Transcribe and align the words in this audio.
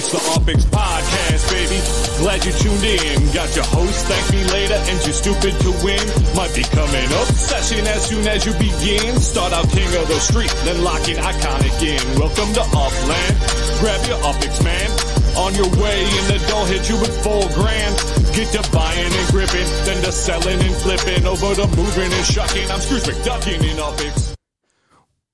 It's 0.00 0.16
the 0.16 0.24
UPX 0.32 0.64
Podcast, 0.72 1.44
baby. 1.52 1.76
Glad 2.24 2.40
you 2.48 2.56
tuned 2.56 2.84
in. 2.88 3.20
Got 3.36 3.52
your 3.52 3.68
host, 3.68 4.08
thank 4.08 4.24
me 4.32 4.40
later, 4.48 4.80
and 4.88 4.96
you're 5.04 5.12
stupid 5.12 5.52
to 5.60 5.70
win. 5.84 6.00
Might 6.32 6.56
be 6.56 6.64
coming 6.72 7.04
obsession 7.20 7.84
as 7.84 8.08
soon 8.08 8.24
as 8.24 8.48
you 8.48 8.56
begin. 8.56 9.20
Start 9.20 9.52
out 9.52 9.68
king 9.68 9.92
of 10.00 10.08
the 10.08 10.16
street, 10.16 10.48
then 10.64 10.80
locking 10.80 11.20
iconic 11.20 11.76
in. 11.84 12.00
Welcome 12.16 12.48
to 12.56 12.64
Upland. 12.64 13.36
Grab 13.84 14.00
your 14.08 14.16
UPX, 14.24 14.64
man. 14.64 14.88
On 15.36 15.52
your 15.52 15.68
way, 15.76 16.00
and 16.00 16.26
the 16.32 16.40
door 16.48 16.64
hit 16.64 16.88
you 16.88 16.96
with 16.96 17.12
four 17.20 17.44
grand. 17.52 17.92
Get 18.32 18.56
to 18.56 18.64
buying 18.72 19.12
and 19.12 19.28
gripping, 19.28 19.68
then 19.84 20.00
to 20.00 20.12
selling 20.16 20.64
and 20.64 20.76
flipping. 20.80 21.28
Over 21.28 21.60
to 21.60 21.68
moving 21.76 22.08
and 22.08 22.24
shucking. 22.24 22.72
I'm 22.72 22.80
Scrooge 22.80 23.04
McDuckin 23.04 23.60
in 23.68 23.76
UPX. 23.76 24.29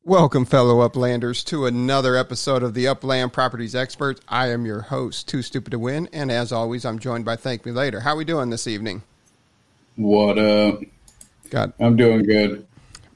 Welcome, 0.07 0.45
fellow 0.45 0.89
Uplanders, 0.89 1.45
to 1.47 1.67
another 1.67 2.15
episode 2.15 2.63
of 2.63 2.75
the 2.75 2.87
Upland 2.87 3.33
Properties 3.33 3.75
Experts. 3.75 4.21
I 4.29 4.51
am 4.51 4.65
your 4.65 4.83
host, 4.83 5.27
Too 5.27 5.43
Stupid 5.43 5.73
to 5.73 5.81
Win, 5.81 6.09
and 6.13 6.31
as 6.31 6.53
always, 6.53 6.85
I'm 6.85 7.01
joined 7.01 7.25
by 7.25 7.35
Thank 7.35 7.67
Me 7.67 7.73
Later. 7.73 7.99
How 7.99 8.13
are 8.13 8.17
we 8.17 8.25
doing 8.25 8.49
this 8.49 8.69
evening? 8.69 9.03
What 9.97 10.39
up? 10.39 10.79
God, 11.51 11.73
I'm 11.81 11.97
doing 11.97 12.23
good. 12.23 12.65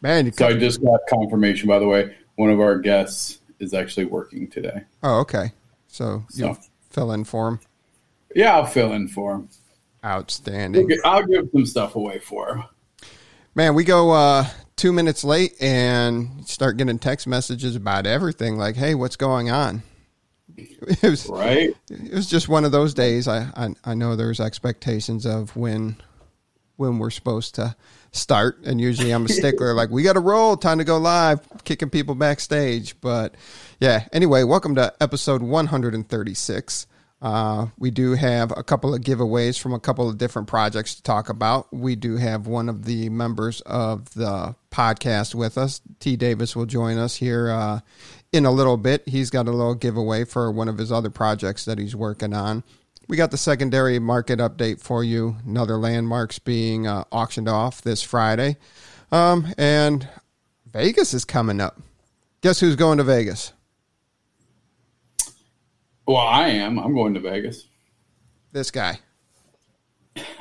man, 0.03 0.27
you 0.27 0.33
So 0.33 0.49
I 0.49 0.55
just 0.55 0.83
got 0.83 0.99
confirmation, 1.09 1.69
by 1.69 1.79
the 1.79 1.87
way. 1.87 2.16
One 2.35 2.51
of 2.51 2.59
our 2.59 2.77
guests 2.77 3.38
is 3.61 3.73
actually 3.73 4.07
working 4.07 4.49
today. 4.49 4.83
oh, 5.05 5.21
okay. 5.21 5.52
So 5.87 6.25
you 6.35 6.59
fill 6.91 7.13
in 7.13 7.23
for 7.23 7.47
him. 7.47 7.61
Yeah, 8.35 8.57
I'll 8.57 8.66
fill 8.66 8.95
in 8.95 9.07
for 9.07 9.37
him. 9.37 9.49
Outstanding, 10.05 10.91
I'll 11.05 11.25
give 11.25 11.51
some 11.52 11.66
stuff 11.66 11.95
away 11.95 12.19
for 12.19 12.49
him. 12.57 12.65
man. 13.55 13.77
We 13.77 13.85
go 13.85 14.11
uh, 14.11 14.49
two 14.80 14.92
minutes 14.95 15.24
late 15.24 15.52
and 15.60 16.48
start 16.48 16.78
getting 16.78 16.98
text 16.98 17.26
messages 17.26 17.76
about 17.76 18.06
everything. 18.06 18.56
Like, 18.56 18.76
hey, 18.76 18.95
what's 18.95 19.16
going 19.16 19.50
on? 19.50 19.82
It 20.56 21.02
was 21.02 21.28
Right? 21.28 21.74
it 21.90 22.12
was 22.12 22.26
just 22.26 22.48
one 22.48 22.64
of 22.64 22.73
those 22.73 22.95
days. 22.95 23.28
I, 23.28 23.51
I 23.54 23.68
I 23.84 23.95
know 23.95 24.16
there's 24.16 24.40
expectations 24.40 25.26
of 25.26 25.54
when 25.54 25.96
when 26.76 26.98
we're 26.98 27.10
supposed 27.10 27.54
to 27.56 27.76
start, 28.12 28.62
and 28.64 28.80
usually 28.80 29.10
I'm 29.10 29.26
a 29.26 29.28
stickler. 29.28 29.74
like 29.80 29.90
we 29.90 30.02
got 30.02 30.14
to 30.14 30.20
roll, 30.20 30.56
time 30.56 30.78
to 30.78 30.84
go 30.84 30.96
live, 30.96 31.40
kicking 31.64 31.90
people 31.90 32.14
backstage. 32.14 32.98
But 33.01 33.34
yeah, 33.78 34.06
anyway, 34.12 34.45
welcome 34.45 34.74
to 34.76 34.95
episode 35.01 35.42
136. 35.42 36.86
Uh, 37.23 37.66
we 37.79 37.90
do 37.90 38.15
have 38.15 38.51
a 38.57 38.63
couple 38.63 38.95
of 38.95 39.02
giveaways 39.02 39.60
from 39.60 39.74
a 39.74 39.80
couple 39.80 40.09
of 40.09 40.16
different 40.16 40.49
projects 40.49 40.95
to 40.95 41.02
talk 41.02 41.29
about. 41.29 41.71
We 41.73 41.95
do 41.95 42.16
have 42.16 42.46
one 42.46 42.68
of 42.68 42.87
the 42.87 43.10
members 43.10 43.60
of 43.63 44.15
the 44.15 44.54
podcast 44.71 45.35
with 45.35 45.59
us. 45.59 45.82
T. 45.98 46.16
Davis 46.16 46.57
will 46.57 46.66
join 46.66 46.96
us 46.96 47.16
here 47.16 47.51
uh, 47.51 47.80
in 48.32 48.46
a 48.46 48.51
little 48.51 48.79
bit. 48.79 49.07
He's 49.07 49.29
got 49.29 49.48
a 49.48 49.52
little 49.52 49.74
giveaway 49.74 50.24
for 50.24 50.51
one 50.51 50.68
of 50.68 50.79
his 50.79 50.91
other 50.91 51.10
projects 51.10 51.66
that 51.66 51.79
he's 51.79 51.95
working 51.95 52.32
on. 52.32 52.65
We 53.07 53.16
got 53.16 53.32
the 53.32 53.37
secondary 53.37 53.98
market 53.98 54.38
update 54.38 54.80
for 54.80 55.04
you. 55.04 55.37
Another 55.45 55.76
landmarks 55.76 56.38
being 56.38 56.87
uh, 56.87 57.04
auctioned 57.10 57.48
off 57.48 57.82
this 57.82 58.02
Friday. 58.02 58.57
Um, 59.13 59.52
and 59.59 60.09
Vegas 60.73 61.13
is 61.13 61.24
coming 61.24 61.60
up. 61.60 61.80
Guess 62.41 62.60
who's 62.60 62.76
going 62.76 62.98
to 62.98 63.04
Vegas? 63.04 63.52
Well, 66.11 66.19
I 66.19 66.49
am. 66.49 66.77
I'm 66.81 66.93
going 66.93 67.15
to 67.15 67.21
Vegas. 67.21 67.69
This 68.50 68.72
guy. 68.72 68.99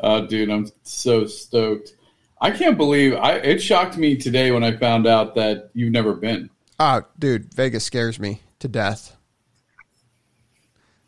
oh, 0.00 0.26
dude, 0.26 0.50
I'm 0.50 0.66
so 0.82 1.26
stoked. 1.26 1.94
I 2.40 2.50
can't 2.50 2.76
believe 2.76 3.14
I. 3.14 3.34
It 3.34 3.62
shocked 3.62 3.96
me 3.96 4.16
today 4.16 4.50
when 4.50 4.64
I 4.64 4.76
found 4.76 5.06
out 5.06 5.36
that 5.36 5.70
you've 5.74 5.92
never 5.92 6.14
been. 6.14 6.50
Oh, 6.80 7.02
dude, 7.20 7.54
Vegas 7.54 7.84
scares 7.84 8.18
me 8.18 8.40
to 8.58 8.66
death. 8.66 9.16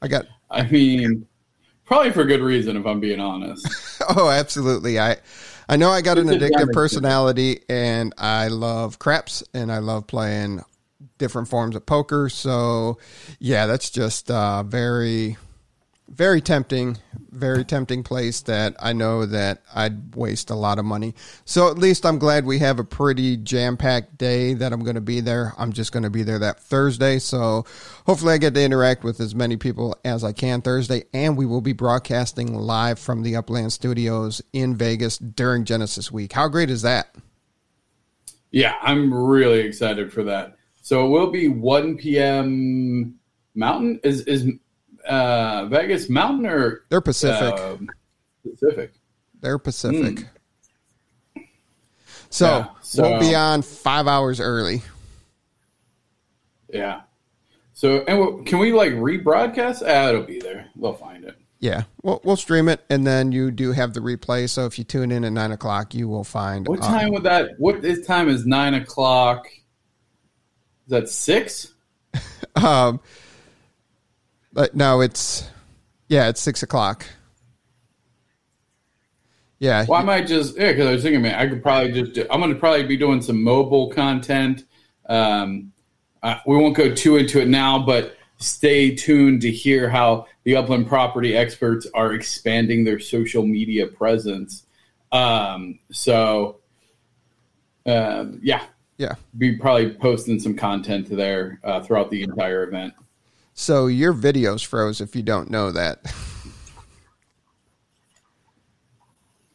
I 0.00 0.06
got 0.06 0.26
I 0.48 0.62
mean, 0.68 1.26
probably 1.86 2.12
for 2.12 2.24
good 2.24 2.40
reason, 2.40 2.76
if 2.76 2.86
I'm 2.86 3.00
being 3.00 3.18
honest. 3.18 3.66
Oh, 4.16 4.28
absolutely. 4.28 5.00
I 5.00 5.16
I 5.68 5.76
know 5.76 5.90
I 5.90 6.02
got 6.02 6.18
an 6.18 6.28
addictive 6.28 6.72
personality 6.72 7.62
and 7.68 8.12
I 8.16 8.46
love 8.46 9.00
craps 9.00 9.42
and 9.52 9.72
I 9.72 9.78
love 9.78 10.06
playing 10.06 10.62
different 11.18 11.48
forms 11.48 11.76
of 11.76 11.86
poker. 11.86 12.28
So, 12.28 12.98
yeah, 13.38 13.66
that's 13.66 13.90
just 13.90 14.30
uh 14.30 14.62
very 14.62 15.36
very 16.08 16.40
tempting, 16.40 16.98
very 17.30 17.64
tempting 17.64 18.02
place 18.02 18.42
that 18.42 18.76
I 18.78 18.92
know 18.92 19.24
that 19.26 19.62
I'd 19.74 20.14
waste 20.14 20.50
a 20.50 20.54
lot 20.54 20.78
of 20.78 20.84
money. 20.84 21.14
So 21.44 21.70
at 21.70 21.78
least 21.78 22.04
I'm 22.04 22.18
glad 22.18 22.44
we 22.44 22.58
have 22.58 22.78
a 22.78 22.84
pretty 22.84 23.36
jam-packed 23.36 24.18
day 24.18 24.54
that 24.54 24.72
I'm 24.72 24.84
going 24.84 24.96
to 24.96 25.00
be 25.00 25.20
there. 25.20 25.54
I'm 25.56 25.72
just 25.72 25.92
going 25.92 26.02
to 26.02 26.10
be 26.10 26.22
there 26.22 26.38
that 26.38 26.60
Thursday. 26.60 27.18
So 27.18 27.64
hopefully 28.06 28.34
I 28.34 28.38
get 28.38 28.54
to 28.54 28.62
interact 28.62 29.02
with 29.02 29.18
as 29.18 29.34
many 29.34 29.56
people 29.56 29.96
as 30.04 30.22
I 30.22 30.32
can 30.32 30.60
Thursday 30.60 31.04
and 31.14 31.36
we 31.36 31.46
will 31.46 31.62
be 31.62 31.72
broadcasting 31.72 32.54
live 32.54 32.98
from 32.98 33.22
the 33.22 33.36
Upland 33.36 33.72
Studios 33.72 34.42
in 34.52 34.76
Vegas 34.76 35.18
during 35.18 35.64
Genesis 35.64 36.12
week. 36.12 36.32
How 36.32 36.48
great 36.48 36.70
is 36.70 36.82
that? 36.82 37.14
Yeah, 38.50 38.76
I'm 38.82 39.12
really 39.12 39.60
excited 39.60 40.12
for 40.12 40.24
that. 40.24 40.56
So 40.84 41.06
it 41.06 41.08
will 41.08 41.30
be 41.30 41.48
1 41.48 41.96
p.m. 41.96 43.14
Mountain. 43.54 44.00
Is 44.04 44.20
is 44.26 44.46
uh, 45.08 45.64
Vegas 45.64 46.10
Mountain 46.10 46.44
or 46.44 46.84
They're 46.90 47.00
Pacific. 47.00 47.58
um, 47.58 47.88
Pacific? 48.42 48.92
They're 49.40 49.58
Pacific. 49.58 50.26
So, 52.28 52.46
Yeah, 52.46 52.66
so- 52.82 53.02
we'll 53.02 53.18
be 53.20 53.34
on 53.34 53.62
5 53.62 54.06
hours 54.06 54.40
early. 54.40 54.82
Yeah. 56.68 57.00
So 57.72 58.04
and 58.06 58.20
we- 58.20 58.44
can 58.44 58.58
we 58.58 58.74
like 58.74 58.92
rebroadcast? 58.92 59.82
Ah, 59.86 60.10
it'll 60.10 60.24
be 60.24 60.38
there. 60.38 60.66
They'll 60.76 60.92
find 60.92 61.24
it. 61.24 61.38
Yeah, 61.60 61.84
we'll, 62.02 62.20
we'll 62.24 62.36
stream 62.36 62.68
it, 62.68 62.84
and 62.90 63.06
then 63.06 63.32
you 63.32 63.50
do 63.50 63.72
have 63.72 63.94
the 63.94 64.00
replay. 64.00 64.50
So 64.50 64.66
if 64.66 64.76
you 64.78 64.84
tune 64.84 65.10
in 65.10 65.24
at 65.24 65.32
nine 65.32 65.50
o'clock, 65.50 65.94
you 65.94 66.08
will 66.08 66.24
find. 66.24 66.68
What 66.68 66.82
uh, 66.82 66.88
time 66.88 67.10
would 67.12 67.22
that? 67.22 67.52
What 67.56 67.80
this 67.80 68.06
time 68.06 68.28
is 68.28 68.44
nine 68.44 68.74
o'clock? 68.74 69.46
Is 70.86 70.90
that 70.90 71.08
six? 71.08 71.72
um, 72.56 73.00
but 74.52 74.74
no, 74.74 75.00
it's 75.00 75.48
yeah, 76.08 76.28
it's 76.28 76.40
six 76.40 76.62
o'clock. 76.62 77.06
Yeah, 79.58 79.86
Well, 79.88 80.00
I 80.00 80.04
might 80.04 80.26
just 80.26 80.56
yeah, 80.56 80.72
because 80.72 80.86
I 80.86 80.92
was 80.92 81.02
thinking, 81.02 81.22
man, 81.22 81.36
I 81.36 81.48
could 81.48 81.62
probably 81.62 81.92
just. 81.92 82.12
Do, 82.12 82.26
I'm 82.30 82.40
going 82.40 82.52
to 82.52 82.58
probably 82.58 82.84
be 82.84 82.96
doing 82.96 83.22
some 83.22 83.42
mobile 83.42 83.88
content. 83.90 84.64
Um, 85.08 85.72
uh, 86.22 86.36
we 86.46 86.56
won't 86.56 86.76
go 86.76 86.94
too 86.94 87.16
into 87.16 87.40
it 87.40 87.48
now, 87.48 87.78
but 87.78 88.16
stay 88.38 88.94
tuned 88.94 89.40
to 89.42 89.50
hear 89.50 89.88
how 89.88 90.26
the 90.44 90.56
upland 90.56 90.86
property 90.86 91.36
experts 91.36 91.86
are 91.94 92.12
expanding 92.12 92.84
their 92.84 92.98
social 92.98 93.46
media 93.46 93.86
presence. 93.86 94.66
Um, 95.12 95.78
so, 95.90 96.60
um, 97.86 98.40
yeah, 98.42 98.64
yeah. 98.98 99.14
be 99.38 99.56
probably 99.56 99.90
posting 99.94 100.38
some 100.40 100.54
content 100.54 101.06
to 101.08 101.16
there 101.16 101.60
uh, 101.64 101.80
throughout 101.80 102.10
the 102.10 102.22
entire 102.22 102.64
event. 102.64 102.94
So 103.54 103.86
your 103.86 104.12
videos 104.12 104.64
froze 104.64 105.00
if 105.00 105.14
you 105.14 105.22
don't 105.22 105.50
know 105.50 105.70
that. 105.72 106.00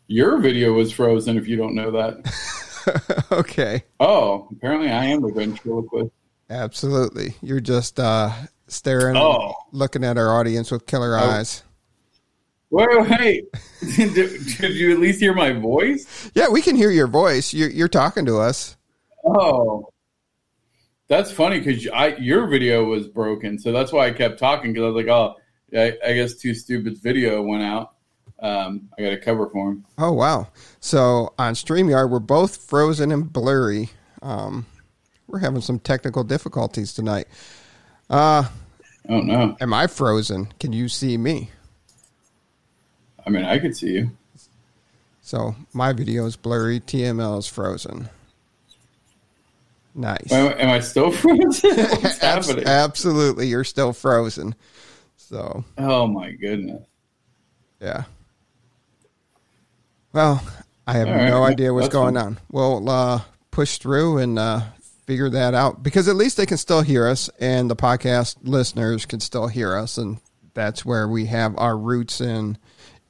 Your 0.07 0.39
video 0.39 0.73
was 0.73 0.91
frozen. 0.91 1.37
If 1.37 1.47
you 1.47 1.55
don't 1.55 1.75
know 1.75 1.91
that, 1.91 3.25
okay, 3.31 3.83
oh, 3.99 4.47
apparently 4.51 4.89
I 4.89 5.05
am 5.05 5.23
a 5.23 5.31
ventriloquist. 5.31 6.11
absolutely. 6.49 7.35
You're 7.43 7.59
just 7.59 7.99
uh, 7.99 8.31
staring, 8.67 9.15
Oh. 9.17 9.53
looking 9.71 10.03
at 10.03 10.17
our 10.17 10.39
audience 10.39 10.71
with 10.71 10.87
killer 10.87 11.15
eyes. 11.15 11.63
Well, 12.71 13.03
hey, 13.03 13.43
did, 13.95 14.15
did 14.15 14.75
you 14.75 14.93
at 14.93 14.99
least 14.99 15.19
hear 15.19 15.33
my 15.35 15.51
voice? 15.53 16.31
Yeah, 16.33 16.49
we 16.49 16.63
can 16.63 16.75
hear 16.75 16.89
your 16.91 17.07
voice. 17.07 17.53
You're, 17.53 17.69
you're 17.69 17.87
talking 17.87 18.25
to 18.25 18.39
us. 18.39 18.77
Oh, 19.25 19.89
that's 21.07 21.31
funny 21.31 21.59
because 21.59 21.87
I 21.87 22.15
your 22.17 22.47
video 22.47 22.83
was 22.85 23.07
broken, 23.07 23.57
so 23.59 23.71
that's 23.71 23.91
why 23.91 24.07
I 24.07 24.11
kept 24.11 24.39
talking 24.39 24.71
because 24.73 24.83
I 24.85 24.87
was 24.89 24.95
like, 24.95 25.07
oh, 25.07 25.35
I, 25.77 25.97
I 26.07 26.13
guess 26.13 26.35
Too 26.35 26.53
Stupid's 26.53 26.99
video 26.99 27.41
went 27.41 27.63
out. 27.63 27.95
Um, 28.41 28.89
I 28.97 29.01
got 29.01 29.13
a 29.13 29.17
cover 29.17 29.49
for 29.49 29.71
him. 29.71 29.85
Oh 29.97 30.13
wow! 30.13 30.47
So 30.79 31.33
on 31.37 31.53
Streamyard, 31.55 32.09
we're 32.09 32.19
both 32.19 32.57
frozen 32.57 33.11
and 33.11 33.31
blurry. 33.31 33.89
Um, 34.21 34.65
we're 35.27 35.39
having 35.39 35.61
some 35.61 35.79
technical 35.79 36.23
difficulties 36.23 36.93
tonight. 36.93 37.27
Uh, 38.09 38.45
Oh 39.09 39.19
no! 39.21 39.57
am 39.59 39.73
I 39.73 39.87
frozen? 39.87 40.53
Can 40.59 40.71
you 40.73 40.87
see 40.87 41.17
me? 41.17 41.49
I 43.25 43.29
mean, 43.29 43.43
I 43.43 43.59
could 43.59 43.75
see 43.75 43.91
you. 43.93 44.11
So 45.21 45.55
my 45.73 45.93
video 45.93 46.25
is 46.25 46.35
blurry. 46.35 46.79
TML 46.79 47.37
is 47.39 47.47
frozen. 47.47 48.09
Nice. 49.95 50.31
Am, 50.31 50.47
am 50.59 50.69
I 50.69 50.79
still 50.79 51.11
frozen? 51.11 51.71
What's 51.75 52.17
happening? 52.19 52.65
absolutely, 52.67 53.47
you're 53.47 53.63
still 53.63 53.93
frozen. 53.93 54.55
So 55.17 55.63
oh 55.77 56.07
my 56.07 56.31
goodness! 56.31 56.85
yeah. 57.79 58.03
Well, 60.13 60.41
I 60.87 60.93
have 60.93 61.07
right. 61.07 61.29
no 61.29 61.43
idea 61.43 61.73
what's 61.73 61.85
That's 61.85 61.93
going 61.93 62.15
fine. 62.15 62.23
on. 62.25 62.39
We'll 62.51 62.89
uh, 62.89 63.21
push 63.51 63.77
through 63.77 64.17
and 64.19 64.39
uh, 64.39 64.61
figure 65.05 65.29
that 65.29 65.53
out 65.53 65.83
because 65.83 66.07
at 66.07 66.15
least 66.15 66.37
they 66.37 66.45
can 66.47 66.57
still 66.57 66.81
hear 66.81 67.07
us 67.07 67.29
and 67.39 67.69
the 67.69 67.75
podcast 67.75 68.37
listeners 68.43 69.05
can 69.05 69.19
still 69.19 69.47
hear 69.47 69.75
us 69.75 69.97
and 69.97 70.17
that's 70.55 70.83
where 70.83 71.07
we 71.07 71.25
have 71.27 71.55
our 71.57 71.77
roots 71.77 72.21
in 72.21 72.57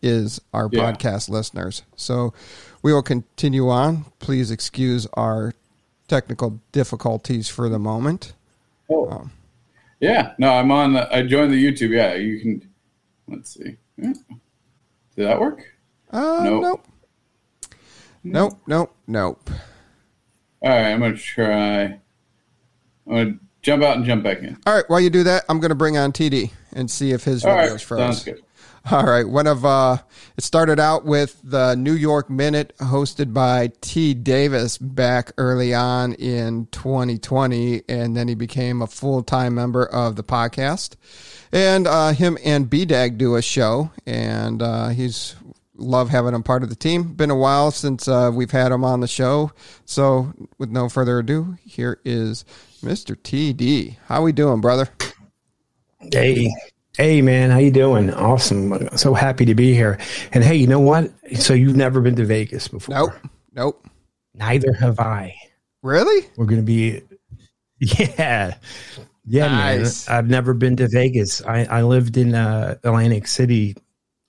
is 0.02 0.40
our 0.54 0.70
Yeah. 0.72 0.92
podcast 0.92 1.30
listeners. 1.30 1.84
So 1.96 2.34
we 2.82 2.94
will 2.94 3.02
continue 3.02 3.70
on. 3.70 4.06
Please 4.20 4.52
excuse 4.52 5.08
our 5.14 5.54
technical 6.10 6.60
difficulties 6.74 7.48
for 7.48 7.70
the 7.70 7.80
moment. 7.80 8.34
Oh. 8.90 9.30
yeah. 10.00 10.34
No, 10.38 10.52
I'm 10.54 10.72
on. 10.72 10.94
The, 10.94 11.16
I 11.16 11.24
joined 11.24 11.54
the 11.54 11.64
YouTube. 11.64 11.92
Yeah, 11.92 12.16
you 12.16 12.40
can. 12.42 12.70
Let's 13.28 13.52
see. 13.54 13.78
Yeah. 13.98 14.14
Did 15.16 15.28
that 15.28 15.40
work? 15.40 15.64
Uh, 16.12 16.42
Nope. 16.44 16.62
nope. 16.64 16.86
Nope, 18.24 18.60
nope, 18.68 18.96
nope. 19.08 19.50
All 20.62 20.70
right. 20.70 20.88
I'm 20.92 21.00
gonna 21.00 21.16
try. 21.16 21.84
I'm 21.84 22.00
gonna 23.08 23.34
jump 23.62 23.84
out 23.84 23.96
and 23.98 24.06
jump 24.06 24.24
back 24.24 24.40
in. 24.40 24.58
All 24.66 24.76
right, 24.76 24.84
while 24.88 25.00
you 25.00 25.10
do 25.10 25.24
that, 25.24 25.44
I'm 25.50 25.60
going 25.60 25.70
to 25.70 25.76
bring 25.76 25.98
on 25.98 26.12
TD 26.12 26.52
and 26.74 26.90
see 26.92 27.12
if 27.12 27.24
his 27.24 27.44
All 27.46 27.52
videos 27.56 27.72
right. 27.72 27.82
froze. 27.82 28.00
Sounds 28.00 28.24
good. 28.24 28.42
All 28.92 29.04
right. 29.04 29.28
One 29.28 29.48
of 29.48 29.66
uh 29.66 29.98
it 30.38 30.44
started 30.44 30.80
out 30.80 31.06
with 31.06 31.40
the 31.44 31.76
New 31.76 31.94
York 31.94 32.30
Minute 32.30 32.74
hosted 32.80 33.34
by 33.34 33.72
T 33.82 34.14
Davis 34.14 34.78
back 34.78 35.32
early 35.38 35.74
on 35.74 36.14
in 36.14 36.68
2020 36.72 37.84
and 37.90 38.16
then 38.16 38.28
he 38.28 38.36
became 38.36 38.82
a 38.82 38.88
full-time 38.88 39.56
member 39.56 39.86
of 39.86 40.16
the 40.16 40.24
podcast. 40.24 40.96
And 41.52 41.88
uh 41.88 42.14
him 42.14 42.38
and 42.44 42.70
B 42.70 42.86
Dag 42.86 43.18
do 43.18 43.36
a 43.36 43.42
show 43.42 43.92
and 44.06 44.62
uh 44.62 44.90
he's 44.90 45.36
love 45.80 46.10
having 46.10 46.34
him 46.34 46.44
part 46.44 46.64
of 46.64 46.70
the 46.70 46.76
team. 46.76 47.14
Been 47.14 47.32
a 47.32 47.36
while 47.36 47.72
since 47.72 48.08
uh, 48.08 48.32
we've 48.34 48.52
had 48.52 48.72
him 48.72 48.84
on 48.84 49.00
the 49.00 49.08
show. 49.08 49.52
So 49.86 50.34
with 50.58 50.70
no 50.70 50.90
further 50.90 51.20
ado, 51.20 51.58
here 51.66 52.00
is 52.04 52.46
Mr. 52.84 53.16
TD. 53.16 53.98
How 54.08 54.24
we 54.24 54.32
doing, 54.32 54.62
brother? 54.62 54.90
Hey, 56.12 56.50
hey, 57.00 57.22
man, 57.22 57.50
how 57.50 57.58
you 57.58 57.72
doing? 57.72 58.14
Awesome. 58.14 58.90
So 58.98 59.14
happy 59.14 59.46
to 59.46 59.56
be 59.56 59.74
here. 59.74 59.98
And 60.34 60.44
hey, 60.44 60.56
you 60.56 60.68
know 60.68 60.82
what? 60.82 61.10
So 61.36 61.54
you've 61.54 61.78
never 61.78 62.02
been 62.02 62.16
to 62.18 62.26
Vegas 62.26 62.68
before? 62.68 62.94
Nope. 62.96 63.14
Nope. 63.54 63.88
Neither 64.34 64.74
have 64.74 65.00
I. 65.00 65.34
Really? 65.82 66.28
We're 66.36 66.46
gonna 66.46 66.62
be, 66.62 67.02
yeah, 67.80 68.56
yeah, 69.26 69.48
Nice. 69.48 70.08
man. 70.10 70.18
I've 70.18 70.30
never 70.30 70.54
been 70.54 70.76
to 70.78 70.88
Vegas. 70.90 71.42
I 71.44 71.64
I 71.66 71.82
lived 71.84 72.18
in 72.18 72.36
uh, 72.36 72.76
Atlantic 72.84 73.28
City. 73.28 73.76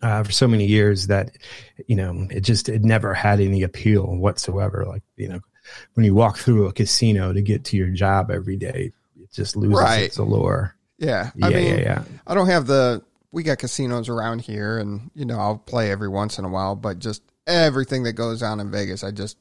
Uh, 0.03 0.23
for 0.25 0.33
so 0.33 0.49
many 0.49 0.65
years 0.65 1.09
that 1.09 1.37
you 1.87 1.95
know 1.95 2.27
it 2.31 2.41
just 2.41 2.71
it 2.71 2.83
never 2.83 3.13
had 3.13 3.39
any 3.39 3.63
appeal 3.63 4.07
whatsoever 4.17 4.87
like 4.89 5.03
you 5.17 5.29
know 5.29 5.41
when 5.93 6.07
you 6.07 6.15
walk 6.15 6.39
through 6.39 6.67
a 6.67 6.73
casino 6.73 7.35
to 7.35 7.43
get 7.43 7.65
to 7.65 7.77
your 7.77 7.91
job 7.91 8.31
every 8.31 8.57
day 8.57 8.93
it 9.21 9.31
just 9.31 9.57
loses 9.57 9.79
Right. 9.79 10.05
its 10.05 10.17
allure 10.17 10.75
Yeah. 11.01 11.31
yeah 11.35 11.47
I 11.47 11.51
mean, 11.51 11.65
yeah 11.67 11.81
yeah 11.81 12.03
I 12.27 12.35
don't 12.35 12.47
have 12.47 12.67
the. 12.69 13.03
We 13.33 13.43
got 13.43 13.59
casinos 13.59 14.09
around 14.09 14.41
here, 14.43 14.79
and 14.79 15.11
you 15.15 15.25
know 15.25 15.39
I'll 15.39 15.59
play 15.59 15.91
every 15.91 16.09
once 16.09 16.39
in 16.39 16.45
a 16.45 16.49
while, 16.49 16.77
but 16.77 16.99
just 17.01 17.23
everything 17.47 18.03
that 18.05 18.13
goes 18.13 18.43
on 18.43 18.61
in 18.61 18.71
Vegas, 18.71 19.03
I 19.05 19.11
just 19.11 19.37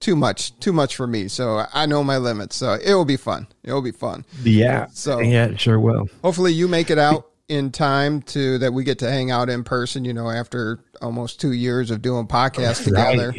too 0.00 0.16
much, 0.16 0.58
too 0.60 0.72
much 0.72 0.96
for 0.96 1.06
me. 1.06 1.28
So 1.28 1.64
I 1.72 1.86
know 1.86 2.02
my 2.02 2.16
limits. 2.18 2.56
So 2.56 2.72
it 2.74 2.94
will 2.94 3.04
be 3.04 3.16
fun. 3.18 3.46
It 3.62 3.72
will 3.72 3.82
be 3.82 3.92
fun. 3.92 4.24
Yeah. 4.42 4.86
So- 4.92 5.20
yeah, 5.20 5.46
it 5.46 5.60
sure 5.60 5.78
will. 5.78 6.08
Hopefully, 6.22 6.52
you 6.52 6.68
make 6.68 6.90
it 6.90 6.98
out 6.98 7.26
in 7.48 7.70
time 7.72 8.22
to 8.22 8.58
that 8.58 8.72
we 8.72 8.84
get 8.84 9.00
to 9.00 9.10
hang 9.10 9.30
out 9.30 9.50
in 9.50 9.64
person. 9.64 10.04
You 10.04 10.14
know, 10.14 10.30
after 10.30 10.80
almost 11.02 11.40
two 11.40 11.52
years 11.52 11.90
of 11.90 12.00
doing 12.02 12.26
podcasts 12.26 12.84
together. 12.84 13.34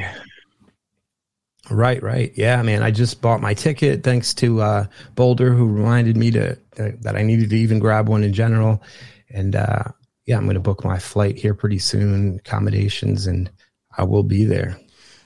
Right. 1.71 2.03
Right. 2.03 2.31
Yeah, 2.35 2.61
man. 2.61 2.83
I 2.83 2.91
just 2.91 3.21
bought 3.21 3.41
my 3.41 3.53
ticket 3.53 4.03
thanks 4.03 4.33
to 4.35 4.61
uh, 4.61 4.85
Boulder, 5.15 5.53
who 5.53 5.67
reminded 5.67 6.17
me 6.17 6.31
to 6.31 6.51
uh, 6.77 6.91
that 7.01 7.15
I 7.15 7.23
needed 7.23 7.49
to 7.51 7.57
even 7.57 7.79
grab 7.79 8.09
one 8.09 8.23
in 8.23 8.33
general. 8.33 8.83
And 9.29 9.55
uh, 9.55 9.83
yeah, 10.25 10.37
I'm 10.37 10.43
going 10.43 10.55
to 10.55 10.59
book 10.59 10.83
my 10.83 10.99
flight 10.99 11.37
here 11.37 11.53
pretty 11.53 11.79
soon, 11.79 12.37
accommodations, 12.39 13.27
and 13.27 13.49
I 13.97 14.03
will 14.03 14.23
be 14.23 14.45
there. 14.45 14.77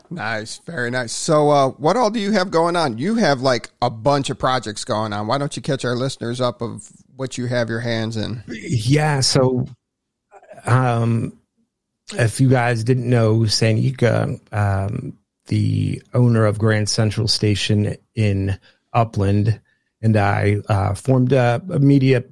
Nice, 0.09 0.59
very 0.59 0.91
nice. 0.91 1.11
So, 1.11 1.49
uh, 1.49 1.69
what 1.69 1.97
all 1.97 2.11
do 2.11 2.19
you 2.19 2.31
have 2.31 2.51
going 2.51 2.75
on? 2.75 2.97
You 2.97 3.15
have 3.15 3.41
like 3.41 3.69
a 3.81 3.89
bunch 3.89 4.29
of 4.29 4.37
projects 4.37 4.85
going 4.85 5.13
on. 5.13 5.27
Why 5.27 5.37
don't 5.37 5.55
you 5.55 5.61
catch 5.61 5.83
our 5.83 5.95
listeners 5.95 6.39
up 6.39 6.61
of 6.61 6.87
what 7.15 7.37
you 7.37 7.47
have 7.47 7.69
your 7.69 7.79
hands 7.79 8.15
in? 8.15 8.43
Yeah. 8.47 9.21
So, 9.21 9.65
um, 10.65 11.37
if 12.13 12.39
you 12.39 12.49
guys 12.49 12.83
didn't 12.83 13.09
know, 13.09 13.39
Sanika, 13.39 14.39
um, 14.53 15.17
the 15.47 16.01
owner 16.13 16.45
of 16.45 16.59
Grand 16.59 16.89
Central 16.89 17.27
Station 17.27 17.95
in 18.15 18.59
Upland, 18.93 19.59
and 20.01 20.17
I 20.17 20.57
uh, 20.67 20.93
formed 20.93 21.33
a, 21.33 21.61
a 21.71 21.79
media 21.79 22.23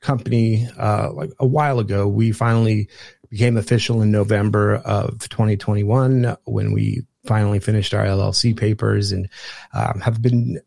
company 0.00 0.68
uh, 0.78 1.12
like 1.12 1.30
a 1.38 1.46
while 1.46 1.78
ago. 1.78 2.08
We 2.08 2.32
finally 2.32 2.88
became 3.30 3.56
official 3.56 4.02
in 4.02 4.10
November 4.10 4.76
of 4.76 5.28
2021 5.28 6.36
when 6.44 6.72
we 6.72 7.02
finally 7.26 7.60
finished 7.60 7.94
our 7.94 8.04
LLC 8.04 8.56
papers 8.56 9.12
and 9.12 9.28
um, 9.72 10.00
have 10.00 10.20
been 10.22 10.60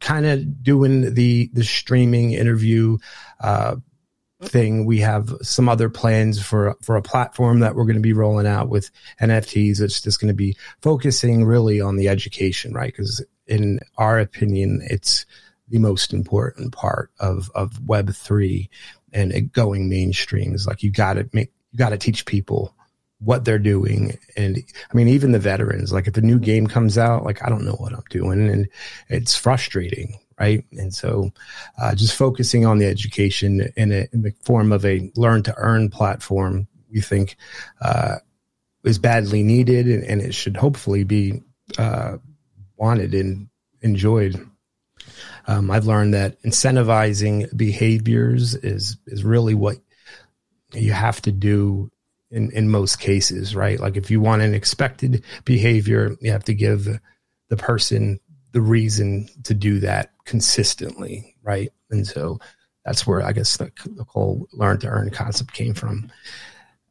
kind 0.00 0.26
of 0.26 0.62
doing 0.62 1.14
the 1.14 1.50
the 1.54 1.64
streaming 1.64 2.32
interview 2.32 2.98
uh, 3.40 3.76
thing. 4.42 4.84
We 4.84 5.00
have 5.00 5.32
some 5.42 5.68
other 5.68 5.88
plans 5.88 6.42
for 6.42 6.76
for 6.82 6.96
a 6.96 7.02
platform 7.02 7.60
that 7.60 7.74
we're 7.74 7.84
going 7.84 7.96
to 7.96 8.00
be 8.00 8.12
rolling 8.12 8.46
out 8.46 8.68
with 8.68 8.90
NFTs. 9.20 9.80
It's 9.80 10.00
just 10.00 10.20
going 10.20 10.28
to 10.28 10.34
be 10.34 10.56
focusing 10.82 11.44
really 11.44 11.80
on 11.80 11.96
the 11.96 12.08
education, 12.08 12.72
right? 12.72 12.92
Because 12.92 13.24
in 13.46 13.80
our 13.96 14.18
opinion, 14.18 14.80
it's 14.88 15.26
the 15.68 15.78
most 15.78 16.12
important 16.12 16.72
part 16.72 17.10
of 17.20 17.50
of 17.54 17.86
Web 17.86 18.14
three 18.14 18.70
and 19.12 19.32
it 19.32 19.52
going 19.52 19.88
mainstream. 19.88 20.54
Is 20.54 20.66
like 20.66 20.82
you 20.82 20.90
got 20.90 21.14
to 21.14 21.28
make 21.32 21.52
you 21.72 21.78
got 21.78 21.90
to 21.90 21.98
teach 21.98 22.26
people 22.26 22.74
what 23.20 23.44
they're 23.44 23.58
doing 23.58 24.16
and 24.36 24.62
i 24.90 24.96
mean 24.96 25.06
even 25.06 25.32
the 25.32 25.38
veterans 25.38 25.92
like 25.92 26.08
if 26.08 26.16
a 26.16 26.22
new 26.22 26.38
game 26.38 26.66
comes 26.66 26.96
out 26.96 27.22
like 27.22 27.44
i 27.44 27.50
don't 27.50 27.66
know 27.66 27.74
what 27.74 27.92
i'm 27.92 28.02
doing 28.08 28.48
and 28.48 28.66
it's 29.08 29.36
frustrating 29.36 30.18
right 30.40 30.64
and 30.72 30.92
so 30.94 31.30
uh, 31.78 31.94
just 31.94 32.16
focusing 32.16 32.66
on 32.66 32.78
the 32.78 32.86
education 32.86 33.70
in, 33.76 33.92
a, 33.92 34.08
in 34.12 34.22
the 34.22 34.32
form 34.42 34.72
of 34.72 34.84
a 34.84 35.10
learn 35.14 35.42
to 35.42 35.54
earn 35.56 35.88
platform 35.88 36.66
we 36.92 37.00
think 37.00 37.36
uh, 37.82 38.16
is 38.82 38.98
badly 38.98 39.42
needed 39.42 39.86
and, 39.86 40.02
and 40.04 40.20
it 40.20 40.34
should 40.34 40.56
hopefully 40.56 41.04
be 41.04 41.42
uh, 41.78 42.16
wanted 42.76 43.14
and 43.14 43.48
enjoyed 43.82 44.48
um, 45.46 45.70
i've 45.70 45.86
learned 45.86 46.14
that 46.14 46.42
incentivizing 46.42 47.54
behaviors 47.56 48.54
is 48.54 48.96
is 49.06 49.22
really 49.22 49.54
what 49.54 49.76
you 50.72 50.92
have 50.92 51.20
to 51.22 51.32
do 51.32 51.90
in, 52.30 52.50
in 52.52 52.70
most 52.70 53.00
cases, 53.00 53.56
right? 53.56 53.80
Like 53.80 53.96
if 53.96 54.10
you 54.10 54.20
want 54.20 54.42
an 54.42 54.54
expected 54.54 55.24
behavior, 55.44 56.16
you 56.20 56.30
have 56.30 56.44
to 56.44 56.54
give 56.54 56.88
the 57.48 57.56
person 57.56 58.20
the 58.52 58.60
reason 58.60 59.28
to 59.44 59.54
do 59.54 59.80
that 59.80 60.12
consistently, 60.24 61.36
right? 61.42 61.70
And 61.90 62.06
so 62.06 62.38
that's 62.84 63.06
where 63.06 63.22
I 63.22 63.32
guess 63.32 63.56
the, 63.56 63.70
the 63.86 64.04
whole 64.04 64.48
learn 64.52 64.78
to 64.80 64.88
earn 64.88 65.10
concept 65.10 65.52
came 65.52 65.74
from. 65.74 66.10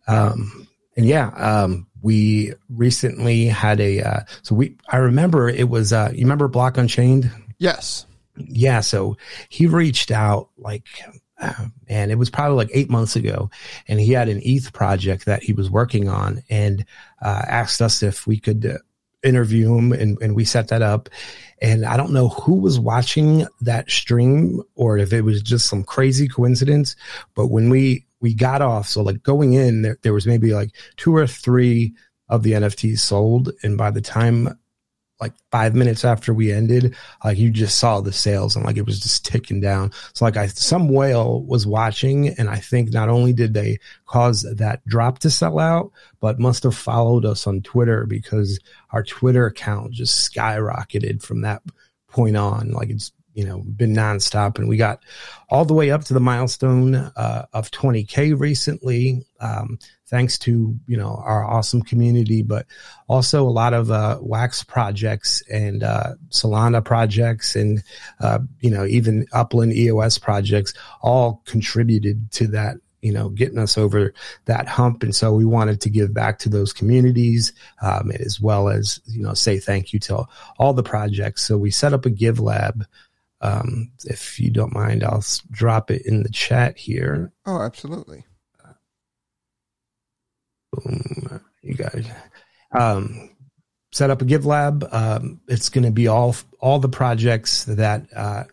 Um, 0.08 0.68
and 0.96 1.06
yeah, 1.06 1.30
um, 1.30 1.88
we 2.02 2.54
recently 2.70 3.46
had 3.46 3.80
a, 3.80 4.02
uh, 4.02 4.20
so 4.42 4.56
we, 4.56 4.76
I 4.90 4.98
remember 4.98 5.50
it 5.50 5.70
was, 5.70 5.94
uh, 5.94 6.12
you 6.14 6.22
remember 6.22 6.48
Block 6.48 6.78
Unchained? 6.78 7.32
Yes. 7.58 8.06
yeah 8.48 8.80
so 8.80 9.18
he 9.50 9.68
reached 9.68 10.12
out 10.12 10.50
like 10.58 10.88
uh, 11.42 11.66
man 11.90 12.10
it 12.12 12.18
was 12.18 12.30
probably 12.30 12.56
like 12.56 12.70
eight 12.74 12.90
months 12.90 13.16
ago 13.16 13.50
and 13.88 14.00
he 14.00 14.14
had 14.14 14.30
an 14.30 14.42
eth 14.44 14.72
project 14.74 15.26
that 15.26 15.44
he 15.44 15.54
was 15.54 15.70
working 15.70 16.10
on 16.10 16.42
and 16.50 16.86
uh, 17.22 17.44
asked 17.48 17.82
us 17.82 18.02
if 18.02 18.26
we 18.26 18.40
could 18.40 18.66
uh, 18.66 18.78
interview 19.24 19.76
him 19.76 19.92
and, 19.92 20.18
and 20.22 20.36
we 20.36 20.46
set 20.46 20.68
that 20.70 20.82
up. 20.82 21.10
And 21.62 21.86
i 21.86 21.98
don't 21.98 22.14
know 22.14 22.30
who 22.30 22.56
was 22.56 22.80
watching 22.80 23.46
that 23.60 23.92
stream 23.92 24.62
or 24.76 24.98
if 24.98 25.12
it 25.12 25.24
was 25.24 25.42
just 25.42 25.68
some 25.68 25.84
crazy 25.84 26.26
coincidence 26.26 26.96
but 27.36 27.48
when 27.48 27.70
we 27.70 28.06
we 28.22 28.34
got 28.34 28.62
off 28.62 28.88
so 28.88 29.02
like 29.02 29.24
going 29.24 29.54
in 29.54 29.82
there, 29.82 29.98
there 30.02 30.14
was 30.14 30.28
maybe 30.28 30.54
like 30.54 30.72
two 30.98 31.16
or 31.16 31.28
three 31.28 31.94
of 32.30 32.44
the 32.44 32.54
nfts 32.54 33.00
sold. 33.00 33.52
And 33.64 33.78
by 33.78 33.92
the 33.92 34.02
time 34.02 34.58
like 35.20 35.34
five 35.52 35.76
minutes 35.76 36.06
after 36.06 36.34
we 36.34 36.52
ended, 36.52 36.96
like 37.24 37.38
you 37.38 37.50
just 37.50 37.78
saw 37.78 38.00
the 38.00 38.14
sales 38.14 38.56
and 38.56 38.66
like 38.66 38.78
it 38.78 38.86
was 38.86 39.00
just 39.00 39.26
ticking 39.26 39.60
down. 39.60 39.92
So 40.14 40.26
like 40.26 40.38
I, 40.38 40.48
some 40.48 40.90
whale 40.90 41.44
was 41.44 41.68
watching 41.68 42.30
and 42.30 42.50
I 42.50 42.58
think 42.58 42.94
not 42.94 43.10
only 43.10 43.34
did 43.34 43.54
they 43.54 43.80
cause 44.06 44.44
that 44.44 44.86
drop 44.86 45.20
to 45.20 45.30
sell 45.30 45.60
out, 45.60 45.92
but 46.22 46.40
must 46.40 46.64
have 46.64 46.76
followed 46.76 47.26
us 47.26 47.48
on 47.48 47.62
Twitter 47.62 48.06
because 48.06 48.60
our 48.92 49.04
Twitter 49.04 49.46
account 49.46 49.92
just 49.92 50.34
skyrocketed 50.34 51.22
from 51.22 51.42
that 51.42 51.62
point 52.08 52.38
on. 52.38 52.72
Like 52.72 52.90
it's, 52.90 53.12
you 53.34 53.46
know, 53.46 53.60
been 53.60 53.94
nonstop 53.94 54.58
and 54.58 54.68
we 54.70 54.78
got 54.78 55.04
all 55.50 55.66
the 55.66 55.74
way 55.74 55.92
up 55.92 56.06
to 56.06 56.14
the 56.14 56.20
milestone 56.20 56.96
uh, 56.96 57.46
of 57.54 57.72
20k 57.72 58.40
recently. 58.40 59.26
Um, 59.40 59.80
thanks 60.10 60.38
to 60.40 60.78
you 60.88 60.98
know 60.98 61.22
our 61.24 61.46
awesome 61.46 61.82
community, 61.82 62.42
but 62.42 62.66
also 63.08 63.48
a 63.48 63.50
lot 63.50 63.74
of 63.74 63.92
uh, 63.92 64.18
wax 64.22 64.64
projects 64.64 65.42
and 65.52 65.84
uh, 65.84 66.16
Solana 66.30 66.84
projects, 66.84 67.56
and 67.56 67.84
uh, 68.20 68.40
you 68.60 68.72
know 68.72 68.86
even 68.86 69.26
Upland 69.32 69.74
EOS 69.74 70.18
projects 70.18 70.74
all 71.02 71.42
contributed 71.46 72.32
to 72.34 72.48
that. 72.48 72.78
You 73.02 73.14
know, 73.14 73.30
getting 73.30 73.60
us 73.60 73.78
over 73.78 74.14
that 74.44 74.68
hump, 74.68 75.04
and 75.04 75.16
so 75.16 75.32
we 75.32 75.46
wanted 75.46 75.80
to 75.82 75.90
give 75.90 76.14
back 76.14 76.38
to 76.40 76.50
those 76.50 76.74
communities 76.74 77.54
um, 77.82 78.12
as 78.12 78.42
well 78.42 78.68
as 78.68 79.00
you 79.06 79.22
know 79.22 79.34
say 79.34 79.58
thank 79.58 79.94
you 79.94 80.00
to 80.02 80.26
all 80.58 80.74
the 80.74 80.84
projects. 80.84 81.44
So 81.44 81.58
we 81.58 81.72
set 81.72 81.94
up 81.94 82.06
a 82.06 82.10
Give 82.10 82.42
Lab. 82.42 82.86
Um, 83.42 83.90
if 84.04 84.38
you 84.38 84.50
don't 84.50 84.74
mind, 84.74 85.06
I'll 85.06 85.24
drop 85.50 85.92
it 85.92 86.06
in 86.06 86.24
the 86.24 86.30
chat 86.30 86.78
here. 86.78 87.32
Oh, 87.46 87.62
absolutely. 87.62 88.26
Boom. 90.72 91.42
You 91.62 91.76
guys 91.76 92.06
um, 92.78 93.30
set 93.92 94.10
up 94.10 94.22
a 94.22 94.26
Give 94.26 94.46
Lab. 94.46 94.88
Um, 94.92 95.42
it's 95.48 95.70
going 95.70 95.86
to 95.86 95.92
be 95.92 96.08
all 96.08 96.36
all 96.60 96.80
the 96.80 96.90
projects 96.90 97.66
that 97.66 98.06
uh, 98.16 98.44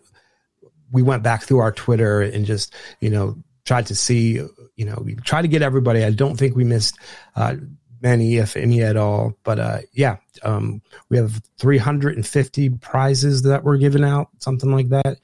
we 0.90 1.02
went 1.02 1.23
back 1.23 1.42
through 1.42 1.58
our 1.58 1.73
Twitter 1.73 2.23
and 2.23 2.46
just 2.46 2.75
you 3.00 3.11
know 3.11 3.37
tried 3.64 3.87
to 3.87 3.94
see. 3.94 4.40
You 4.76 4.85
know, 4.85 5.00
we 5.02 5.14
try 5.16 5.42
to 5.42 5.49
get 5.49 5.62
everybody. 5.62 6.04
I 6.04 6.11
don't 6.11 6.37
think 6.37 6.54
we 6.54 6.64
missed 6.64 6.99
uh, 7.35 7.56
many, 8.02 8.37
if 8.37 8.56
any 8.56 8.82
at 8.82 8.96
all. 8.96 9.37
But 9.42 9.58
uh, 9.58 9.78
yeah, 9.92 10.16
um, 10.42 10.82
we 11.08 11.16
have 11.16 11.40
350 11.58 12.70
prizes 12.70 13.42
that 13.42 13.64
were 13.64 13.78
given 13.78 14.04
out, 14.04 14.28
something 14.38 14.70
like 14.70 14.90
that, 14.90 15.18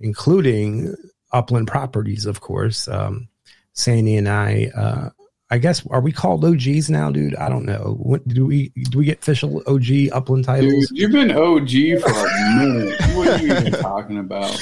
including 0.00 0.94
Upland 1.32 1.68
Properties, 1.68 2.26
of 2.26 2.40
course. 2.40 2.88
Um, 2.88 3.28
Sandy 3.72 4.16
and 4.16 4.28
I 4.28 4.70
uh, 4.74 5.10
I 5.50 5.58
guess 5.58 5.86
are 5.88 6.00
we 6.00 6.10
called 6.10 6.44
OGs 6.44 6.88
now, 6.90 7.10
dude? 7.10 7.36
I 7.36 7.48
don't 7.48 7.66
know. 7.66 7.96
What, 7.98 8.26
do 8.26 8.46
we 8.46 8.70
do 8.90 8.98
we 8.98 9.04
get 9.04 9.18
official 9.18 9.62
OG 9.66 10.10
Upland 10.12 10.44
titles? 10.44 10.88
Dude, 10.88 10.98
you've 10.98 11.12
been 11.12 11.30
OG 11.30 12.02
for 12.02 12.26
a 12.26 12.56
minute. 12.56 13.00
what 13.14 13.28
are 13.28 13.44
you 13.44 13.54
even 13.54 13.72
talking 13.72 14.18
about? 14.18 14.58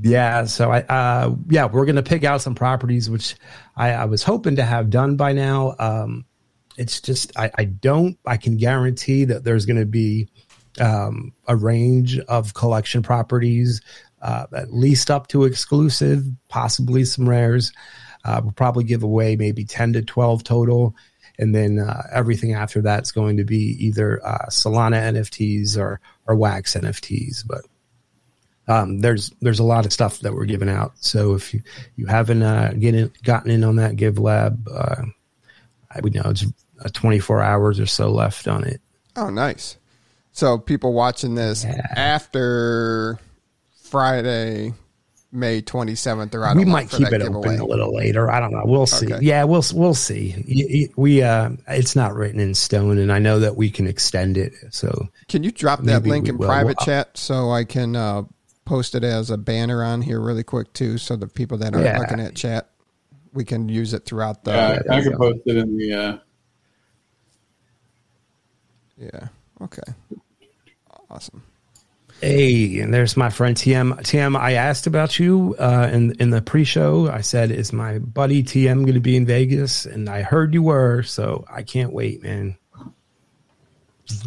Yeah, 0.00 0.44
so 0.44 0.70
I 0.70 0.80
uh 0.82 1.34
yeah, 1.48 1.64
we're 1.66 1.86
gonna 1.86 2.02
pick 2.02 2.24
out 2.24 2.42
some 2.42 2.54
properties 2.54 3.08
which 3.08 3.36
I, 3.76 3.92
I 3.92 4.04
was 4.04 4.22
hoping 4.22 4.56
to 4.56 4.64
have 4.64 4.90
done 4.90 5.16
by 5.16 5.32
now. 5.32 5.74
Um 5.78 6.26
it's 6.76 7.00
just 7.00 7.32
I, 7.38 7.50
I 7.56 7.64
don't 7.64 8.18
I 8.26 8.36
can 8.36 8.58
guarantee 8.58 9.24
that 9.24 9.44
there's 9.44 9.64
gonna 9.64 9.86
be 9.86 10.28
um 10.78 11.32
a 11.48 11.56
range 11.56 12.18
of 12.18 12.52
collection 12.52 13.02
properties, 13.02 13.80
uh 14.20 14.46
at 14.54 14.74
least 14.74 15.10
up 15.10 15.28
to 15.28 15.44
exclusive, 15.44 16.24
possibly 16.50 17.06
some 17.06 17.26
rares. 17.26 17.72
Uh, 18.26 18.40
we'll 18.42 18.52
probably 18.52 18.82
give 18.82 19.04
away 19.04 19.36
maybe 19.36 19.64
10 19.64 19.92
to 19.92 20.02
12 20.02 20.42
total. 20.42 20.96
And 21.38 21.54
then 21.54 21.78
uh, 21.78 22.02
everything 22.12 22.54
after 22.54 22.82
that's 22.82 23.12
going 23.12 23.36
to 23.36 23.44
be 23.44 23.76
either 23.78 24.24
uh, 24.26 24.46
Solana 24.48 25.00
NFTs 25.12 25.78
or, 25.78 26.00
or 26.26 26.34
Wax 26.34 26.74
NFTs. 26.74 27.46
But 27.46 27.60
um, 28.68 28.98
there's 28.98 29.30
there's 29.40 29.60
a 29.60 29.64
lot 29.64 29.86
of 29.86 29.92
stuff 29.92 30.20
that 30.20 30.34
we're 30.34 30.46
giving 30.46 30.68
out. 30.68 30.94
So 30.96 31.34
if 31.34 31.54
you, 31.54 31.62
you 31.94 32.06
haven't 32.06 32.42
uh, 32.42 32.72
getting, 32.78 33.12
gotten 33.22 33.50
in 33.50 33.62
on 33.62 33.76
that 33.76 33.96
Give 33.96 34.18
Lab, 34.18 34.66
uh, 34.68 35.02
I 35.90 36.00
would 36.00 36.14
know 36.14 36.24
it's 36.26 36.44
24 36.92 37.42
hours 37.42 37.78
or 37.78 37.86
so 37.86 38.10
left 38.10 38.48
on 38.48 38.64
it. 38.64 38.80
Oh, 39.14 39.30
nice. 39.30 39.76
So 40.32 40.58
people 40.58 40.92
watching 40.92 41.34
this 41.34 41.64
yeah. 41.64 41.86
after 41.94 43.18
Friday, 43.84 44.74
May 45.32 45.60
27th 45.60 46.34
or 46.34 46.44
I 46.44 46.54
we 46.54 46.64
might 46.64 46.88
keep 46.88 47.08
it 47.08 47.20
giveaway. 47.20 47.48
open 47.48 47.60
a 47.60 47.66
little 47.66 47.94
later. 47.94 48.30
I 48.30 48.40
don't 48.40 48.52
know. 48.52 48.62
We'll 48.64 48.86
see. 48.86 49.12
Okay. 49.12 49.24
Yeah, 49.24 49.44
we'll 49.44 49.64
we'll 49.74 49.94
see. 49.94 50.88
We 50.96 51.22
uh, 51.22 51.50
it's 51.68 51.96
not 51.96 52.14
written 52.14 52.40
in 52.40 52.54
stone, 52.54 52.98
and 52.98 53.12
I 53.12 53.18
know 53.18 53.40
that 53.40 53.56
we 53.56 53.70
can 53.70 53.86
extend 53.86 54.38
it. 54.38 54.54
So 54.70 55.08
can 55.28 55.42
you 55.42 55.50
drop 55.50 55.82
that 55.82 56.04
link 56.04 56.28
in 56.28 56.38
will. 56.38 56.46
private 56.46 56.76
we'll, 56.78 56.86
chat 56.86 57.18
so 57.18 57.50
I 57.50 57.64
can 57.64 57.96
uh, 57.96 58.22
post 58.64 58.94
it 58.94 59.04
as 59.04 59.30
a 59.30 59.36
banner 59.36 59.82
on 59.82 60.00
here 60.00 60.20
really 60.20 60.44
quick 60.44 60.72
too, 60.72 60.96
so 60.96 61.16
the 61.16 61.26
people 61.26 61.58
that 61.58 61.74
aren't 61.74 61.86
yeah. 61.86 61.98
looking 61.98 62.20
at 62.20 62.34
chat 62.34 62.70
we 63.36 63.44
can 63.44 63.68
use 63.68 63.92
it 63.92 64.04
throughout 64.04 64.42
the. 64.42 64.50
Yeah, 64.50 64.94
I 64.94 65.02
can 65.02 65.16
post 65.16 65.40
it 65.44 65.56
in 65.56 65.76
the. 65.76 65.92
Uh... 65.92 66.18
Yeah. 68.96 69.28
Okay. 69.60 69.92
Awesome. 71.10 71.42
Hey, 72.22 72.80
and 72.80 72.94
there's 72.94 73.14
my 73.14 73.28
friend 73.28 73.54
TM. 73.54 74.00
TM, 74.00 74.38
I 74.38 74.52
asked 74.52 74.86
about 74.86 75.18
you 75.18 75.54
uh, 75.58 75.90
in 75.92 76.12
in 76.12 76.30
the 76.30 76.40
pre-show. 76.40 77.10
I 77.10 77.20
said, 77.20 77.50
"Is 77.50 77.74
my 77.74 77.98
buddy 77.98 78.42
TM 78.42 78.82
going 78.82 78.94
to 78.94 79.00
be 79.00 79.16
in 79.16 79.26
Vegas?" 79.26 79.84
And 79.84 80.08
I 80.08 80.22
heard 80.22 80.54
you 80.54 80.62
were, 80.62 81.02
so 81.02 81.44
I 81.50 81.62
can't 81.62 81.92
wait, 81.92 82.22
man. 82.22 82.56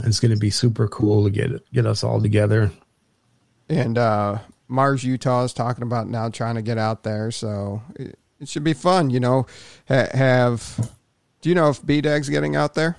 It's 0.04 0.20
going 0.20 0.34
to 0.34 0.38
be 0.38 0.52
super 0.52 0.88
cool 0.88 1.24
to 1.24 1.32
get 1.32 1.50
get 1.74 1.88
us 1.88 2.04
all 2.04 2.22
together. 2.22 2.72
And 3.70 3.98
uh, 3.98 4.38
Mars, 4.68 5.04
Utah 5.04 5.44
is 5.46 5.54
talking 5.54 5.84
about 5.84 6.08
now 6.08 6.30
trying 6.30 6.56
to 6.56 6.62
get 6.62 6.78
out 6.78 7.02
there, 7.02 7.32
so 7.32 7.82
it, 7.96 8.20
it 8.40 8.50
should 8.50 8.64
be 8.64 8.74
fun. 8.74 9.10
You 9.10 9.20
know, 9.20 9.48
ha- 9.88 10.10
have 10.14 10.96
do 11.42 11.50
you 11.50 11.56
know 11.56 11.70
if 11.70 11.84
B 11.84 12.02
Dag's 12.02 12.30
getting 12.30 12.56
out 12.56 12.76
there? 12.76 12.98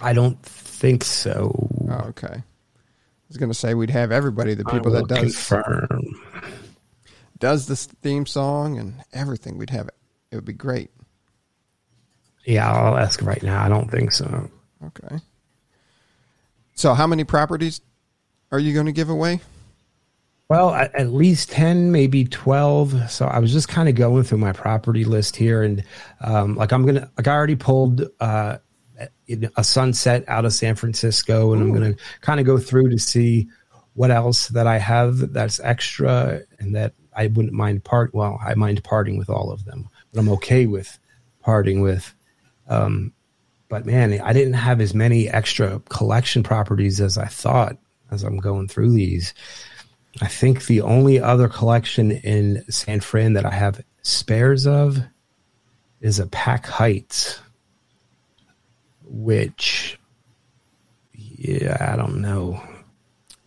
I 0.00 0.12
don't 0.12 0.40
think 0.40 1.02
so. 1.02 1.68
Oh, 1.90 2.08
okay 2.10 2.44
was 3.32 3.38
going 3.38 3.50
to 3.50 3.54
say 3.54 3.72
we'd 3.72 3.90
have 3.90 4.12
everybody, 4.12 4.52
the 4.52 4.64
people 4.66 4.92
that 4.92 5.08
does 5.08 5.18
confirm. 5.18 6.20
does 7.38 7.66
this 7.66 7.86
theme 7.86 8.26
song 8.26 8.78
and 8.78 8.94
everything. 9.12 9.56
We'd 9.56 9.70
have 9.70 9.88
it. 9.88 9.94
It 10.30 10.36
would 10.36 10.44
be 10.44 10.52
great. 10.52 10.90
Yeah, 12.44 12.70
I'll 12.70 12.98
ask 12.98 13.22
right 13.22 13.42
now. 13.42 13.64
I 13.64 13.68
don't 13.70 13.90
think 13.90 14.12
so. 14.12 14.50
Okay. 14.84 15.16
So, 16.74 16.92
how 16.92 17.06
many 17.06 17.24
properties 17.24 17.80
are 18.50 18.58
you 18.58 18.74
going 18.74 18.86
to 18.86 18.92
give 18.92 19.08
away? 19.08 19.40
Well, 20.48 20.74
at, 20.74 20.94
at 20.94 21.12
least 21.12 21.50
10, 21.50 21.92
maybe 21.92 22.26
12. 22.26 23.10
So 23.10 23.24
I 23.26 23.38
was 23.38 23.52
just 23.52 23.68
kind 23.68 23.88
of 23.88 23.94
going 23.94 24.24
through 24.24 24.38
my 24.38 24.52
property 24.52 25.04
list 25.04 25.36
here. 25.36 25.62
And 25.62 25.82
um, 26.20 26.56
like, 26.56 26.72
I'm 26.72 26.82
going 26.82 26.96
to, 26.96 27.10
like, 27.16 27.26
I 27.26 27.32
already 27.32 27.56
pulled 27.56 28.02
uh, 28.20 28.58
a 29.56 29.64
sunset 29.64 30.24
out 30.28 30.44
of 30.44 30.52
San 30.52 30.74
Francisco, 30.74 31.52
and 31.52 31.62
Ooh. 31.62 31.66
I'm 31.66 31.74
going 31.74 31.94
to 31.94 32.02
kind 32.20 32.40
of 32.40 32.46
go 32.46 32.58
through 32.58 32.90
to 32.90 32.98
see 32.98 33.48
what 33.94 34.10
else 34.10 34.48
that 34.48 34.66
I 34.66 34.78
have 34.78 35.32
that's 35.32 35.60
extra 35.60 36.40
and 36.58 36.74
that 36.74 36.94
I 37.14 37.26
wouldn't 37.26 37.52
mind 37.52 37.84
part. 37.84 38.14
Well, 38.14 38.40
I 38.44 38.54
mind 38.54 38.82
parting 38.84 39.18
with 39.18 39.28
all 39.28 39.50
of 39.50 39.64
them, 39.64 39.88
but 40.12 40.20
I'm 40.20 40.28
okay 40.30 40.66
with 40.66 40.98
parting 41.40 41.80
with. 41.80 42.14
Um, 42.68 43.12
but 43.68 43.86
man, 43.86 44.20
I 44.20 44.32
didn't 44.32 44.54
have 44.54 44.80
as 44.80 44.94
many 44.94 45.28
extra 45.28 45.80
collection 45.88 46.42
properties 46.42 47.00
as 47.00 47.18
I 47.18 47.26
thought 47.26 47.76
as 48.10 48.22
I'm 48.22 48.38
going 48.38 48.68
through 48.68 48.92
these. 48.92 49.34
I 50.20 50.28
think 50.28 50.66
the 50.66 50.82
only 50.82 51.18
other 51.18 51.48
collection 51.48 52.12
in 52.12 52.64
San 52.70 53.00
Fran 53.00 53.32
that 53.32 53.46
I 53.46 53.50
have 53.50 53.82
spares 54.02 54.66
of 54.66 54.98
is 56.00 56.18
a 56.18 56.26
Pac 56.26 56.66
Heights 56.66 57.40
which 59.12 59.98
yeah, 61.12 61.76
I 61.92 61.96
don't 61.96 62.20
know. 62.20 62.62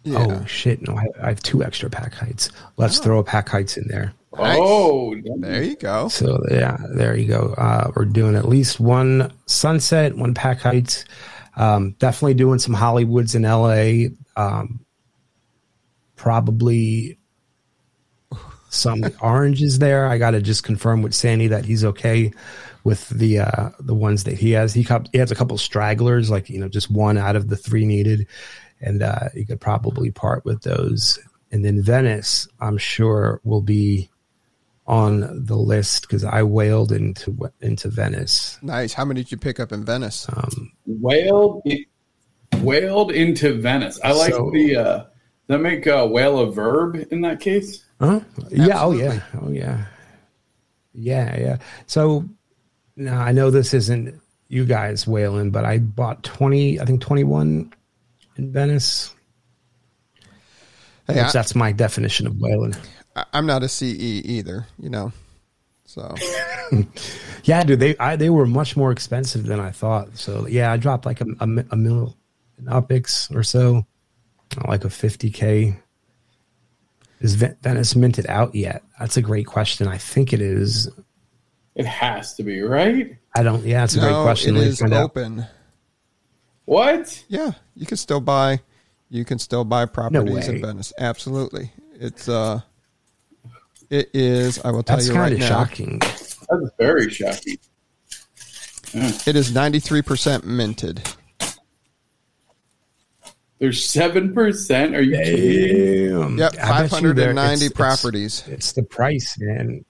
Yeah. 0.04 0.20
Oh 0.20 0.46
shit! 0.46 0.88
No, 0.88 0.96
I, 0.96 1.06
I, 1.24 1.30
have 1.30 1.42
two 1.42 1.64
extra 1.64 1.90
Pac 1.90 2.14
Heights. 2.14 2.52
Let's 2.78 3.00
oh. 3.00 3.04
throw 3.04 3.20
a 3.20 3.24
Pac 3.24 3.50
Heights 3.50 3.76
in 3.76 3.88
there. 3.88 4.14
Nice. 4.38 4.58
Oh, 4.60 5.16
there 5.40 5.64
you 5.64 5.76
go. 5.76 6.10
So 6.10 6.44
yeah, 6.52 6.78
there 6.94 7.16
you 7.16 7.28
go. 7.28 7.56
Uh, 7.58 7.92
we're 7.96 8.06
doing 8.06 8.36
at 8.36 8.48
least 8.48 8.80
one 8.80 9.34
sunset, 9.48 10.16
one 10.16 10.34
Pac 10.34 10.60
Heights. 10.60 11.06
Um, 11.56 11.96
definitely 12.00 12.36
doing 12.36 12.60
some 12.60 12.76
Hollywoods 12.76 13.34
in 13.34 13.44
LA. 13.44 14.14
Um, 14.36 14.86
probably 16.18 17.18
some 18.70 19.04
oranges 19.22 19.80
there. 19.80 20.08
I 20.08 20.18
got 20.18 20.32
to 20.32 20.42
just 20.42 20.64
confirm 20.64 21.02
with 21.02 21.16
Sandy 21.16 21.48
that 21.48 21.66
he's 21.66 21.86
okay 21.86 22.32
with 22.86 23.10
the 23.10 23.40
uh, 23.40 23.72
the 23.80 23.96
ones 23.96 24.24
that 24.24 24.36
he 24.36 24.52
has. 24.52 24.74
He, 24.74 24.88
he 25.12 25.18
has 25.18 25.32
a 25.32 25.36
couple 25.36 25.58
stragglers, 25.58 26.30
like 26.30 26.50
you 26.50 26.60
know, 26.60 26.70
just 26.70 26.90
one 26.90 27.18
out 27.18 27.36
of 27.36 27.50
the 27.50 27.58
three 27.58 27.86
needed, 27.86 28.28
and 28.80 29.04
uh, 29.04 29.28
you 29.34 29.46
could 29.46 29.60
probably 29.60 30.12
part 30.12 30.46
with 30.46 30.62
those. 30.62 31.20
And 31.52 31.66
then 31.66 31.82
Venice, 31.82 32.48
I'm 32.62 32.78
sure, 32.78 33.42
will 33.44 33.62
be 33.62 34.10
on 34.88 35.46
the 35.46 35.58
list 35.58 36.04
because 36.04 36.24
I 36.24 36.44
whaled 36.44 36.92
into 36.92 37.52
into 37.60 37.90
Venice. 37.90 38.58
Nice. 38.62 38.94
How 38.94 39.04
many 39.04 39.24
did 39.24 39.32
you 39.32 39.38
pick 39.38 39.60
up 39.60 39.74
in 39.74 39.84
Venice? 39.84 40.28
Um, 40.30 40.72
whaled, 40.86 41.64
whaled 42.54 43.12
into 43.12 43.60
Venice. 43.60 44.00
I 44.02 44.14
like 44.14 44.34
so, 44.34 44.52
the. 44.52 44.76
Uh, 44.78 45.06
that 45.48 45.60
make 45.60 45.86
uh, 45.86 46.08
whale 46.08 46.40
a 46.40 46.52
verb 46.52 47.06
in 47.12 47.22
that 47.22 47.40
case? 47.40 47.86
Huh? 48.00 48.22
Yeah. 48.50 48.84
Oh 48.84 48.94
yeah. 48.94 49.22
Oh 49.40 49.52
yeah. 49.52 49.86
Yeah. 50.94 51.40
Yeah. 51.40 51.58
So 51.86 52.28
now 52.96 53.22
I 53.22 53.32
know 53.32 53.52
this 53.52 53.74
isn't 53.74 54.22
you 54.48 54.66
guys 54.66 55.08
whaling, 55.08 55.52
but 55.52 55.66
I 55.66 55.80
bought 55.80 56.24
twenty, 56.24 56.80
I 56.80 56.86
think 56.86 57.02
twenty 57.02 57.24
one 57.24 57.74
in 58.38 58.52
Venice. 58.52 59.14
Hey, 61.08 61.20
I, 61.20 61.32
that's 61.32 61.56
my 61.56 61.72
definition 61.72 62.28
of 62.28 62.38
whaling. 62.40 62.76
I'm 63.34 63.46
not 63.46 63.64
a 63.64 63.70
CE 63.70 63.84
either, 63.84 64.66
you 64.80 64.90
know. 64.90 65.12
So 65.86 66.16
yeah, 67.44 67.64
dude, 67.64 67.80
they 67.80 67.98
I, 67.98 68.16
they 68.16 68.30
were 68.30 68.46
much 68.46 68.76
more 68.76 68.92
expensive 68.92 69.46
than 69.46 69.60
I 69.60 69.72
thought. 69.72 70.18
So 70.18 70.48
yeah, 70.48 70.72
I 70.72 70.78
dropped 70.78 71.06
like 71.06 71.22
a, 71.22 71.26
a, 71.40 71.48
a 71.72 71.76
mil 71.78 72.18
in 72.58 72.66
UPX 72.66 73.34
or 73.36 73.44
so, 73.44 73.86
like 74.68 74.84
a 74.84 74.90
fifty 74.90 75.30
k. 75.30 75.78
Is 77.22 77.36
Venice 77.36 77.96
minted 77.96 78.28
out 78.28 78.54
yet? 78.54 78.84
That's 79.00 79.16
a 79.16 79.22
great 79.22 79.48
question. 79.48 79.88
I 79.88 79.98
think 79.98 80.34
it 80.34 80.42
is. 80.42 80.90
It 81.76 81.86
has 81.86 82.36
to 82.36 82.44
be 82.44 82.62
right. 82.62 83.18
I 83.36 83.44
don't. 83.44 83.64
Yeah, 83.66 83.84
it's 83.84 83.96
a 83.96 84.02
no, 84.02 84.08
great 84.08 84.24
question. 84.24 84.56
It 84.56 84.64
is 84.64 84.82
open. 84.82 85.42
Out. 85.42 85.48
What? 86.66 87.24
Yeah, 87.28 87.52
you 87.76 87.86
can 87.86 87.98
still 87.98 88.22
buy. 88.22 88.62
You 89.10 89.26
can 89.26 89.40
still 89.40 89.66
buy 89.66 89.86
properties 89.86 90.48
no 90.48 90.54
in 90.54 90.62
Venice. 90.62 90.94
Absolutely, 90.98 91.72
it's 91.94 92.30
uh, 92.30 92.62
it 93.90 94.10
is. 94.14 94.64
I 94.64 94.72
will 94.72 94.84
tell 94.84 94.98
That's 94.98 95.10
you 95.10 95.16
right 95.16 95.38
now. 95.38 95.48
Shocking. 95.48 96.00
That's 96.00 96.72
very 96.80 97.10
shocking. 97.10 97.58
Yeah. 98.94 99.12
It 99.28 99.36
is 99.36 99.54
ninety 99.54 99.80
three 99.80 100.02
percent 100.02 100.46
minted. 100.46 101.02
There's 103.60 103.84
seven 103.84 104.34
percent. 104.34 104.96
Are 104.96 105.02
you 105.02 105.16
Damn. 105.18 105.26
kidding? 105.26 106.38
Yep, 106.38 106.56
five 106.56 106.90
hundred 106.90 107.20
and 107.20 107.36
ninety 107.36 107.70
properties. 107.70 108.40
It's, 108.48 108.48
it's, 108.48 108.72
the 108.74 108.84
price, 108.84 109.38
man. 109.40 109.84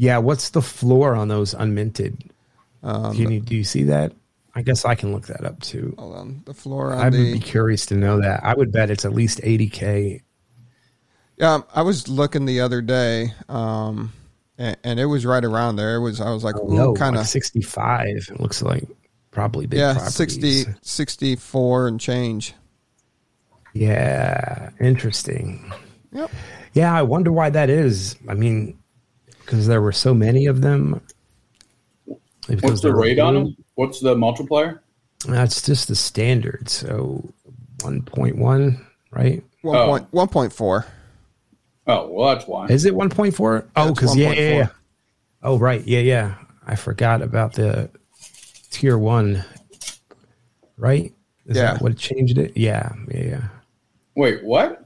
Yeah, 0.00 0.16
what's 0.16 0.48
the 0.48 0.62
floor 0.62 1.14
on 1.14 1.28
those 1.28 1.52
unminted? 1.52 2.30
Um, 2.82 3.14
Can 3.14 3.30
you 3.30 3.38
do 3.38 3.54
you 3.54 3.64
see 3.64 3.82
that? 3.82 4.14
I 4.54 4.62
guess 4.62 4.86
I 4.86 4.94
can 4.94 5.12
look 5.12 5.26
that 5.26 5.44
up 5.44 5.60
too. 5.60 5.94
Hold 5.98 6.16
on, 6.16 6.42
the 6.46 6.54
floor. 6.54 6.94
On 6.94 6.98
I 6.98 7.04
would 7.04 7.12
the, 7.12 7.32
be 7.34 7.38
curious 7.38 7.84
to 7.86 7.96
know 7.96 8.18
that. 8.18 8.42
I 8.42 8.54
would 8.54 8.72
bet 8.72 8.88
it's 8.88 9.04
at 9.04 9.12
least 9.12 9.40
eighty 9.42 9.68
k. 9.68 10.22
Yeah, 11.36 11.60
I 11.74 11.82
was 11.82 12.08
looking 12.08 12.46
the 12.46 12.62
other 12.62 12.80
day, 12.80 13.34
um, 13.50 14.14
and, 14.56 14.74
and, 14.84 14.98
it 14.98 15.04
was 15.04 15.26
right 15.26 15.44
around 15.44 15.76
there. 15.76 15.96
It 15.96 16.00
was. 16.00 16.18
I 16.18 16.30
was 16.30 16.44
like, 16.44 16.56
oh, 16.56 16.68
no, 16.68 16.94
kind 16.94 17.14
of 17.14 17.20
like 17.20 17.28
sixty 17.28 17.60
five. 17.60 18.26
It 18.30 18.40
looks 18.40 18.62
like 18.62 18.88
probably 19.32 19.66
big. 19.66 19.80
Yeah, 19.80 19.98
60, 19.98 20.64
64 20.80 21.88
and 21.88 22.00
change. 22.00 22.54
Yeah, 23.74 24.70
interesting. 24.80 25.70
Yep. 26.12 26.30
Yeah, 26.72 26.94
I 26.94 27.02
wonder 27.02 27.30
why 27.30 27.50
that 27.50 27.68
is. 27.68 28.16
I 28.28 28.32
mean, 28.34 28.79
because 29.50 29.66
there 29.66 29.82
were 29.82 29.90
so 29.90 30.14
many 30.14 30.46
of 30.46 30.62
them. 30.62 31.00
What's 32.60 32.82
the 32.82 32.94
rate 32.94 33.18
on 33.18 33.34
them? 33.34 33.56
What's 33.74 33.98
the 33.98 34.14
multiplier? 34.14 34.80
That's 35.26 35.60
just 35.60 35.88
the 35.88 35.96
standard. 35.96 36.68
So 36.68 37.28
1.1, 37.78 38.84
right? 39.10 39.42
1. 39.62 39.76
Oh. 39.76 40.06
1.4. 40.12 40.84
Oh, 41.88 42.08
well, 42.08 42.32
that's 42.32 42.46
why. 42.46 42.66
Is 42.66 42.84
it 42.84 42.94
1.4? 42.94 43.66
Oh, 43.74 43.92
because, 43.92 44.16
yeah, 44.16 44.32
yeah, 44.32 44.54
yeah. 44.54 44.68
Oh, 45.42 45.58
right. 45.58 45.84
Yeah, 45.84 46.00
yeah. 46.00 46.34
I 46.64 46.76
forgot 46.76 47.20
about 47.20 47.54
the 47.54 47.90
tier 48.70 48.98
one, 48.98 49.44
right? 50.76 51.12
Is 51.46 51.56
yeah. 51.56 51.72
that 51.72 51.82
what 51.82 51.96
changed 51.96 52.38
it? 52.38 52.56
Yeah, 52.56 52.92
yeah, 53.08 53.22
yeah. 53.24 53.48
Wait, 54.14 54.44
what? 54.44 54.79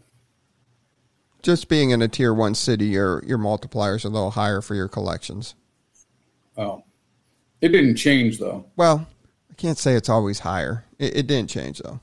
Just 1.45 1.69
being 1.69 1.91
in 1.91 2.01
a 2.01 2.09
tier 2.09 2.33
one 2.33 2.55
city, 2.55 2.87
your 2.87 3.23
your 3.27 3.37
multipliers 3.37 4.07
are 4.07 4.09
a 4.09 4.11
little 4.11 4.31
higher 4.31 4.63
for 4.63 4.75
your 4.75 4.89
collections. 4.89 5.55
Oh, 6.57 6.85
it 7.61 7.69
didn't 7.69 7.97
change 7.97 8.39
though. 8.39 8.65
Well, 8.77 9.07
I 9.51 9.55
can't 9.55 9.77
say 9.77 9.95
it's 9.95 10.09
always 10.09 10.39
higher. 10.39 10.87
It, 10.99 11.19
it 11.19 11.27
didn't 11.27 11.51
change 11.51 11.81
though. 11.81 12.01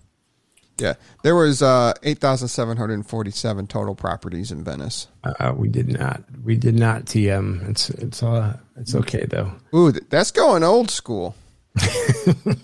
Yeah, 0.77 0.93
there 1.23 1.35
was 1.35 1.63
uh, 1.63 1.93
eight 2.03 2.19
thousand 2.19 2.49
seven 2.49 2.77
hundred 2.77 3.03
forty-seven 3.03 3.65
total 3.65 3.95
properties 3.95 4.51
in 4.51 4.63
Venice. 4.63 5.07
Uh, 5.23 5.53
we 5.57 5.69
did 5.69 5.87
not. 5.87 6.23
We 6.43 6.55
did 6.55 6.75
not 6.75 7.05
TM. 7.05 7.67
It's 7.67 7.89
it's 7.89 8.21
uh, 8.21 8.57
it's 8.77 8.93
okay 8.93 9.25
though. 9.25 9.53
Ooh, 9.73 9.91
that's 9.91 10.29
going 10.29 10.63
old 10.63 10.91
school. 10.91 11.35
that 11.73 12.57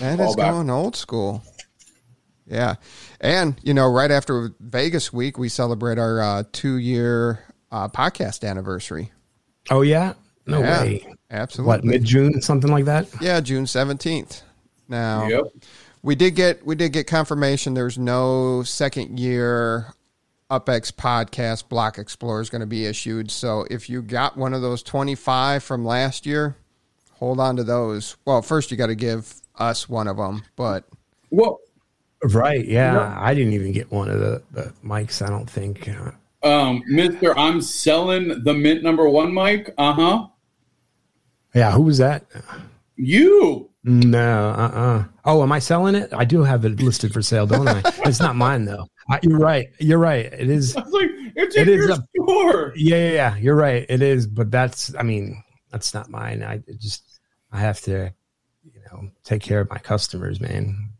is 0.00 0.36
going 0.36 0.70
old 0.70 0.96
school. 0.96 1.42
Yeah. 2.46 2.76
And, 3.24 3.58
you 3.62 3.72
know, 3.72 3.90
right 3.90 4.10
after 4.10 4.50
Vegas 4.60 5.10
week, 5.10 5.38
we 5.38 5.48
celebrate 5.48 5.98
our 5.98 6.20
uh, 6.20 6.42
two 6.52 6.76
year 6.76 7.42
uh, 7.72 7.88
podcast 7.88 8.46
anniversary. 8.46 9.12
Oh, 9.70 9.80
yeah? 9.80 10.12
No 10.46 10.60
yeah, 10.60 10.82
way. 10.82 11.14
Absolutely. 11.30 11.68
What, 11.68 11.84
mid 11.84 12.04
June, 12.04 12.42
something 12.42 12.70
like 12.70 12.84
that? 12.84 13.08
Yeah, 13.22 13.40
June 13.40 13.64
17th. 13.64 14.42
Now, 14.88 15.26
yep. 15.26 15.44
we 16.02 16.14
did 16.14 16.34
get 16.34 16.66
we 16.66 16.74
did 16.74 16.92
get 16.92 17.06
confirmation 17.06 17.72
there's 17.72 17.96
no 17.96 18.62
second 18.62 19.18
year 19.18 19.94
UpX 20.50 20.92
podcast 20.92 21.70
Block 21.70 21.96
Explorer 21.96 22.42
is 22.42 22.50
going 22.50 22.60
to 22.60 22.66
be 22.66 22.84
issued. 22.84 23.30
So 23.30 23.66
if 23.70 23.88
you 23.88 24.02
got 24.02 24.36
one 24.36 24.52
of 24.52 24.60
those 24.60 24.82
25 24.82 25.62
from 25.62 25.86
last 25.86 26.26
year, 26.26 26.56
hold 27.12 27.40
on 27.40 27.56
to 27.56 27.64
those. 27.64 28.18
Well, 28.26 28.42
first 28.42 28.70
you 28.70 28.76
got 28.76 28.88
to 28.88 28.94
give 28.94 29.34
us 29.56 29.88
one 29.88 30.08
of 30.08 30.18
them, 30.18 30.44
but 30.56 30.84
well, 31.30 31.60
right, 32.28 32.64
yeah, 32.64 33.16
I 33.18 33.34
didn't 33.34 33.52
even 33.52 33.72
get 33.72 33.90
one 33.90 34.08
of 34.08 34.20
the, 34.20 34.42
the 34.52 34.72
mics. 34.84 35.24
I 35.24 35.28
don't 35.28 35.48
think. 35.48 35.88
Um, 36.42 36.82
Mister, 36.86 37.36
I'm 37.38 37.60
selling 37.60 38.42
the 38.44 38.54
Mint 38.54 38.82
number 38.82 39.08
one 39.08 39.32
mic. 39.32 39.72
Uh 39.78 39.92
huh. 39.92 40.26
Yeah, 41.54 41.72
who 41.72 41.82
was 41.82 41.98
that? 41.98 42.26
You. 42.96 43.70
No, 43.84 44.50
uh, 44.50 44.56
uh-uh. 44.56 44.80
uh 44.80 45.04
Oh, 45.26 45.42
am 45.42 45.52
I 45.52 45.58
selling 45.58 45.94
it? 45.94 46.12
I 46.12 46.24
do 46.24 46.42
have 46.42 46.64
it 46.64 46.80
listed 46.80 47.12
for 47.12 47.22
sale, 47.22 47.46
don't 47.46 47.68
I? 47.68 47.82
it's 48.04 48.20
not 48.20 48.36
mine 48.36 48.64
though. 48.64 48.86
I, 49.08 49.20
you're 49.22 49.38
right. 49.38 49.68
You're 49.78 49.98
right. 49.98 50.26
It 50.26 50.48
is. 50.48 50.76
I 50.76 50.80
was 50.80 50.92
like, 50.92 51.10
it's 51.36 51.56
in 51.56 51.68
it 51.68 51.74
your 51.74 51.94
store. 51.94 52.72
Yeah, 52.76 52.96
yeah, 52.96 53.12
yeah. 53.12 53.36
You're 53.36 53.56
right. 53.56 53.84
It 53.88 54.02
is, 54.02 54.26
but 54.26 54.50
that's. 54.50 54.94
I 54.94 55.02
mean, 55.02 55.42
that's 55.70 55.92
not 55.94 56.08
mine. 56.08 56.42
I 56.42 56.62
just 56.78 57.20
I 57.52 57.60
have 57.60 57.80
to, 57.82 58.12
you 58.64 58.80
know, 58.90 59.10
take 59.22 59.42
care 59.42 59.60
of 59.60 59.70
my 59.70 59.78
customers, 59.78 60.40
man. 60.40 60.93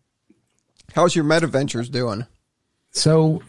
How's 0.95 1.17
your 1.17 1.25
meta 1.25 1.49
ventures 1.49 1.89
doing? 1.89 2.25
So 2.93 3.43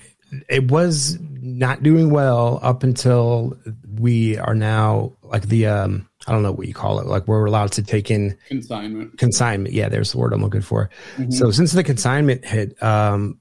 it 0.49 0.71
was 0.71 1.19
not 1.21 1.83
doing 1.83 2.09
well 2.09 2.59
up 2.63 2.81
until 2.81 3.55
we 3.99 4.37
are 4.37 4.55
now 4.55 5.13
like 5.21 5.43
the 5.43 5.67
um 5.67 6.09
I 6.27 6.31
don't 6.31 6.41
know 6.41 6.51
what 6.51 6.67
you 6.67 6.73
call 6.73 6.99
it. 6.99 7.05
Like 7.05 7.27
we're 7.27 7.45
allowed 7.45 7.71
to 7.73 7.83
take 7.83 8.09
in 8.09 8.35
consignment. 8.47 9.17
Consignment. 9.19 9.75
Yeah, 9.75 9.89
there's 9.89 10.11
the 10.11 10.17
word 10.17 10.33
I'm 10.33 10.41
looking 10.41 10.61
for. 10.61 10.89
Mm-hmm. 11.17 11.29
So 11.29 11.51
since 11.51 11.71
the 11.71 11.83
consignment 11.83 12.43
hit, 12.43 12.81
um, 12.81 13.39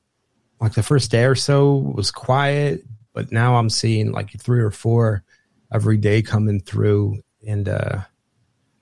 like 0.61 0.75
the 0.75 0.83
first 0.83 1.11
day 1.11 1.25
or 1.25 1.35
so 1.35 1.77
was 1.77 2.11
quiet, 2.11 2.85
but 3.15 3.33
now 3.33 3.57
I'm 3.57 3.71
seeing 3.71 4.13
like 4.13 4.39
three 4.39 4.61
or 4.61 4.71
four 4.71 5.25
every 5.73 5.97
day 5.97 6.21
coming 6.21 6.61
through, 6.61 7.23
and 7.47 7.71
uh, 7.71 8.03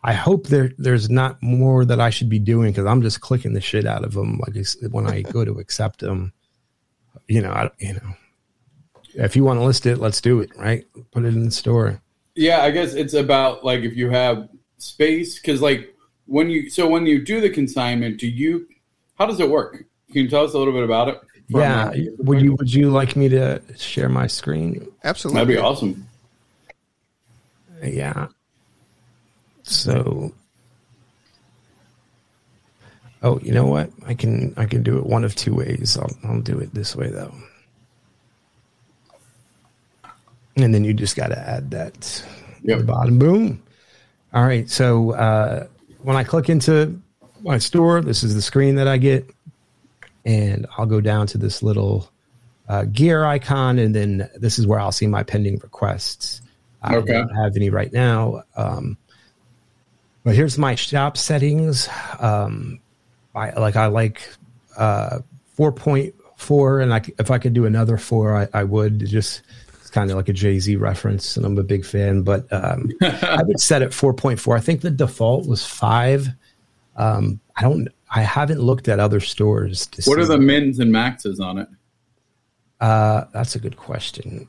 I 0.04 0.14
hope 0.14 0.48
there 0.48 0.72
there's 0.78 1.10
not 1.10 1.40
more 1.42 1.84
that 1.84 2.00
I 2.00 2.10
should 2.10 2.28
be 2.28 2.40
doing 2.40 2.72
because 2.72 2.86
I'm 2.86 3.02
just 3.02 3.20
clicking 3.20 3.52
the 3.52 3.60
shit 3.60 3.86
out 3.86 4.04
of 4.04 4.14
them. 4.14 4.40
Like 4.40 4.56
when 4.90 5.06
I 5.06 5.22
go 5.22 5.44
to 5.44 5.58
accept 5.58 6.00
them, 6.00 6.32
you 7.28 7.40
know, 7.40 7.52
I, 7.52 7.70
you 7.78 7.94
know, 7.94 8.14
if 9.14 9.36
you 9.36 9.44
want 9.44 9.60
to 9.60 9.64
list 9.64 9.86
it, 9.86 9.98
let's 9.98 10.20
do 10.20 10.40
it. 10.40 10.50
Right, 10.56 10.84
put 11.12 11.24
it 11.24 11.34
in 11.34 11.44
the 11.44 11.50
store. 11.50 12.00
Yeah, 12.34 12.62
I 12.62 12.70
guess 12.70 12.94
it's 12.94 13.14
about 13.14 13.64
like 13.64 13.82
if 13.82 13.94
you 13.94 14.10
have 14.10 14.48
space 14.78 15.38
because 15.38 15.62
like 15.62 15.94
when 16.26 16.50
you 16.50 16.68
so 16.68 16.88
when 16.88 17.06
you 17.06 17.24
do 17.24 17.40
the 17.40 17.50
consignment, 17.50 18.18
do 18.18 18.26
you 18.26 18.66
how 19.14 19.26
does 19.26 19.38
it 19.38 19.48
work? 19.48 19.84
Can 20.10 20.24
you 20.24 20.28
tell 20.28 20.44
us 20.44 20.54
a 20.54 20.58
little 20.58 20.72
bit 20.72 20.82
about 20.82 21.08
it? 21.08 21.20
Yeah, 21.46 21.92
would 22.18 22.40
you 22.40 22.54
would 22.54 22.72
you 22.72 22.90
like 22.90 23.14
me 23.14 23.28
to 23.28 23.62
share 23.76 24.08
my 24.08 24.26
screen? 24.26 24.88
Absolutely, 25.04 25.40
that'd 25.40 25.54
be 25.54 25.60
awesome. 25.60 26.08
Yeah. 27.84 28.28
So, 29.62 30.32
oh, 33.22 33.38
you 33.40 33.52
know 33.52 33.66
what? 33.66 33.90
I 34.06 34.14
can 34.14 34.54
I 34.56 34.66
can 34.66 34.82
do 34.82 34.98
it 34.98 35.06
one 35.06 35.24
of 35.24 35.34
two 35.34 35.54
ways. 35.54 35.96
I'll 35.96 36.16
I'll 36.24 36.40
do 36.40 36.58
it 36.58 36.74
this 36.74 36.96
way 36.96 37.10
though, 37.10 37.34
and 40.56 40.74
then 40.74 40.84
you 40.84 40.94
just 40.94 41.16
got 41.16 41.28
to 41.28 41.38
add 41.38 41.70
that 41.70 42.24
yep. 42.62 42.78
the 42.78 42.84
bottom. 42.84 43.18
Boom. 43.18 43.62
All 44.32 44.44
right. 44.44 44.68
So 44.68 45.12
uh, 45.12 45.66
when 46.02 46.16
I 46.16 46.24
click 46.24 46.48
into 46.48 47.00
my 47.42 47.58
store, 47.58 48.00
this 48.00 48.22
is 48.22 48.34
the 48.34 48.42
screen 48.42 48.76
that 48.76 48.88
I 48.88 48.96
get, 48.96 49.28
and 50.24 50.66
I'll 50.76 50.86
go 50.86 51.00
down 51.00 51.26
to 51.28 51.38
this 51.38 51.62
little 51.62 52.10
uh, 52.68 52.84
gear 52.84 53.24
icon, 53.24 53.78
and 53.78 53.94
then 53.94 54.28
this 54.36 54.58
is 54.58 54.66
where 54.66 54.80
I'll 54.80 54.92
see 54.92 55.06
my 55.06 55.22
pending 55.22 55.58
requests. 55.58 56.40
I 56.82 56.96
okay. 56.96 57.12
don't 57.12 57.34
have 57.34 57.56
any 57.56 57.70
right 57.70 57.92
now. 57.92 58.42
Um, 58.56 58.96
but 60.24 60.34
here's 60.34 60.58
my 60.58 60.74
shop 60.74 61.16
settings. 61.16 61.88
Um, 62.18 62.80
I 63.34 63.50
like 63.58 63.76
I 63.76 63.86
like 63.86 64.28
uh, 64.76 65.20
4.4, 65.58 66.82
and 66.82 66.94
I, 66.94 67.02
if 67.18 67.30
I 67.30 67.38
could 67.38 67.54
do 67.54 67.66
another 67.66 67.96
four, 67.96 68.36
I, 68.36 68.48
I 68.52 68.64
would. 68.64 69.06
Just 69.06 69.42
it's 69.80 69.90
kind 69.90 70.10
of 70.10 70.16
like 70.16 70.28
a 70.28 70.32
Jay 70.32 70.58
Z 70.58 70.76
reference, 70.76 71.36
and 71.36 71.44
I'm 71.44 71.58
a 71.58 71.62
big 71.62 71.84
fan. 71.84 72.22
But 72.22 72.52
um, 72.52 72.90
I 73.02 73.42
would 73.44 73.60
set 73.60 73.82
it 73.82 73.90
4.4. 73.90 74.56
I 74.56 74.60
think 74.60 74.80
the 74.80 74.90
default 74.90 75.46
was 75.46 75.66
five. 75.66 76.28
Um, 76.96 77.40
I 77.56 77.62
don't. 77.62 77.88
I 78.14 78.20
haven't 78.20 78.60
looked 78.60 78.88
at 78.88 79.00
other 79.00 79.20
stores. 79.20 79.88
what 80.04 80.18
are 80.18 80.26
the 80.26 80.38
mins 80.38 80.78
and 80.78 80.92
maxes 80.92 81.40
on 81.40 81.58
it? 81.58 81.68
Uh, 82.78 83.24
that's 83.32 83.54
a 83.54 83.58
good 83.58 83.76
question. 83.76 84.48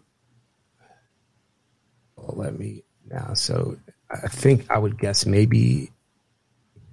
let 2.17 2.57
me 2.57 2.83
now. 3.09 3.33
So 3.33 3.77
I 4.23 4.27
think 4.27 4.69
I 4.69 4.77
would 4.77 4.97
guess 4.99 5.25
maybe 5.25 5.91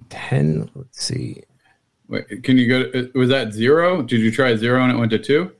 ten. 0.09 0.69
Let's 0.75 1.03
see. 1.03 1.43
Wait, 2.07 2.43
can 2.43 2.57
you 2.57 2.67
go? 2.67 2.91
To, 2.91 3.11
was 3.17 3.29
that 3.29 3.53
zero? 3.53 4.01
Did 4.01 4.19
you 4.21 4.31
try 4.31 4.55
zero 4.55 4.81
and 4.83 4.91
it 4.91 4.97
went 4.97 5.11
to 5.11 5.19
two? 5.19 5.51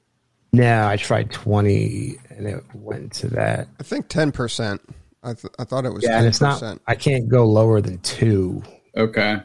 No, 0.54 0.88
I 0.88 0.98
tried 0.98 1.32
twenty 1.32 2.18
and 2.30 2.48
it 2.48 2.64
went 2.74 3.14
to 3.14 3.28
that. 3.30 3.68
I 3.80 3.84
think 3.84 4.08
ten 4.10 4.32
percent. 4.32 4.82
I 5.24 5.34
th- 5.34 5.54
I 5.60 5.64
thought 5.64 5.86
it 5.86 5.94
was 5.94 6.04
Yeah, 6.04 6.10
ten 6.12 6.20
and 6.20 6.28
it's 6.28 6.42
not. 6.42 6.54
percent. 6.60 6.82
I 6.88 6.96
can't 6.96 7.30
go 7.30 7.46
lower 7.46 7.80
than 7.80 8.00
two. 8.00 8.64
Okay. 8.98 9.38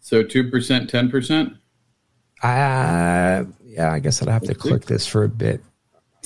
So 0.00 0.22
two 0.22 0.50
percent, 0.50 0.90
ten 0.90 1.10
percent. 1.10 1.52
Uh, 2.42 3.44
yeah, 3.64 3.90
I 3.92 4.00
guess 4.00 4.20
I'd 4.22 4.28
have 4.28 4.42
to 4.42 4.54
click 4.54 4.84
this 4.86 5.06
for 5.06 5.24
a 5.24 5.28
bit. 5.28 5.62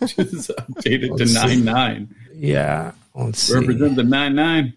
Just 0.00 0.50
updated 0.50 1.10
Let's 1.18 1.22
to 1.22 1.26
see. 1.48 1.56
nine 1.56 1.64
nine. 1.64 2.14
Yeah, 2.34 2.92
let's 3.24 3.40
see. 3.40 3.54
Represent 3.54 3.96
the 3.96 4.04
nine 4.04 4.34
nine. 4.34 4.74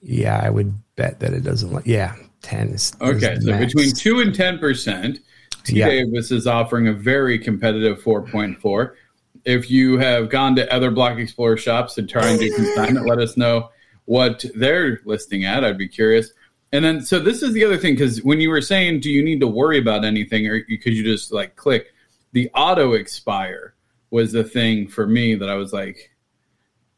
Yeah, 0.00 0.40
I 0.42 0.50
would 0.50 0.74
bet 0.96 1.20
that 1.20 1.32
it 1.32 1.44
doesn't. 1.44 1.72
Like, 1.72 1.86
yeah, 1.86 2.14
ten 2.42 2.68
is 2.70 2.92
is 2.92 2.96
Okay, 3.00 3.34
the 3.36 3.40
so 3.42 3.50
max. 3.50 3.72
between 3.72 3.94
two 3.94 4.20
and 4.20 4.34
ten 4.34 4.58
percent, 4.58 5.20
T 5.64 5.76
Yeah. 5.76 5.88
Davis 5.88 6.30
is 6.30 6.46
offering 6.46 6.88
a 6.88 6.92
very 6.92 7.38
competitive 7.38 8.02
four 8.02 8.22
point 8.22 8.60
four. 8.60 8.96
If 9.44 9.70
you 9.70 9.98
have 9.98 10.28
gone 10.30 10.54
to 10.56 10.72
other 10.72 10.90
Block 10.90 11.18
Explorer 11.18 11.56
shops 11.56 11.98
and 11.98 12.08
try 12.08 12.28
and 12.28 12.38
do 12.38 12.52
consignment, 12.54 13.06
let 13.06 13.18
us 13.18 13.36
know 13.36 13.70
what 14.04 14.44
they're 14.54 15.00
listing 15.04 15.44
at. 15.44 15.64
I'd 15.64 15.78
be 15.78 15.88
curious. 15.88 16.32
And 16.72 16.84
then, 16.84 17.02
so 17.02 17.18
this 17.18 17.42
is 17.42 17.52
the 17.52 17.64
other 17.64 17.76
thing 17.76 17.94
because 17.94 18.22
when 18.22 18.40
you 18.40 18.48
were 18.50 18.62
saying, 18.62 19.00
do 19.00 19.10
you 19.10 19.22
need 19.22 19.40
to 19.40 19.46
worry 19.46 19.78
about 19.78 20.04
anything, 20.04 20.46
or 20.46 20.60
could 20.62 20.94
you 20.94 21.04
just 21.04 21.32
like 21.32 21.54
click? 21.56 21.92
The 22.32 22.50
auto 22.54 22.92
expire 22.94 23.71
was 24.12 24.30
the 24.30 24.44
thing 24.44 24.86
for 24.86 25.06
me 25.06 25.34
that 25.34 25.48
I 25.48 25.54
was 25.54 25.72
like, 25.72 26.10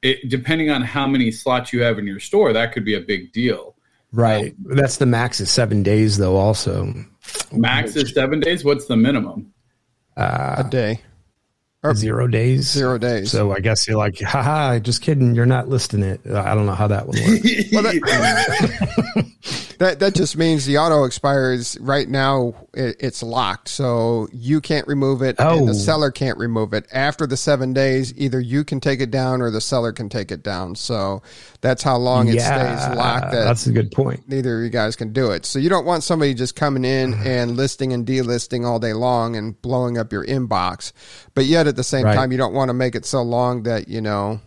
it, 0.02 0.28
depending 0.28 0.68
on 0.68 0.82
how 0.82 1.06
many 1.06 1.30
slots 1.30 1.72
you 1.72 1.80
have 1.82 1.98
in 1.98 2.06
your 2.06 2.20
store, 2.20 2.52
that 2.52 2.72
could 2.72 2.84
be 2.84 2.94
a 2.94 3.00
big 3.00 3.32
deal. 3.32 3.76
right. 4.12 4.52
That's 4.62 4.98
the 4.98 5.06
max 5.06 5.40
is 5.40 5.50
seven 5.50 5.82
days, 5.82 6.18
though. 6.18 6.36
Also, 6.36 6.92
Max 7.52 7.96
is 7.96 8.12
seven 8.12 8.40
days. 8.40 8.64
What's 8.64 8.86
the 8.86 8.96
minimum? 8.96 9.50
a 10.16 10.20
uh, 10.20 10.62
day, 10.64 11.00
Or- 11.82 11.94
zero 11.94 12.26
days. 12.28 12.68
zero 12.70 12.98
days. 12.98 13.30
So 13.32 13.52
I 13.52 13.60
guess 13.60 13.88
you're 13.88 13.96
like, 13.96 14.20
haha, 14.20 14.78
just 14.78 15.00
kidding. 15.00 15.34
You're 15.34 15.46
not 15.46 15.68
listing 15.68 16.02
it. 16.02 16.20
I 16.26 16.54
don't 16.54 16.66
know 16.66 16.74
how 16.74 16.88
that 16.88 17.06
would 17.06 17.18
work. 17.18 17.40
Well, 17.72 17.82
that, 17.84 19.32
that 19.78 19.98
that 20.00 20.14
just 20.14 20.36
means 20.36 20.66
the 20.66 20.78
auto 20.78 21.04
expires 21.04 21.78
right 21.80 22.08
now. 22.08 22.54
It, 22.76 22.96
it's 23.00 23.22
locked, 23.22 23.68
so 23.68 24.28
you 24.32 24.60
can't 24.60 24.86
remove 24.86 25.22
it, 25.22 25.38
and 25.38 25.60
Oh. 25.62 25.66
the 25.66 25.74
seller 25.74 26.10
can't 26.10 26.36
remove 26.38 26.72
it. 26.72 26.86
After 26.92 27.26
the 27.26 27.36
seven 27.36 27.72
days, 27.72 28.12
either 28.16 28.40
you 28.40 28.64
can 28.64 28.80
take 28.80 29.00
it 29.00 29.10
down 29.10 29.40
or 29.42 29.50
the 29.50 29.60
seller 29.60 29.92
can 29.92 30.08
take 30.08 30.30
it 30.32 30.42
down. 30.42 30.74
So 30.74 31.22
that's 31.60 31.82
how 31.82 31.96
long 31.96 32.28
it 32.28 32.40
stays 32.40 32.96
locked. 32.96 33.30
That 33.32 33.44
that's 33.44 33.66
a 33.66 33.72
good 33.72 33.90
point. 33.92 34.28
neither 34.28 34.58
of 34.58 34.64
you 34.64 34.70
guys 34.70 34.96
can 34.96 35.12
do 35.12 35.30
it. 35.30 35.46
So 35.46 35.58
you 35.58 35.68
don't 35.68 35.86
want 35.86 36.02
somebody 36.02 36.34
just 36.34 36.56
coming 36.56 36.84
in 36.84 37.12
Mm-hmm. 37.14 37.26
and 37.26 37.56
listing 37.56 37.92
and 37.92 38.06
delisting 38.06 38.64
all 38.66 38.78
day 38.78 38.92
long 38.92 39.36
and 39.36 39.60
blowing 39.62 39.96
up 39.98 40.12
your 40.12 40.24
inbox. 40.26 40.92
But 41.34 41.46
yet 41.46 41.66
at 41.66 41.76
the 41.76 41.84
same 41.84 42.04
Right. 42.04 42.14
time, 42.14 42.32
you 42.32 42.38
don't 42.38 42.54
want 42.54 42.68
to 42.70 42.74
make 42.74 42.94
it 42.94 43.04
so 43.06 43.22
long 43.22 43.62
that 43.64 43.88
you 43.88 44.00
know, 44.00 44.40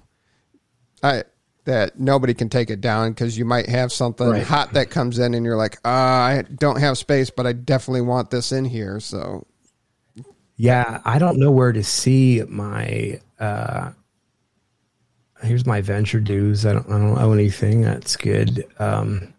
I 1.04 1.24
that 1.68 2.00
nobody 2.00 2.34
can 2.34 2.50
take 2.50 2.70
it 2.70 2.82
down 2.82 3.12
because 3.12 3.38
you 3.38 3.46
might 3.46 3.68
have 3.70 3.92
something 3.92 4.28
Right. 4.28 4.44
hot 4.44 4.74
that 4.74 4.90
comes 4.90 5.20
in 5.20 5.34
and 5.34 5.46
you're 5.46 5.56
like, 5.56 5.76
uh, 5.86 5.90
I 5.90 6.44
don't 6.56 6.80
have 6.80 6.98
space, 6.98 7.30
but 7.30 7.46
I 7.46 7.54
definitely 7.54 8.02
want 8.02 8.32
this 8.32 8.52
in 8.52 8.66
here. 8.66 9.00
So 9.00 9.46
Yeah, 10.56 11.02
I 11.06 11.20
don't 11.20 11.38
know 11.40 11.52
where 11.52 11.72
to 11.72 11.84
see 11.84 12.42
my. 12.48 13.22
uh 13.40 13.92
Here's 15.44 15.68
my 15.68 15.82
venture 15.82 16.20
dues. 16.20 16.66
I 16.66 16.74
don't. 16.74 16.90
I 16.90 16.98
don't 16.98 17.20
owe 17.20 17.32
anything. 17.32 17.82
That's 17.82 18.16
good. 18.16 18.66
Um 18.80 19.34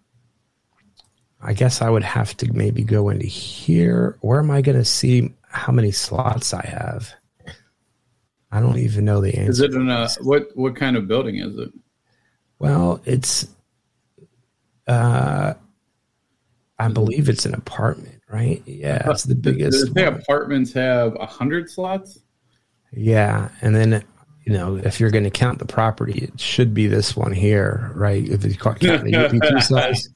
I 1.41 1.53
guess 1.55 1.83
I 1.83 1.91
would 1.91 2.05
have 2.05 2.37
to 2.38 2.53
maybe 2.53 2.83
go 2.85 3.09
into 3.11 3.27
here. 3.27 4.17
Where 4.21 4.38
am 4.41 4.51
I 4.51 4.61
going 4.61 4.77
to 4.79 4.85
see 4.85 5.33
how 5.43 5.73
many 5.73 5.93
slots 5.93 6.53
I 6.53 6.67
have? 6.67 7.12
I 8.51 8.59
don't 8.61 8.79
even 8.79 9.05
know 9.05 9.21
the 9.21 9.35
answer. 9.37 9.51
Is 9.51 9.61
it 9.61 9.73
in 9.75 9.88
a 9.88 10.09
what? 10.23 10.49
What 10.57 10.75
kind 10.75 10.97
of 10.97 11.07
building 11.07 11.37
is 11.37 11.57
it? 11.59 11.71
Well, 12.59 13.01
it's. 13.05 13.47
uh 14.87 15.55
I 16.81 16.88
believe 16.88 17.29
it's 17.29 17.44
an 17.44 17.55
apartment, 17.55 18.23
right? 18.31 18.62
Yeah, 18.64 19.11
it's 19.11 19.25
the 19.25 19.35
biggest. 19.35 19.73
Does 19.73 19.92
the 19.92 20.05
one. 20.05 20.14
apartments 20.14 20.73
have 20.75 21.16
a 21.16 21.27
hundred 21.27 21.68
slots? 21.71 22.21
Yeah, 22.92 23.49
and 23.61 23.75
then 23.75 24.05
you 24.44 24.53
know 24.53 24.77
if 24.77 25.01
you're 25.01 25.11
going 25.11 25.25
to 25.25 25.31
count 25.31 25.59
the 25.59 25.66
property, 25.66 26.21
it 26.33 26.40
should 26.40 26.73
be 26.75 26.87
this 26.87 27.16
one 27.16 27.33
here, 27.33 27.90
right? 27.97 28.27
If 28.29 28.44
you 28.44 28.55
count 28.55 28.79
the 28.81 28.87
UP2 28.88 29.62
size. 29.64 30.09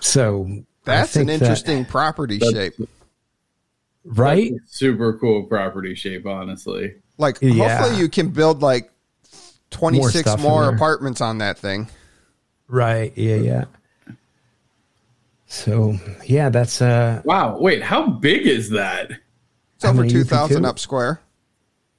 So 0.00 0.46
that's 0.84 1.16
an 1.16 1.26
think 1.28 1.40
that- 1.40 1.44
interesting 1.46 1.84
property 1.86 2.38
shape. 2.38 2.74
right? 4.04 4.52
Super 4.66 5.16
cool 5.18 5.44
property 5.44 5.94
shape, 5.94 6.26
honestly. 6.26 6.94
Like 7.16 7.38
Yeah. 7.40 7.78
hopefully 7.78 8.00
you 8.02 8.08
can 8.10 8.28
build 8.28 8.60
like 8.60 8.91
twenty 9.72 9.98
More 9.98 10.10
more, 10.38 10.68
apartments 10.68 11.20
on 11.20 11.38
that 11.38 11.58
thing. 11.58 11.88
Right? 12.68 13.12
Yeah, 13.16 13.36
yeah. 13.36 13.64
So 15.46 15.96
yeah, 16.24 16.48
that's 16.48 16.80
uh, 16.80 17.22
Wow. 17.24 17.58
Wait, 17.58 17.82
how 17.82 18.06
big 18.08 18.46
is 18.46 18.70
that? 18.70 19.10
It's 19.76 19.84
over 19.84 20.02
many 20.02 20.12
two 20.12 20.24
thousand 20.24 20.62
UP2? 20.62 20.78
square. 20.78 21.20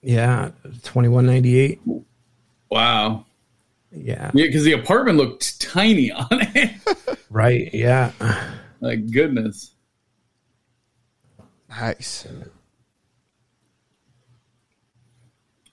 yeah, 0.02 0.52
twenty 0.84 1.10
one 1.10 1.26
ninety 1.26 1.60
eight. 1.60 1.82
Wow. 2.70 3.26
Yeah, 3.96 4.32
Yeah, 4.34 4.48
because 4.48 4.64
the 4.64 4.74
apartment 4.74 5.20
looked 5.20 5.62
tiny 5.62 6.12
on 6.12 6.28
it. 6.32 6.72
right. 7.30 7.70
Yeah, 7.72 8.12
like 8.80 9.12
goodness. 9.12 9.76
Nice. 11.70 12.26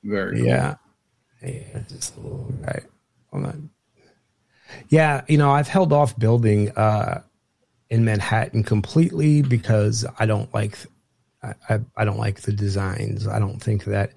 Very 0.04 0.36
cool. 0.38 0.46
yeah, 0.46 0.74
yeah. 1.42 1.80
Just 1.88 2.16
a 2.16 2.20
little 2.20 2.52
right. 2.60 2.84
Hold 3.32 3.46
on. 3.46 3.70
Yeah, 4.88 5.22
you 5.28 5.36
know, 5.36 5.50
I've 5.50 5.68
held 5.68 5.92
off 5.92 6.18
building 6.18 6.70
uh, 6.70 7.22
in 7.88 8.04
Manhattan 8.04 8.62
completely 8.62 9.42
because 9.42 10.06
I 10.18 10.26
don't 10.26 10.52
like 10.54 10.76
I, 11.42 11.54
I, 11.68 11.80
I 11.96 12.04
don't 12.04 12.18
like 12.18 12.42
the 12.42 12.52
designs. 12.52 13.26
I 13.26 13.38
don't 13.38 13.60
think 13.60 13.84
that 13.84 14.12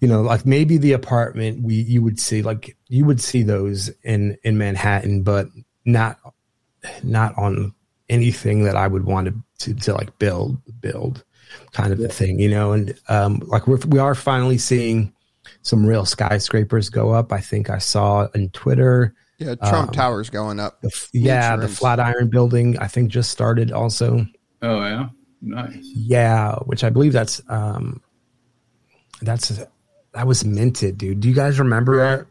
you 0.00 0.08
know, 0.08 0.22
like 0.22 0.46
maybe 0.46 0.78
the 0.78 0.92
apartment 0.92 1.62
we 1.62 1.74
you 1.74 2.02
would 2.02 2.18
see 2.18 2.42
like 2.42 2.76
you 2.88 3.04
would 3.04 3.20
see 3.20 3.42
those 3.42 3.90
in 4.02 4.36
in 4.42 4.58
Manhattan, 4.58 5.22
but 5.22 5.48
not 5.84 6.18
not 7.02 7.36
on 7.36 7.74
anything 8.08 8.64
that 8.64 8.76
I 8.76 8.86
would 8.86 9.04
want 9.04 9.28
to 9.28 9.34
to, 9.66 9.80
to 9.80 9.94
like 9.94 10.18
build 10.18 10.58
build 10.80 11.24
kind 11.72 11.92
of 11.92 12.00
a 12.00 12.08
thing, 12.08 12.38
you 12.38 12.48
know. 12.48 12.72
And 12.72 12.94
um, 13.08 13.42
like 13.46 13.66
we're, 13.66 13.78
we 13.88 13.98
are 13.98 14.14
finally 14.14 14.58
seeing 14.58 15.12
some 15.62 15.84
real 15.86 16.04
skyscrapers 16.04 16.88
go 16.90 17.10
up. 17.10 17.32
I 17.32 17.40
think 17.40 17.70
I 17.70 17.78
saw 17.78 18.28
on 18.34 18.48
Twitter. 18.50 19.14
Yeah, 19.38 19.54
Trump 19.54 19.88
Um, 19.88 19.94
Tower's 19.94 20.28
going 20.30 20.60
up. 20.60 20.80
The, 20.82 20.90
yeah, 21.14 21.56
the 21.56 21.68
Flatiron 21.68 22.28
building 22.28 22.78
I 22.78 22.86
think 22.86 23.10
just 23.10 23.30
started 23.30 23.72
also. 23.72 24.26
Oh 24.62 24.80
yeah. 24.82 25.08
Nice. 25.42 25.76
Yeah, 25.94 26.56
which 26.66 26.84
I 26.84 26.90
believe 26.90 27.12
that's 27.14 27.40
um 27.48 28.02
that's 29.22 29.60
that 30.12 30.26
was 30.26 30.44
minted, 30.44 30.98
dude. 30.98 31.20
Do 31.20 31.28
you 31.28 31.34
guys 31.34 31.58
remember 31.58 31.96
that? 31.98 32.26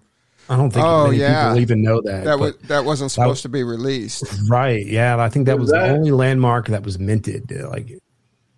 I 0.52 0.58
don't 0.58 0.72
think 0.72 0.86
Oh, 0.86 1.06
many 1.08 1.18
yeah. 1.20 1.46
people 1.50 1.60
even 1.62 1.82
know 1.84 2.02
that. 2.02 2.24
That 2.26 2.39
was 2.39 2.56
that 2.68 2.84
wasn't 2.86 3.12
supposed 3.12 3.44
to 3.44 3.50
be 3.50 3.63
released. 3.63 4.24
right. 4.50 4.86
Yeah, 4.86 5.18
I 5.18 5.30
think 5.30 5.46
that 5.46 5.58
was, 5.58 5.72
Was 5.72 5.72
that- 5.72 5.88
the 5.88 5.94
only 5.94 6.12
landmark 6.12 6.68
that 6.68 6.84
was 6.84 7.00
minted. 7.00 7.52
Like 7.70 7.89
Is 7.92 8.00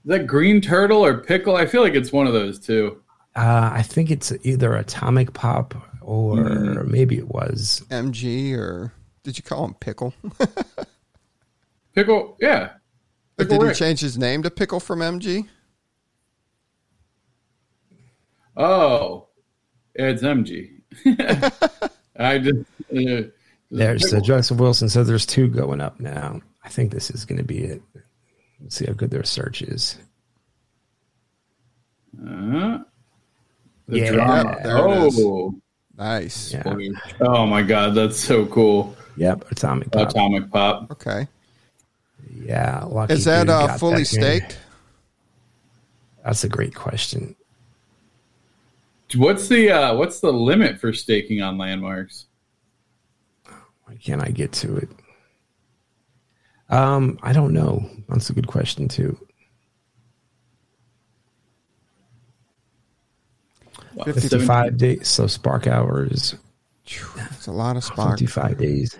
that 0.06 0.28
green 0.28 0.62
turtle 0.62 1.04
or 1.06 1.18
pickle? 1.20 1.56
I 1.56 1.66
feel 1.66 1.82
like 1.82 1.94
it's 1.96 2.12
one 2.12 2.28
of 2.28 2.34
those 2.34 2.60
two. 2.60 2.98
Uh 3.36 3.72
I 3.74 3.82
think 3.82 4.12
it's 4.12 4.32
either 4.44 4.76
Atomic 4.76 5.34
Pop 5.34 5.74
or 6.02 6.36
Mm-hmm. 6.38 6.92
maybe 6.92 7.18
it 7.18 7.28
was 7.30 7.84
MG 7.90 8.54
or 8.58 8.92
did 9.24 9.38
you 9.38 9.44
call 9.44 9.66
him 9.66 9.76
Pickle? 9.76 10.14
Pickle, 11.96 12.38
yeah. 12.40 12.64
Or 13.38 13.46
Pickle 13.46 13.60
did 13.60 13.68
he 13.70 13.74
change 13.76 14.00
his 14.00 14.18
name 14.18 14.42
to 14.44 14.50
Pickle 14.50 14.80
from 14.80 15.00
MG? 15.00 15.48
Oh, 18.58 19.28
it's 19.96 20.22
MG. 20.24 20.72
I 22.18 22.38
just 22.40 22.58
uh, 22.94 23.30
there's 23.72 24.04
uh, 24.06 24.08
Pickle. 24.08 24.22
Joseph 24.22 24.58
Wilson 24.58 24.90
said 24.90 25.06
there's 25.06 25.26
two 25.26 25.48
going 25.48 25.82
up 25.82 26.00
now. 26.00 26.42
I 26.64 26.70
think 26.70 26.92
this 26.92 27.10
is 27.12 27.26
gonna 27.26 27.44
be 27.44 27.60
it. 27.64 27.82
Let's 28.62 28.76
see 28.76 28.86
how 28.86 28.94
good 28.94 29.10
their 29.12 29.24
search 29.24 29.62
is. 29.62 29.98
Uh, 32.28 32.80
the 33.88 34.00
Yeah. 34.00 34.12
drama. 34.12 34.52
Yep, 34.52 34.64
there 34.64 34.78
oh, 34.78 35.56
Nice. 35.98 36.54
Yeah. 36.54 36.64
oh 37.20 37.46
my 37.46 37.62
God, 37.62 37.94
that's 37.94 38.20
so 38.20 38.46
cool. 38.48 38.96
Yep, 39.18 39.52
Atomic 39.52 39.92
Pop. 39.92 40.10
Atomic 40.10 40.50
Pop. 40.50 40.92
Okay. 40.92 41.28
Yeah, 42.34 42.84
lucky 42.86 43.14
Is 43.14 43.26
that 43.26 43.50
uh, 43.50 43.78
fully 43.78 44.00
that 44.00 44.06
staked? 44.06 44.60
That's 46.24 46.44
a 46.44 46.50
great 46.50 46.74
question. 46.74 47.36
What's 49.16 49.48
the 49.48 49.70
uh, 49.72 49.96
what's 49.96 50.22
the 50.22 50.32
limit 50.32 50.80
for 50.80 50.94
staking 50.94 51.42
on 51.42 51.58
landmarks? 51.58 52.26
Why 53.46 53.96
can't 54.02 54.22
I 54.22 54.30
get 54.30 54.54
to 54.54 54.78
it? 54.78 54.90
Um, 56.70 57.20
I 57.22 57.34
don't 57.34 57.54
know. 57.54 57.90
That's 58.08 58.30
a 58.30 58.34
good 58.34 58.48
question 58.48 58.88
too. 58.88 59.18
55 64.06 64.78
days. 64.78 65.08
So 65.08 65.28
spark 65.28 65.68
hours, 65.68 66.36
It's 66.86 67.48
a 67.48 67.52
lot 67.52 67.78
of 67.78 67.84
spark. 67.84 68.20
55 68.20 68.58
days. 68.58 68.98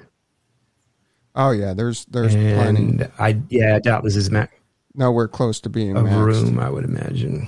Oh 1.36 1.52
yeah, 1.52 1.74
there's 1.74 2.06
there's 2.06 2.34
plenty. 2.36 2.82
And 2.82 3.12
I, 3.18 3.40
yeah, 3.50 3.76
I 3.76 3.80
doubt 3.80 4.04
this 4.04 4.16
is 4.16 4.30
ma- 4.30 4.48
Nowhere 4.96 5.28
close 5.30 5.62
to 5.62 5.70
being 5.70 5.96
a 5.96 6.02
maxed. 6.02 6.26
room, 6.26 6.60
I 6.60 6.70
would 6.70 6.84
imagine. 6.84 7.48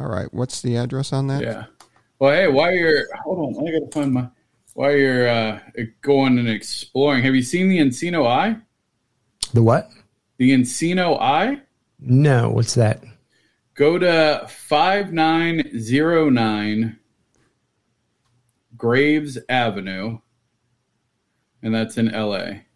All 0.00 0.08
right, 0.08 0.32
what's 0.34 0.62
the 0.62 0.76
address 0.76 1.12
on 1.12 1.28
that? 1.28 1.42
Yeah. 1.42 1.64
Well, 2.18 2.32
hey, 2.34 2.48
while 2.48 2.72
you're 2.72 3.06
hold 3.22 3.56
on, 3.56 3.68
I 3.68 3.70
gotta 3.72 3.90
find 3.92 4.12
my 4.12 4.28
while 4.74 4.90
you're 4.96 5.28
uh, 5.28 5.60
going 6.00 6.38
and 6.38 6.48
exploring. 6.48 7.22
Have 7.22 7.34
you 7.36 7.42
seen 7.42 7.68
the 7.68 7.78
Encino 7.78 8.26
Eye? 8.26 8.56
The 9.54 9.62
what? 9.62 9.90
The 10.38 10.50
Encino 10.52 11.20
Eye. 11.20 11.60
No, 12.00 12.50
what's 12.50 12.74
that? 12.74 13.04
Go 13.74 13.98
to 13.98 14.46
five 14.48 15.12
nine 15.12 15.78
zero 15.78 16.28
nine 16.28 16.98
Graves 18.76 19.38
Avenue, 19.48 20.18
and 21.62 21.74
that's 21.74 21.96
in 21.96 22.10
L.A. 22.10 22.66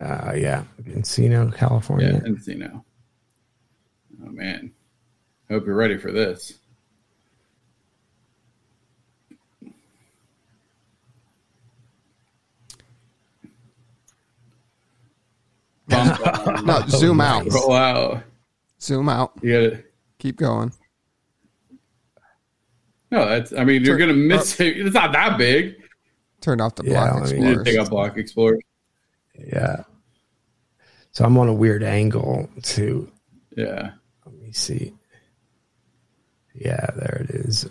Uh, 0.00 0.32
yeah, 0.36 0.64
Encino, 0.82 1.54
California. 1.54 2.06
Yeah, 2.14 2.20
California. 2.20 2.58
Encino. 2.68 2.84
Oh 4.26 4.30
man, 4.30 4.72
hope 5.48 5.66
you're 5.66 5.76
ready 5.76 5.98
for 5.98 6.10
this. 6.10 6.54
Bump. 15.88 16.18
No, 16.64 16.82
zoom 16.88 17.20
out. 17.20 17.44
nice. 17.44 17.54
Roll 17.54 17.72
out. 17.72 18.22
Zoom 18.84 19.08
out. 19.08 19.32
You 19.42 19.50
get 19.52 19.62
it. 19.64 19.94
Keep 20.18 20.36
going. 20.36 20.72
No, 23.10 23.28
that's. 23.28 23.52
I 23.52 23.64
mean, 23.64 23.84
you're 23.84 23.98
Turn- 23.98 24.08
gonna 24.08 24.18
miss 24.18 24.60
uh, 24.60 24.64
it. 24.64 24.78
It's 24.86 24.94
not 24.94 25.12
that 25.12 25.38
big. 25.38 25.76
Turn 26.40 26.60
off 26.60 26.74
the 26.74 26.84
Yeah, 26.84 27.08
block 27.10 27.22
I 27.22 27.32
mean- 27.32 27.42
You 27.42 27.48
need 27.48 27.54
to 27.54 27.60
explorers. 27.60 27.64
take 27.66 27.78
out 27.78 27.90
Block 27.90 28.16
Explorer. 28.18 28.58
Yeah. 29.38 29.84
So 31.12 31.24
I'm 31.24 31.38
on 31.38 31.48
a 31.48 31.54
weird 31.54 31.82
angle 31.82 32.48
too. 32.62 33.10
Yeah. 33.56 33.92
Let 34.26 34.34
me 34.36 34.52
see. 34.52 34.92
Yeah, 36.54 36.86
there 36.96 37.26
it 37.28 37.30
is. 37.34 37.66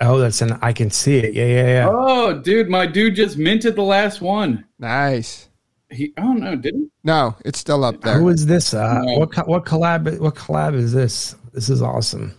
Oh, 0.00 0.18
that's 0.18 0.42
an. 0.42 0.58
I 0.60 0.72
can 0.72 0.90
see 0.90 1.16
it. 1.18 1.34
Yeah, 1.34 1.46
yeah, 1.46 1.66
yeah. 1.66 1.88
Oh, 1.90 2.38
dude, 2.40 2.68
my 2.68 2.86
dude 2.86 3.14
just 3.14 3.38
minted 3.38 3.76
the 3.76 3.82
last 3.82 4.20
one. 4.20 4.64
Nice. 4.78 5.48
He. 5.90 6.12
I 6.16 6.22
don't 6.22 6.40
know. 6.40 6.56
Did 6.56 6.74
he? 6.74 6.86
No, 7.04 7.36
it's 7.44 7.58
still 7.58 7.84
up 7.84 8.00
there. 8.00 8.18
Who 8.18 8.28
is 8.28 8.46
this? 8.46 8.72
Uh, 8.74 9.02
No. 9.02 9.18
What 9.18 9.32
co- 9.32 9.44
what 9.44 9.64
collab? 9.64 10.18
What 10.18 10.34
collab 10.34 10.74
is 10.74 10.92
this? 10.92 11.34
This 11.52 11.68
is 11.68 11.82
awesome. 11.82 12.34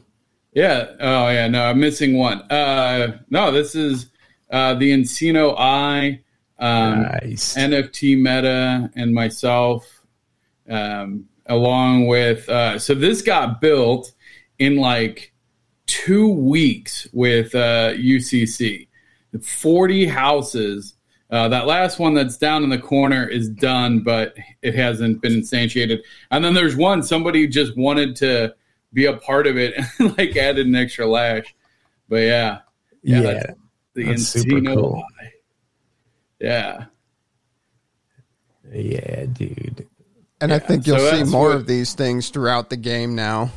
Yeah. 0.54 0.88
Oh, 1.00 1.30
yeah. 1.30 1.48
No, 1.48 1.66
I'm 1.66 1.80
missing 1.80 2.18
one. 2.18 2.42
Uh, 2.52 3.20
no, 3.30 3.52
this 3.52 3.76
is 3.76 4.10
uh, 4.52 4.74
the 4.76 4.92
Encino 4.92 5.54
Eye, 5.58 6.22
um, 6.60 7.04
Nice. 7.04 7.56
NFT 7.56 8.18
Meta, 8.18 8.90
and 8.96 9.14
myself, 9.14 10.02
um, 10.70 11.26
along 11.46 12.08
with. 12.08 12.48
Uh, 12.50 12.80
so 12.80 12.94
this 12.96 13.22
got 13.22 13.62
built 13.62 14.12
in 14.60 14.78
like 14.78 15.34
two 15.88 16.28
weeks 16.30 17.08
with 17.14 17.54
uh, 17.54 17.92
UCC. 17.94 18.88
40 19.42 20.06
houses. 20.08 20.95
Uh, 21.36 21.50
that 21.50 21.68
last 21.68 22.00
one 22.00 22.14
that's 22.14 22.38
down 22.38 22.64
in 22.64 22.70
the 22.70 22.78
corner 22.78 23.28
is 23.28 23.50
done, 23.50 24.00
but 24.00 24.38
it 24.62 24.74
hasn't 24.74 25.22
been 25.22 25.34
instantiated. 25.34 26.00
And 26.32 26.46
then 26.46 26.54
there's 26.54 26.78
one 26.78 27.04
somebody 27.04 27.46
just 27.46 27.76
wanted 27.76 28.16
to 28.18 28.56
be 28.94 29.06
a 29.06 29.18
part 29.18 29.46
of 29.46 29.58
it 29.58 29.74
and 30.00 30.18
like 30.18 30.38
added 30.38 30.66
an 30.66 30.76
extra 30.76 31.06
lash. 31.06 31.54
But 32.08 32.22
yeah, 32.22 32.60
yeah, 33.04 33.20
that's 33.20 33.54
the 33.96 34.04
that's 34.06 34.24
super 34.28 34.62
cool. 34.62 35.04
Eye. 35.20 35.32
Yeah. 36.40 36.86
yeah, 38.72 39.26
dude. 39.26 39.86
and 40.40 40.54
I 40.54 40.60
think 40.60 40.88
you'll 40.88 41.00
so 41.00 41.18
see 41.18 41.30
more 41.30 41.50
what- 41.50 41.58
of 41.58 41.68
these 41.68 41.96
things 41.96 42.30
throughout 42.30 42.70
the 42.70 42.78
game 42.78 43.14
now. 43.14 43.52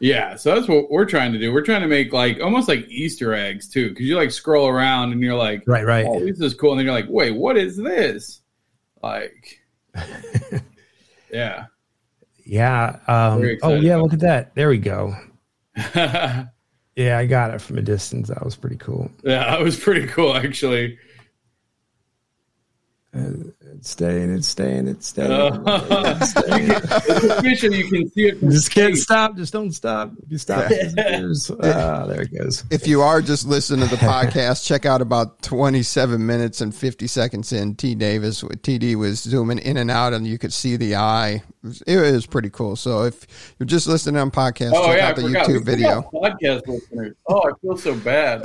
Yeah, 0.00 0.36
so 0.36 0.54
that's 0.54 0.68
what 0.68 0.90
we're 0.90 1.04
trying 1.04 1.32
to 1.32 1.38
do. 1.38 1.52
We're 1.52 1.64
trying 1.64 1.80
to 1.82 1.88
make 1.88 2.12
like 2.12 2.40
almost 2.40 2.68
like 2.68 2.86
Easter 2.88 3.34
eggs 3.34 3.68
too, 3.68 3.88
because 3.90 4.06
you 4.06 4.16
like 4.16 4.30
scroll 4.30 4.68
around 4.68 5.12
and 5.12 5.20
you're 5.20 5.34
like, 5.34 5.64
Right, 5.66 5.84
right. 5.84 6.06
"Oh, 6.08 6.20
this 6.20 6.40
is 6.40 6.54
cool," 6.54 6.72
and 6.72 6.78
then 6.78 6.86
you're 6.86 6.94
like, 6.94 7.08
"Wait, 7.08 7.32
what 7.32 7.56
is 7.56 7.76
this?" 7.76 8.40
Like, 9.02 9.60
yeah, 11.32 11.66
Yeah. 12.44 12.98
Um, 13.06 13.56
oh, 13.62 13.74
yeah. 13.74 13.96
Look 13.96 14.12
at 14.12 14.20
that. 14.20 14.54
There 14.54 14.68
we 14.68 14.78
go. 14.78 15.14
yeah, 15.76 16.46
Yeah, 16.96 17.18
I 17.18 17.26
got 17.26 17.54
it 17.54 17.60
from 17.60 17.78
a 17.78 17.82
distance. 17.82 18.28
That 18.28 18.44
was 18.44 18.56
pretty 18.56 18.76
cool. 18.76 19.10
Yeah, 19.22 19.44
that 19.50 19.60
was 19.60 19.78
pretty 19.78 20.06
cool 20.08 20.36
actually. 20.36 20.98
It's 23.78 23.90
staying. 23.90 24.34
It's 24.34 24.48
staying. 24.48 24.88
It's 24.88 25.06
staying. 25.06 25.30
Uh, 25.30 26.16
It's 26.20 26.30
staying. 26.30 26.70
official. 27.30 27.72
You 27.72 27.84
can 27.88 28.10
see 28.10 28.26
it. 28.26 28.38
From 28.40 28.50
Just 28.50 28.72
can't 28.72 28.94
space. 28.94 29.04
stop. 29.04 29.36
Just 29.36 29.52
don't 29.52 29.70
stop. 29.72 30.12
If 30.24 30.32
you 30.32 30.38
stop, 30.38 30.68
it 30.70 30.84
disappears. 30.96 31.50
Ah, 31.62 32.04
there 32.06 32.22
it 32.22 32.36
goes. 32.36 32.64
If 32.70 32.88
you 32.88 33.02
are 33.02 33.22
just 33.22 33.46
listening 33.46 33.88
to 33.88 33.94
the 33.94 34.00
podcast, 34.02 34.66
check 34.66 34.84
out 34.84 35.00
about 35.00 35.42
27 35.42 36.26
minutes 36.26 36.60
and 36.60 36.74
50 36.74 37.06
seconds 37.06 37.52
in. 37.52 37.76
T 37.76 37.94
Davis, 37.94 38.42
TD 38.42 38.96
was 38.96 39.20
zooming 39.20 39.58
in 39.58 39.76
and 39.76 39.90
out, 39.92 40.12
and 40.12 40.26
you 40.26 40.38
could 40.38 40.52
see 40.52 40.74
the 40.76 40.96
eye. 40.96 41.42
It 41.62 41.66
was, 41.66 41.82
it 41.82 41.96
was 42.12 42.26
pretty 42.26 42.50
cool. 42.50 42.74
So 42.74 43.04
if 43.04 43.26
you're 43.60 43.66
just 43.68 43.86
listening 43.86 44.20
on 44.20 44.32
podcast, 44.32 44.72
Oh 44.74 44.86
check 44.86 44.98
yeah, 44.98 45.06
I 45.06 45.10
out 45.10 45.16
the 45.16 45.22
forgot. 45.22 45.46
YouTube 45.46 45.64
video. 45.64 46.02
Podcast 46.12 46.66
listeners. 46.66 47.14
Oh, 47.28 47.42
I 47.48 47.52
feel 47.62 47.76
so 47.76 47.94
bad. 47.94 48.42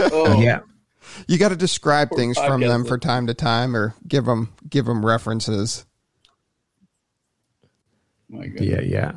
Oh, 0.00 0.40
Yeah. 0.40 0.60
You 1.28 1.38
got 1.38 1.50
to 1.50 1.56
describe 1.56 2.10
Poor 2.10 2.18
things 2.18 2.38
from 2.38 2.60
them 2.60 2.84
for 2.84 2.98
time 2.98 3.26
to 3.26 3.34
time, 3.34 3.76
or 3.76 3.94
give 4.06 4.24
them 4.24 4.52
give 4.68 4.86
them 4.86 5.04
references. 5.04 5.84
my 8.28 8.46
God. 8.46 8.64
Yeah, 8.64 8.80
yeah. 8.80 9.12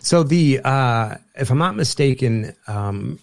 So 0.00 0.22
the 0.22 0.60
uh 0.64 1.16
if 1.34 1.50
I'm 1.50 1.58
not 1.58 1.76
mistaken, 1.76 2.54
um 2.66 3.18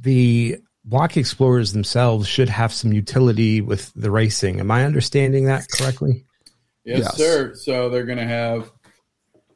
the 0.00 0.58
block 0.84 1.16
explorers 1.16 1.72
themselves 1.72 2.26
should 2.26 2.48
have 2.48 2.72
some 2.72 2.92
utility 2.92 3.60
with 3.60 3.92
the 3.94 4.10
racing. 4.10 4.60
Am 4.60 4.70
I 4.70 4.84
understanding 4.84 5.44
that 5.46 5.66
correctly? 5.70 6.24
Yes, 6.84 7.00
Yes. 7.00 7.16
sir. 7.16 7.54
So 7.54 7.90
they're 7.90 8.06
going 8.06 8.18
to 8.18 8.26
have, 8.26 8.72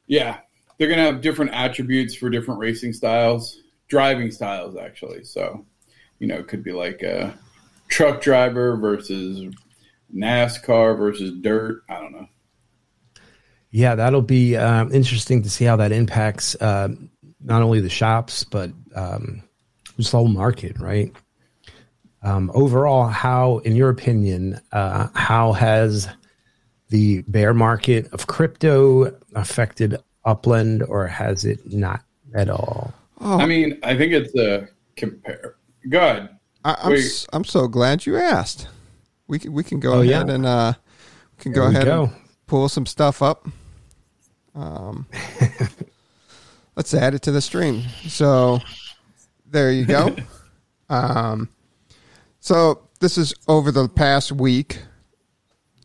yeah, 0.06 0.40
they're 0.76 0.88
going 0.88 0.98
to 0.98 1.04
have 1.06 1.22
different 1.22 1.52
attributes 1.52 2.14
for 2.14 2.28
different 2.28 2.60
racing 2.60 2.92
styles, 2.92 3.58
driving 3.88 4.30
styles, 4.30 4.76
actually. 4.76 5.24
So, 5.24 5.64
you 6.24 6.28
know, 6.28 6.36
it 6.36 6.48
could 6.48 6.64
be 6.64 6.72
like 6.72 7.02
a 7.02 7.38
truck 7.88 8.22
driver 8.22 8.78
versus 8.78 9.54
NASCAR 10.14 10.96
versus 10.96 11.32
dirt. 11.42 11.82
I 11.86 12.00
don't 12.00 12.12
know. 12.12 12.26
Yeah, 13.70 13.94
that'll 13.94 14.22
be 14.22 14.56
um, 14.56 14.90
interesting 14.90 15.42
to 15.42 15.50
see 15.50 15.66
how 15.66 15.76
that 15.76 15.92
impacts 15.92 16.54
uh, 16.62 16.88
not 17.42 17.60
only 17.60 17.80
the 17.80 17.90
shops 17.90 18.42
but 18.42 18.70
um, 18.94 19.42
just 19.98 20.12
the 20.12 20.16
whole 20.16 20.28
market, 20.28 20.78
right? 20.78 21.14
Um, 22.22 22.50
overall, 22.54 23.06
how, 23.08 23.58
in 23.58 23.76
your 23.76 23.90
opinion, 23.90 24.62
uh, 24.72 25.08
how 25.14 25.52
has 25.52 26.08
the 26.88 27.20
bear 27.28 27.52
market 27.52 28.10
of 28.14 28.28
crypto 28.28 29.14
affected 29.34 29.98
Upland, 30.24 30.84
or 30.84 31.06
has 31.06 31.44
it 31.44 31.70
not 31.70 32.02
at 32.34 32.48
all? 32.48 32.94
I 33.20 33.44
mean, 33.44 33.78
I 33.82 33.94
think 33.94 34.14
it's 34.14 34.34
a 34.36 34.68
compare. 34.96 35.56
Go 35.88 35.98
ahead. 35.98 36.28
I, 36.64 36.76
I'm 36.82 36.92
Wait. 36.92 37.04
s- 37.04 37.26
I'm 37.32 37.44
so 37.44 37.68
glad 37.68 38.06
you 38.06 38.16
asked. 38.16 38.68
We 39.28 39.38
can, 39.38 39.52
we 39.52 39.62
can 39.64 39.80
go 39.80 39.94
Oh, 39.94 40.00
yeah. 40.00 40.16
ahead 40.16 40.30
and 40.30 40.46
uh, 40.46 40.72
we 41.36 41.42
can 41.42 41.52
go 41.52 41.62
There 41.62 41.68
we 41.70 41.74
ahead 41.76 41.86
go. 41.86 42.02
and 42.04 42.12
pull 42.46 42.68
some 42.68 42.86
stuff 42.86 43.22
up. 43.22 43.46
Um, 44.54 45.06
let's 46.76 46.94
add 46.94 47.14
it 47.14 47.22
to 47.22 47.32
the 47.32 47.40
stream. 47.40 47.82
So 48.06 48.60
there 49.50 49.70
you 49.72 49.84
go. 49.84 50.14
um, 50.88 51.48
so 52.40 52.82
this 53.00 53.18
is 53.18 53.34
over 53.48 53.70
the 53.72 53.88
past 53.88 54.32
week. 54.32 54.80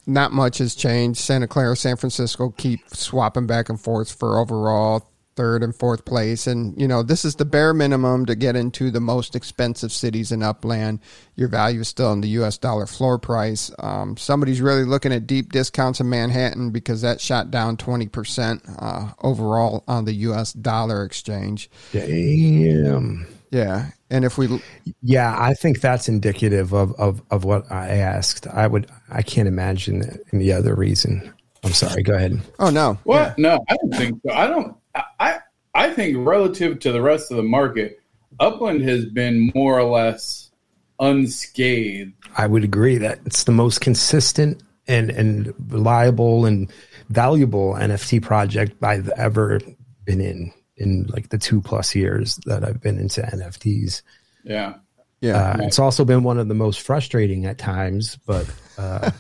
Not 0.06 0.32
much 0.32 0.58
has 0.58 0.74
changed. 0.76 1.20
Santa 1.20 1.48
Clara, 1.48 1.76
San 1.76 1.96
Francisco 1.96 2.50
keep 2.58 2.82
swapping 2.90 3.46
back 3.48 3.70
and 3.70 3.80
forth 3.80 4.12
for 4.12 4.40
overall 4.40 5.09
third 5.40 5.64
and 5.64 5.74
fourth 5.74 6.04
place. 6.04 6.48
And, 6.48 6.80
you 6.80 6.86
know, 6.86 7.02
this 7.02 7.24
is 7.24 7.36
the 7.36 7.46
bare 7.46 7.74
minimum 7.74 8.26
to 8.26 8.36
get 8.36 8.58
into 8.58 8.92
the 8.92 9.00
most 9.00 9.38
expensive 9.38 9.90
cities 9.90 10.34
in 10.34 10.44
Upland. 10.44 11.00
Your 11.38 11.48
value 11.48 11.80
is 11.80 11.88
still 11.88 12.12
in 12.12 12.20
the 12.20 12.28
US 12.40 12.58
dollar 12.58 12.86
floor 12.86 13.18
price. 13.18 13.72
Um, 13.80 14.18
somebody's 14.18 14.60
really 14.60 14.84
looking 14.84 15.14
at 15.14 15.28
deep 15.28 15.54
discounts 15.54 16.02
in 16.02 16.10
Manhattan 16.10 16.72
because 16.72 17.04
that 17.04 17.22
shot 17.22 17.52
down 17.52 17.78
20% 17.78 18.76
uh, 18.80 19.14
overall 19.22 19.86
on 19.88 20.04
the 20.04 20.14
US 20.14 20.52
dollar 20.52 21.06
exchange. 21.06 21.72
Damn. 21.94 23.26
Yeah. 23.50 23.92
And 24.10 24.26
if 24.26 24.38
we, 24.38 24.62
yeah, 25.02 25.38
I 25.40 25.54
think 25.54 25.80
that's 25.80 26.10
indicative 26.10 26.74
of, 26.74 26.92
of, 27.00 27.22
of 27.32 27.46
what 27.46 27.72
I 27.72 27.92
asked. 27.92 28.46
I 28.46 28.68
would, 28.68 28.88
I 29.10 29.22
can't 29.22 29.48
imagine 29.48 30.20
any 30.34 30.52
other 30.52 30.76
reason. 30.76 31.34
I'm 31.64 31.72
sorry. 31.72 32.04
Go 32.04 32.14
ahead. 32.14 32.40
Oh 32.60 32.70
no. 32.70 32.98
What? 33.04 33.16
Yeah. 33.16 33.34
No, 33.38 33.66
I 33.70 33.76
don't 33.76 33.94
think 33.94 34.22
so. 34.26 34.34
I 34.34 34.48
don't. 34.48 34.76
I 35.20 35.40
I 35.74 35.92
think 35.92 36.18
relative 36.20 36.80
to 36.80 36.92
the 36.92 37.02
rest 37.02 37.32
of 37.32 37.38
the 37.38 37.44
market, 37.44 38.00
Upland 38.40 38.82
has 38.82 39.06
been 39.06 39.52
more 39.54 39.80
or 39.80 39.84
less 39.84 40.52
unscathed. 41.00 42.14
I 42.38 42.48
would 42.48 42.64
agree 42.64 42.98
that 42.98 43.20
it's 43.26 43.44
the 43.44 43.52
most 43.52 43.82
consistent 43.82 44.62
and 44.88 45.10
and 45.10 45.54
reliable 45.68 46.46
and 46.46 46.72
valuable 47.10 47.74
NFT 47.74 48.22
project 48.22 48.84
I've 48.84 49.10
ever 49.10 49.60
been 50.06 50.22
in 50.22 50.52
in 50.78 51.06
like 51.08 51.30
the 51.30 51.38
two 51.38 51.62
plus 51.62 51.94
years 51.94 52.40
that 52.46 52.64
I've 52.64 52.82
been 52.82 52.98
into 52.98 53.22
NFTs. 53.22 54.02
Yeah. 54.44 54.76
Yeah. 55.22 55.52
Uh, 55.52 55.58
it's 55.64 55.80
also 55.80 56.06
been 56.06 56.24
one 56.24 56.40
of 56.40 56.48
the 56.48 56.54
most 56.54 56.82
frustrating 56.82 57.46
at 57.46 57.58
times, 57.58 58.18
but 58.26 58.50
uh, 58.78 59.12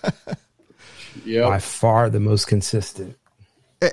yep. 1.25 1.45
by 1.45 1.59
far 1.59 2.09
the 2.09 2.21
most 2.21 2.47
consistent. 2.47 3.17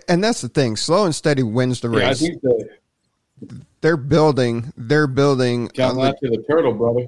And 0.09 0.23
that's 0.23 0.41
the 0.41 0.49
thing. 0.49 0.77
Slow 0.77 1.05
and 1.05 1.15
steady 1.15 1.43
wins 1.43 1.81
the 1.81 1.89
race. 1.89 2.01
Yeah, 2.01 2.11
I 2.11 2.15
think 2.15 2.43
the, 2.43 3.61
they're 3.81 3.97
building. 3.97 4.73
They're 4.77 5.07
building. 5.07 5.69
Got 5.75 5.97
uh, 5.97 6.13
to 6.13 6.29
the 6.29 6.45
turtle, 6.49 6.73
brother. 6.73 7.07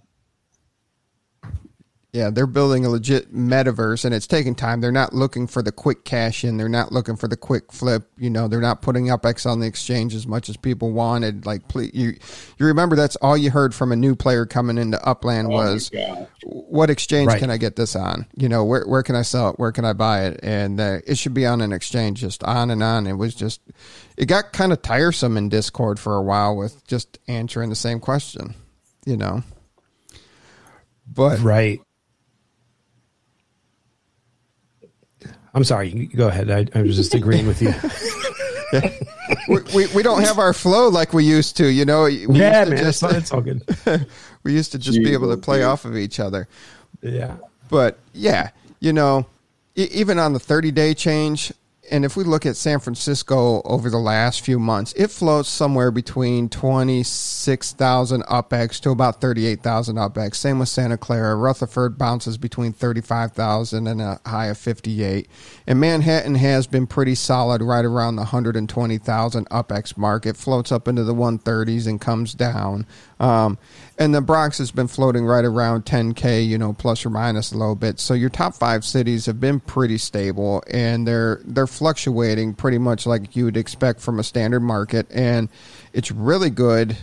Yeah, 2.11 2.31
they're 2.31 2.47
building 2.47 2.87
a 2.87 2.89
legit 2.89 3.35
metaverse 3.35 4.07
and 4.07 4.15
it's 4.15 4.27
taking 4.27 4.55
time. 4.55 4.81
They're 4.81 4.91
not 4.91 5.13
looking 5.13 5.47
for 5.47 5.63
the 5.63 5.71
quick 5.71 6.07
cash 6.07 6.43
in. 6.43 6.57
They're 6.57 6.67
not 6.67 6.91
looking 6.91 7.17
for 7.17 7.29
the 7.29 7.37
quick 7.37 7.71
flip. 7.71 8.11
You 8.17 8.31
know, 8.31 8.49
they're 8.49 8.63
not 8.63 8.81
putting 8.81 9.11
up 9.11 9.27
X 9.27 9.45
on 9.45 9.61
the 9.61 9.67
exchange 9.67 10.15
as 10.15 10.27
much 10.27 10.49
as 10.49 10.57
people 10.57 10.91
wanted. 10.91 11.45
Like, 11.45 11.69
please, 11.69 11.91
you, 11.93 12.17
you 12.57 12.67
remember 12.67 12.97
that's 12.97 13.17
all 13.17 13.37
you 13.37 13.51
heard 13.51 13.75
from 13.75 13.93
a 13.93 13.97
new 13.97 14.17
player 14.17 14.47
coming 14.47 14.79
into 14.79 14.99
Upland 15.07 15.49
oh 15.49 15.51
was, 15.51 15.91
what 16.45 16.89
exchange 16.89 17.29
right. 17.29 17.39
can 17.39 17.51
I 17.51 17.59
get 17.59 17.77
this 17.77 17.95
on? 17.95 18.25
You 18.35 18.49
know, 18.49 18.65
where, 18.65 18.87
where 18.87 19.03
can 19.03 19.15
I 19.15 19.23
sell 19.23 19.51
it? 19.51 19.59
Where 19.59 19.73
can 19.73 19.85
I 19.85 19.93
buy 19.93 20.29
it? 20.29 20.41
And 20.43 20.81
uh, 20.81 21.01
it 21.07 21.19
should 21.19 21.35
be 21.35 21.45
on 21.45 21.61
an 21.61 21.73
exchange, 21.73 22.21
just 22.21 22.43
on 22.43 22.71
and 22.71 22.83
on. 22.83 23.07
It 23.07 23.19
was 23.19 23.35
just, 23.35 23.61
it 24.17 24.27
got 24.27 24.55
kind 24.55 24.73
of 24.73 24.81
tiresome 24.81 25.37
in 25.37 25.51
Discord 25.51 26.01
for 26.01 26.17
a 26.17 26.23
while 26.23 26.57
with 26.57 26.87
just 26.87 27.19
answering 27.29 27.69
the 27.69 27.77
same 27.77 28.01
question, 28.01 28.55
you 29.05 29.19
know. 29.19 29.43
But 31.07 31.41
right. 31.41 31.83
I'm 35.55 35.65
sorry. 35.65 36.07
Go 36.07 36.29
ahead. 36.29 36.51
I, 36.51 36.67
I 36.79 36.83
was 36.83 36.97
just 36.97 37.15
agreeing 37.15 37.47
with 37.47 37.63
you. 37.63 37.75
yeah. 38.73 38.91
we, 39.49 39.63
we, 39.75 39.87
we 39.95 40.03
don't 40.03 40.23
have 40.23 40.39
our 40.39 40.53
flow 40.53 40.89
like 40.89 41.13
we 41.13 41.25
used 41.25 41.57
to. 41.59 41.67
You 41.69 41.85
know. 41.85 42.05
We 42.05 42.27
yeah, 42.27 42.65
man. 42.65 42.77
Just, 42.77 43.03
it's, 43.03 43.15
it's 43.15 43.33
all 43.33 43.41
good. 43.41 43.63
we 44.43 44.53
used 44.53 44.73
to 44.73 44.79
just 44.79 44.99
Jeez, 44.99 45.05
be 45.05 45.13
able 45.13 45.31
to 45.31 45.41
play 45.41 45.63
off 45.63 45.85
of 45.85 45.97
each 45.97 46.21
other. 46.21 46.49
Yeah. 47.01 47.37
But 47.69 47.99
yeah, 48.13 48.51
you 48.81 48.93
know, 48.93 49.27
even 49.75 50.19
on 50.19 50.33
the 50.33 50.41
30 50.41 50.71
day 50.73 50.95
change, 50.95 51.53
and 51.91 52.05
if 52.05 52.17
we 52.17 52.25
look 52.25 52.47
at 52.47 52.57
San 52.57 52.81
Francisco 52.81 53.63
over 53.65 53.91
the 53.91 53.99
last 53.99 54.41
few 54.43 54.59
months, 54.59 54.93
it 54.97 55.11
floats 55.11 55.49
somewhere 55.49 55.91
between 55.91 56.49
26,000 56.49 58.23
UpX 58.25 58.81
to 58.81 58.91
about 58.91 59.21
38,000 59.21 59.97
UpX. 59.97 60.37
Same 60.37 60.59
with 60.59 60.69
Santa 60.69 60.97
Clara. 60.97 61.35
Rutherford 61.37 61.99
bounces 61.99 62.39
between 62.39 62.73
35,000 62.73 63.87
and 63.87 64.01
a 64.01 64.21
high 64.27 64.47
of 64.47 64.59
58. 64.59 65.29
And 65.67 65.81
Manhattan 65.81 66.37
has 66.37 66.67
been 66.67 66.87
pretty 66.87 67.15
solid 67.15 67.63
right 67.63 67.85
around 67.85 68.17
the 68.17 68.23
120,000 68.23 69.49
UpX 69.49 69.97
mark. 69.97 70.27
It 70.27 70.37
floats 70.37 70.73
up 70.73 70.89
into 70.89 71.05
the 71.05 71.15
130s 71.15 71.87
and 71.87 72.01
comes 72.01 72.35
down. 72.35 72.87
Um, 73.21 73.59
and 73.99 74.15
the 74.15 74.21
Bronx 74.21 74.59
has 74.59 74.71
been 74.71 74.87
floating 74.87 75.25
right 75.25 75.45
around 75.45 75.85
10k, 75.85 76.47
you 76.47 76.57
know, 76.57 76.73
plus 76.73 77.05
or 77.05 77.11
minus 77.11 77.51
a 77.51 77.59
little 77.59 77.75
bit. 77.75 77.99
So 77.99 78.15
your 78.15 78.31
top 78.31 78.55
five 78.55 78.85
cities 78.85 79.27
have 79.27 79.41
been 79.41 79.59
pretty 79.59 79.99
stable, 79.99 80.63
and 80.71 81.07
they're 81.07 81.41
they're 81.45 81.67
fluctuating 81.67 82.55
pretty 82.55 82.79
much 82.79 83.07
like 83.07 83.35
you 83.35 83.45
would 83.45 83.57
expect 83.57 84.01
from 84.01 84.21
a 84.21 84.23
standard 84.23 84.61
market, 84.61 85.07
and 85.11 85.49
it's 85.93 86.13
really 86.13 86.51
good 86.51 86.97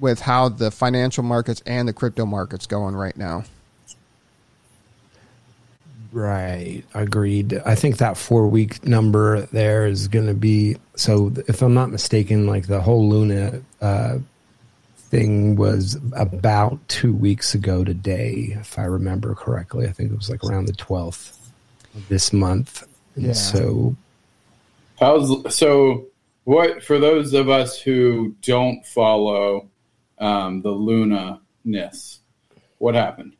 with 0.00 0.20
how 0.20 0.48
the 0.48 0.70
financial 0.70 1.22
markets 1.22 1.62
and 1.66 1.86
the 1.86 1.92
crypto 1.92 2.26
markets 2.26 2.66
going 2.66 2.96
right 2.96 3.16
now. 3.16 3.44
Right, 6.12 6.82
agreed. 6.92 7.60
I 7.64 7.76
think 7.76 7.98
that 7.98 8.16
four 8.16 8.48
week 8.48 8.84
number 8.84 9.42
there 9.52 9.86
is 9.86 10.08
going 10.08 10.26
to 10.26 10.34
be 10.34 10.78
so. 10.96 11.32
If 11.46 11.62
I'm 11.62 11.74
not 11.74 11.90
mistaken, 11.90 12.48
like 12.48 12.66
the 12.66 12.80
whole 12.80 13.08
Luna 13.08 13.62
uh, 13.80 14.18
thing 15.10 15.56
was 15.56 15.98
about 16.12 16.78
two 16.88 17.12
weeks 17.12 17.54
ago 17.54 17.84
today, 17.84 18.56
if 18.60 18.78
I 18.78 18.84
remember 18.84 19.34
correctly. 19.34 19.86
I 19.86 19.92
think 19.92 20.12
it 20.12 20.16
was 20.16 20.30
like 20.30 20.44
around 20.44 20.66
the 20.66 20.72
12th 20.72 21.36
of 21.94 22.08
this 22.08 22.32
month. 22.32 22.86
And 23.16 23.26
yeah. 23.26 23.32
so, 23.32 23.96
how's 24.98 25.54
so? 25.54 26.06
What 26.44 26.82
for 26.82 26.98
those 26.98 27.34
of 27.34 27.48
us 27.48 27.78
who 27.78 28.34
don't 28.42 28.86
follow 28.86 29.68
um, 30.18 30.62
the 30.62 30.70
Luna 30.70 31.40
ness? 31.64 32.20
What 32.78 32.94
happened? 32.94 33.34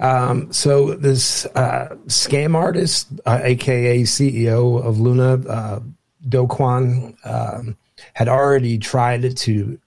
Um, 0.00 0.52
so 0.52 0.94
this 0.94 1.46
uh, 1.46 1.96
scam 2.06 2.54
artist, 2.54 3.08
uh, 3.24 3.40
aka 3.42 4.02
CEO 4.02 4.84
of 4.84 5.00
Luna, 5.00 5.34
uh, 5.48 5.80
Do 6.28 6.46
Kwon, 6.46 7.16
um, 7.24 7.76
had 8.14 8.28
already 8.28 8.78
tried 8.78 9.36
to 9.36 9.78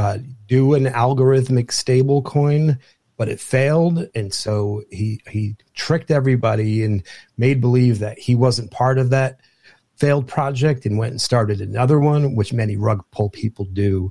uh, 0.00 0.16
do 0.46 0.72
an 0.72 0.86
algorithmic 0.86 1.70
stable 1.70 2.22
coin, 2.22 2.78
but 3.18 3.28
it 3.28 3.38
failed. 3.38 4.08
And 4.14 4.32
so 4.32 4.82
he, 4.90 5.20
he 5.28 5.56
tricked 5.74 6.10
everybody 6.10 6.82
and 6.84 7.02
made 7.36 7.60
believe 7.60 7.98
that 7.98 8.18
he 8.18 8.34
wasn't 8.34 8.70
part 8.70 8.96
of 8.96 9.10
that 9.10 9.40
failed 9.96 10.26
project 10.26 10.86
and 10.86 10.96
went 10.96 11.10
and 11.10 11.20
started 11.20 11.60
another 11.60 12.00
one, 12.00 12.34
which 12.34 12.54
many 12.54 12.78
rug 12.78 13.04
pull 13.10 13.28
people 13.28 13.66
do. 13.66 14.10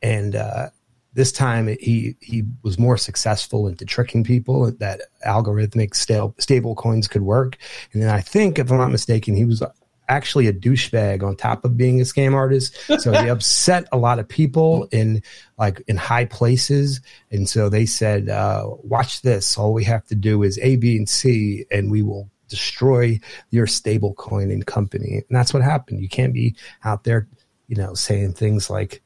And, 0.00 0.36
uh, 0.36 0.68
this 1.14 1.32
time 1.32 1.66
he 1.80 2.14
he 2.20 2.44
was 2.62 2.78
more 2.78 2.96
successful 2.96 3.66
into 3.66 3.84
tricking 3.84 4.22
people 4.22 4.70
that 4.72 5.00
algorithmic 5.26 5.94
stable 5.96 6.32
stable 6.38 6.76
coins 6.76 7.08
could 7.08 7.22
work 7.22 7.56
and 7.92 8.00
then 8.02 8.10
i 8.10 8.20
think 8.20 8.56
if 8.58 8.70
i'm 8.70 8.78
not 8.78 8.92
mistaken 8.92 9.34
he 9.34 9.46
was 9.46 9.60
actually 10.08 10.46
a 10.46 10.52
douchebag 10.52 11.22
on 11.22 11.36
top 11.36 11.64
of 11.64 11.76
being 11.76 12.00
a 12.00 12.04
scam 12.04 12.34
artist. 12.34 12.76
So 12.98 13.12
he 13.12 13.28
upset 13.28 13.86
a 13.92 13.98
lot 13.98 14.18
of 14.18 14.28
people 14.28 14.88
in 14.90 15.22
like 15.58 15.82
in 15.86 15.96
high 15.96 16.24
places. 16.24 17.00
And 17.30 17.48
so 17.48 17.68
they 17.68 17.86
said, 17.86 18.28
uh, 18.28 18.68
watch 18.82 19.22
this. 19.22 19.58
All 19.58 19.72
we 19.72 19.84
have 19.84 20.06
to 20.06 20.14
do 20.14 20.42
is 20.42 20.58
A, 20.62 20.76
B, 20.76 20.96
and 20.96 21.08
C, 21.08 21.66
and 21.70 21.90
we 21.90 22.02
will 22.02 22.30
destroy 22.48 23.20
your 23.50 23.66
stable 23.66 24.14
coin 24.14 24.50
and 24.50 24.66
company. 24.66 25.22
And 25.28 25.36
that's 25.36 25.52
what 25.52 25.62
happened. 25.62 26.00
You 26.00 26.08
can't 26.08 26.32
be 26.32 26.56
out 26.84 27.04
there, 27.04 27.28
you 27.66 27.76
know, 27.76 27.94
saying 27.94 28.32
things 28.32 28.70
like, 28.70 29.02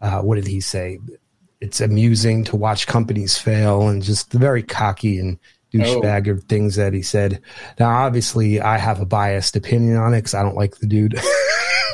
uh, 0.00 0.20
what 0.20 0.36
did 0.36 0.46
he 0.46 0.60
say? 0.60 0.98
It's 1.60 1.80
amusing 1.80 2.44
to 2.44 2.56
watch 2.56 2.86
companies 2.86 3.38
fail 3.38 3.88
and 3.88 4.02
just 4.02 4.32
very 4.32 4.62
cocky 4.62 5.18
and 5.18 5.38
douchebag 5.72 6.28
oh. 6.28 6.32
of 6.32 6.44
things 6.44 6.76
that 6.76 6.92
he 6.92 7.02
said. 7.02 7.40
Now, 7.78 7.90
obviously, 7.90 8.60
I 8.60 8.78
have 8.78 9.00
a 9.00 9.06
biased 9.06 9.56
opinion 9.56 9.96
on 9.96 10.14
it 10.14 10.18
because 10.18 10.34
I 10.34 10.42
don't 10.42 10.56
like 10.56 10.76
the 10.76 10.86
dude. 10.86 11.20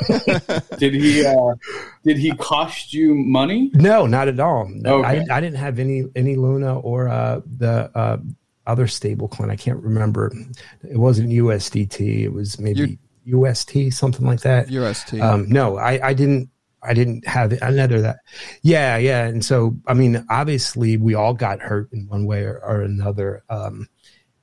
did 0.77 0.93
he? 0.93 1.25
Uh, 1.25 1.55
did 2.03 2.17
he 2.17 2.33
cost 2.35 2.93
you 2.93 3.13
money? 3.13 3.69
No, 3.73 4.05
not 4.05 4.27
at 4.27 4.39
all. 4.39 4.67
No, 4.69 4.99
okay. 4.99 5.25
I, 5.29 5.37
I, 5.37 5.41
didn't 5.41 5.57
have 5.57 5.79
any 5.79 6.05
any 6.15 6.35
Luna 6.35 6.79
or 6.79 7.09
uh, 7.09 7.41
the 7.45 7.91
uh, 7.93 8.17
other 8.65 8.87
stable 8.87 9.27
coin. 9.27 9.49
I 9.51 9.55
can't 9.55 9.81
remember. 9.81 10.31
It 10.83 10.97
wasn't 10.97 11.29
USDT. 11.29 12.21
It 12.23 12.33
was 12.33 12.59
maybe 12.59 12.97
You're, 13.23 13.49
UST, 13.49 13.91
something 13.91 14.25
like 14.25 14.41
that. 14.41 14.69
UST. 14.69 15.15
Um, 15.15 15.49
no, 15.49 15.77
I, 15.77 16.09
I 16.09 16.13
didn't. 16.13 16.49
I 16.81 16.93
didn't 16.93 17.27
have 17.27 17.51
another 17.61 18.01
that. 18.01 18.19
Yeah, 18.61 18.97
yeah. 18.97 19.25
And 19.25 19.43
so, 19.43 19.75
I 19.87 19.93
mean, 19.93 20.25
obviously, 20.29 20.97
we 20.97 21.13
all 21.15 21.33
got 21.33 21.59
hurt 21.59 21.91
in 21.91 22.07
one 22.07 22.25
way 22.25 22.43
or, 22.43 22.59
or 22.63 22.81
another. 22.81 23.43
Um, 23.49 23.87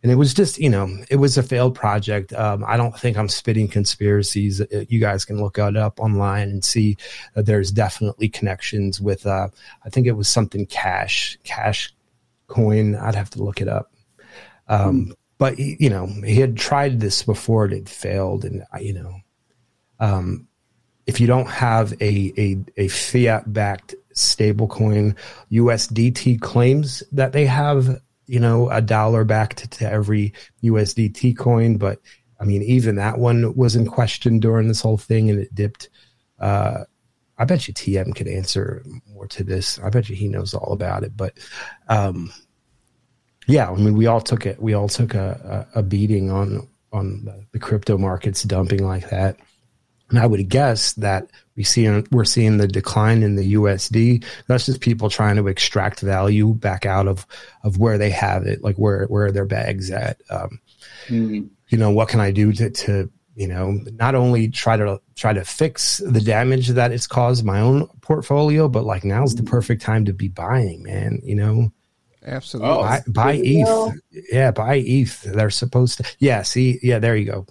and 0.03 0.12
it 0.12 0.16
was 0.16 0.34
just, 0.34 0.59
you 0.59 0.70
know, 0.70 0.89
it 1.11 1.16
was 1.16 1.37
a 1.37 1.43
failed 1.43 1.74
project. 1.74 2.32
Um, 2.32 2.64
I 2.66 2.76
don't 2.76 2.97
think 2.97 3.16
I'm 3.16 3.28
spitting 3.28 3.66
conspiracies. 3.66 4.61
Uh, 4.61 4.84
you 4.89 5.01
guys 5.01 5.24
can 5.24 5.43
look 5.43 5.59
it 5.59 5.76
up 5.76 5.99
online 5.99 6.49
and 6.49 6.64
see 6.64 6.97
that 7.34 7.47
there's 7.47 7.72
definitely 7.72 8.28
connections 8.28 9.01
with. 9.01 9.26
Uh, 9.26 9.49
I 9.84 9.91
think 9.91 10.07
it 10.07 10.12
was 10.12 10.28
something 10.28 10.66
cash, 10.66 11.39
cash 11.43 11.93
coin. 12.47 12.95
I'd 12.95 13.14
have 13.14 13.30
to 13.30 13.43
look 13.43 13.61
it 13.61 13.68
up. 13.68 13.93
Um, 14.68 15.14
but 15.39 15.59
you 15.59 15.91
know, 15.91 16.07
he 16.07 16.37
had 16.37 16.57
tried 16.57 17.01
this 17.01 17.22
before; 17.22 17.66
it 17.66 17.72
had 17.72 17.89
failed, 17.89 18.45
and 18.45 18.64
you 18.80 18.95
know, 18.95 19.16
um, 20.01 20.49
if 21.07 21.20
you 21.20 21.26
don't 21.26 21.48
have 21.48 21.92
a 22.00 22.32
a, 22.36 22.59
a 22.76 22.88
fiat 22.88 23.52
backed 23.52 23.94
stablecoin, 24.14 25.16
USDT 25.52 26.40
claims 26.40 27.02
that 27.12 27.32
they 27.32 27.46
have 27.46 28.00
you 28.26 28.40
know 28.40 28.68
a 28.70 28.82
dollar 28.82 29.24
backed 29.24 29.70
to 29.72 29.90
every 29.90 30.32
USDT 30.62 31.36
coin, 31.36 31.78
but 31.78 32.00
I 32.40 32.44
mean 32.44 32.62
even 32.62 32.96
that 32.96 33.18
one 33.18 33.54
was 33.54 33.76
in 33.76 33.86
question 33.86 34.40
during 34.40 34.68
this 34.68 34.80
whole 34.80 34.98
thing 34.98 35.30
and 35.30 35.38
it 35.38 35.54
dipped. 35.54 35.88
Uh, 36.38 36.84
I 37.38 37.44
bet 37.44 37.68
you 37.68 37.74
TM 37.74 38.14
could 38.14 38.28
answer 38.28 38.82
more 39.12 39.26
to 39.28 39.44
this. 39.44 39.78
I 39.78 39.90
bet 39.90 40.09
you 40.09 40.16
he 40.16 40.28
knows 40.28 40.54
all 40.54 40.72
about 40.72 41.04
it. 41.04 41.16
But 41.16 41.38
um, 41.88 42.32
yeah, 43.46 43.70
I 43.70 43.74
mean, 43.74 43.94
we 43.94 44.07
all 44.07 44.20
took 44.20 44.46
it. 44.46 44.61
We 44.61 44.74
all 44.74 44.88
took 44.88 45.14
a, 45.14 45.66
a, 45.74 45.80
a 45.80 45.82
beating 45.82 46.30
on 46.30 46.66
on 46.92 47.24
the, 47.24 47.44
the, 47.52 47.59
crypto 47.59 47.98
markets 47.98 48.42
dumping 48.42 48.84
like 48.84 49.11
that. 49.11 49.36
And 50.11 50.18
I 50.18 50.26
would 50.26 50.48
guess 50.48 50.92
that 50.94 51.30
we 51.57 51.64
see 51.64 51.88
we're 52.12 52.24
seeing 52.24 52.59
the 52.59 52.68
decline 52.68 53.22
in 53.22 53.36
the 53.36 53.54
USD. 53.54 54.24
That's 54.46 54.66
just 54.66 54.80
people 54.80 55.11
trying 55.11 55.36
to 55.36 55.48
extract 55.48 56.00
value 56.00 56.54
back 56.54 56.86
out 56.86 57.09
of 57.09 57.26
of 57.64 57.78
where 57.78 57.98
they 57.98 58.11
have 58.11 58.46
it, 58.46 58.62
like 58.62 58.76
where 58.76 59.07
where 59.07 59.32
their 59.32 59.46
bags 59.46 59.90
at. 59.90 60.20
Um, 60.30 60.61
mm. 61.09 61.48
You 61.68 61.78
know, 61.78 61.90
what 61.90 62.09
can 62.09 62.20
I 62.20 62.30
do 62.30 62.52
to 62.52 62.70
to 62.70 63.11
you 63.36 63.46
know 63.46 63.78
not 63.92 64.14
only 64.14 64.48
try 64.48 64.76
to 64.76 65.00
try 65.14 65.32
to 65.32 65.44
fix 65.44 65.98
the 65.98 66.20
damage 66.20 66.68
that 66.68 66.90
it's 66.90 67.07
caused 67.07 67.44
my 67.44 67.61
own 67.61 67.86
portfolio 68.00 68.66
but 68.66 68.84
like 68.84 69.04
now's 69.04 69.34
the 69.34 69.42
perfect 69.42 69.82
time 69.82 70.07
to 70.07 70.12
be 70.12 70.28
buying 70.28 70.82
man 70.82 71.20
you 71.22 71.36
know? 71.36 71.70
Absolutely. 72.24 72.70
Oh, 72.70 72.80
buy, 72.80 73.02
buy 73.07 73.36
eth. 73.36 73.94
yeah 74.32 74.50
buy 74.50 74.78
eth. 74.78 75.22
They're 75.22 75.50
supposed 75.50 75.98
to 75.98 76.16
yeah 76.18 76.42
see 76.42 76.80
yeah 76.82 76.98
there 76.98 77.14
you 77.14 77.30
go. 77.30 77.46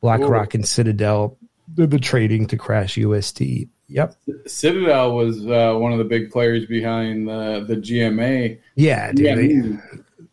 Blackrock 0.00 0.54
and 0.54 0.66
citadel 0.66 1.36
they're 1.74 1.86
the 1.86 1.98
trading 1.98 2.46
to 2.46 2.56
crash 2.56 2.96
USD. 2.96 3.68
yep 3.88 4.14
citadel 4.46 5.14
was 5.14 5.46
uh, 5.46 5.74
one 5.74 5.92
of 5.92 5.98
the 5.98 6.04
big 6.04 6.30
players 6.30 6.66
behind 6.66 7.28
the 7.28 7.64
the 7.66 7.76
gma 7.76 8.58
yeah 8.74 9.12
dude, 9.12 9.38
they, 9.38 9.48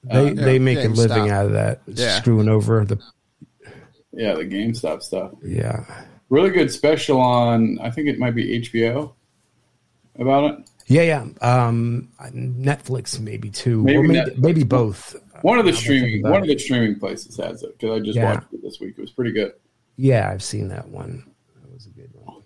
they, 0.03 0.29
uh, 0.29 0.33
they 0.33 0.53
yeah, 0.53 0.59
make 0.59 0.77
a 0.79 0.87
living 0.87 1.29
out 1.29 1.45
of 1.45 1.53
that 1.53 1.81
yeah. 1.87 2.17
screwing 2.17 2.49
over 2.49 2.85
the 2.85 2.99
yeah, 4.17 4.33
the 4.33 4.45
GameStop 4.45 5.03
stuff. 5.03 5.33
Yeah. 5.43 5.85
Really 6.29 6.49
good 6.49 6.71
special 6.71 7.21
on, 7.21 7.79
I 7.79 7.91
think 7.91 8.07
it 8.07 8.17
might 8.17 8.35
be 8.35 8.59
HBO 8.61 9.13
about 10.19 10.51
it. 10.51 10.69
Yeah, 10.87 11.03
yeah. 11.03 11.25
Um, 11.41 12.09
Netflix 12.19 13.19
maybe 13.19 13.49
too, 13.49 13.83
maybe 13.83 13.97
or 13.97 14.03
maybe, 14.03 14.35
maybe 14.37 14.63
both. 14.63 15.15
One 15.41 15.59
of 15.59 15.65
the 15.65 15.73
streaming, 15.73 16.23
one 16.23 16.41
of 16.41 16.47
the 16.47 16.57
streaming 16.57 16.97
places 16.99 17.37
has 17.37 17.61
it 17.61 17.77
because 17.77 17.95
I 17.95 18.03
just 18.03 18.15
yeah. 18.15 18.33
watched 18.33 18.53
it 18.53 18.63
this 18.63 18.79
week. 18.79 18.95
It 18.97 19.01
was 19.01 19.11
pretty 19.11 19.31
good. 19.31 19.53
Yeah, 19.97 20.29
I've 20.31 20.43
seen 20.43 20.69
that 20.69 20.87
one. 20.87 21.23
That 21.55 21.73
was 21.73 21.87
a 21.87 21.89
good 21.89 22.11
one. 22.13 22.43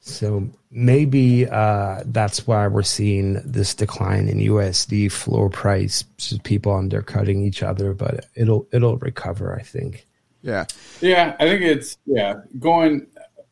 So 0.00 0.48
maybe 0.70 1.46
uh, 1.46 2.02
that's 2.06 2.46
why 2.46 2.66
we're 2.66 2.82
seeing 2.82 3.34
this 3.44 3.74
decline 3.74 4.28
in 4.28 4.38
USD 4.38 5.12
floor 5.12 5.48
price. 5.48 6.04
Just 6.18 6.42
people 6.42 6.74
undercutting 6.74 7.42
each 7.42 7.62
other, 7.62 7.94
but 7.94 8.26
it'll 8.34 8.66
it'll 8.72 8.98
recover, 8.98 9.56
I 9.58 9.62
think. 9.62 10.06
Yeah. 10.42 10.66
Yeah, 11.00 11.36
I 11.40 11.44
think 11.44 11.62
it's 11.62 11.96
yeah, 12.04 12.34
going 12.58 13.06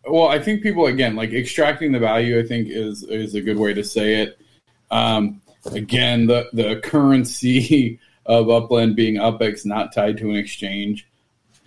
well, 0.06 0.28
I 0.28 0.38
think 0.38 0.62
people 0.62 0.86
again 0.86 1.16
like 1.16 1.32
extracting 1.32 1.92
the 1.92 1.98
value 1.98 2.38
I 2.38 2.46
think 2.46 2.68
is 2.68 3.02
is 3.04 3.34
a 3.34 3.40
good 3.40 3.58
way 3.58 3.72
to 3.72 3.84
say 3.84 4.22
it. 4.22 4.38
Um 4.90 5.40
again, 5.72 6.26
the 6.26 6.48
the 6.52 6.80
currency 6.84 7.98
of 8.26 8.50
Upland 8.50 8.94
being 8.94 9.14
UPX 9.14 9.64
not 9.64 9.92
tied 9.94 10.18
to 10.18 10.30
an 10.30 10.36
exchange 10.36 11.08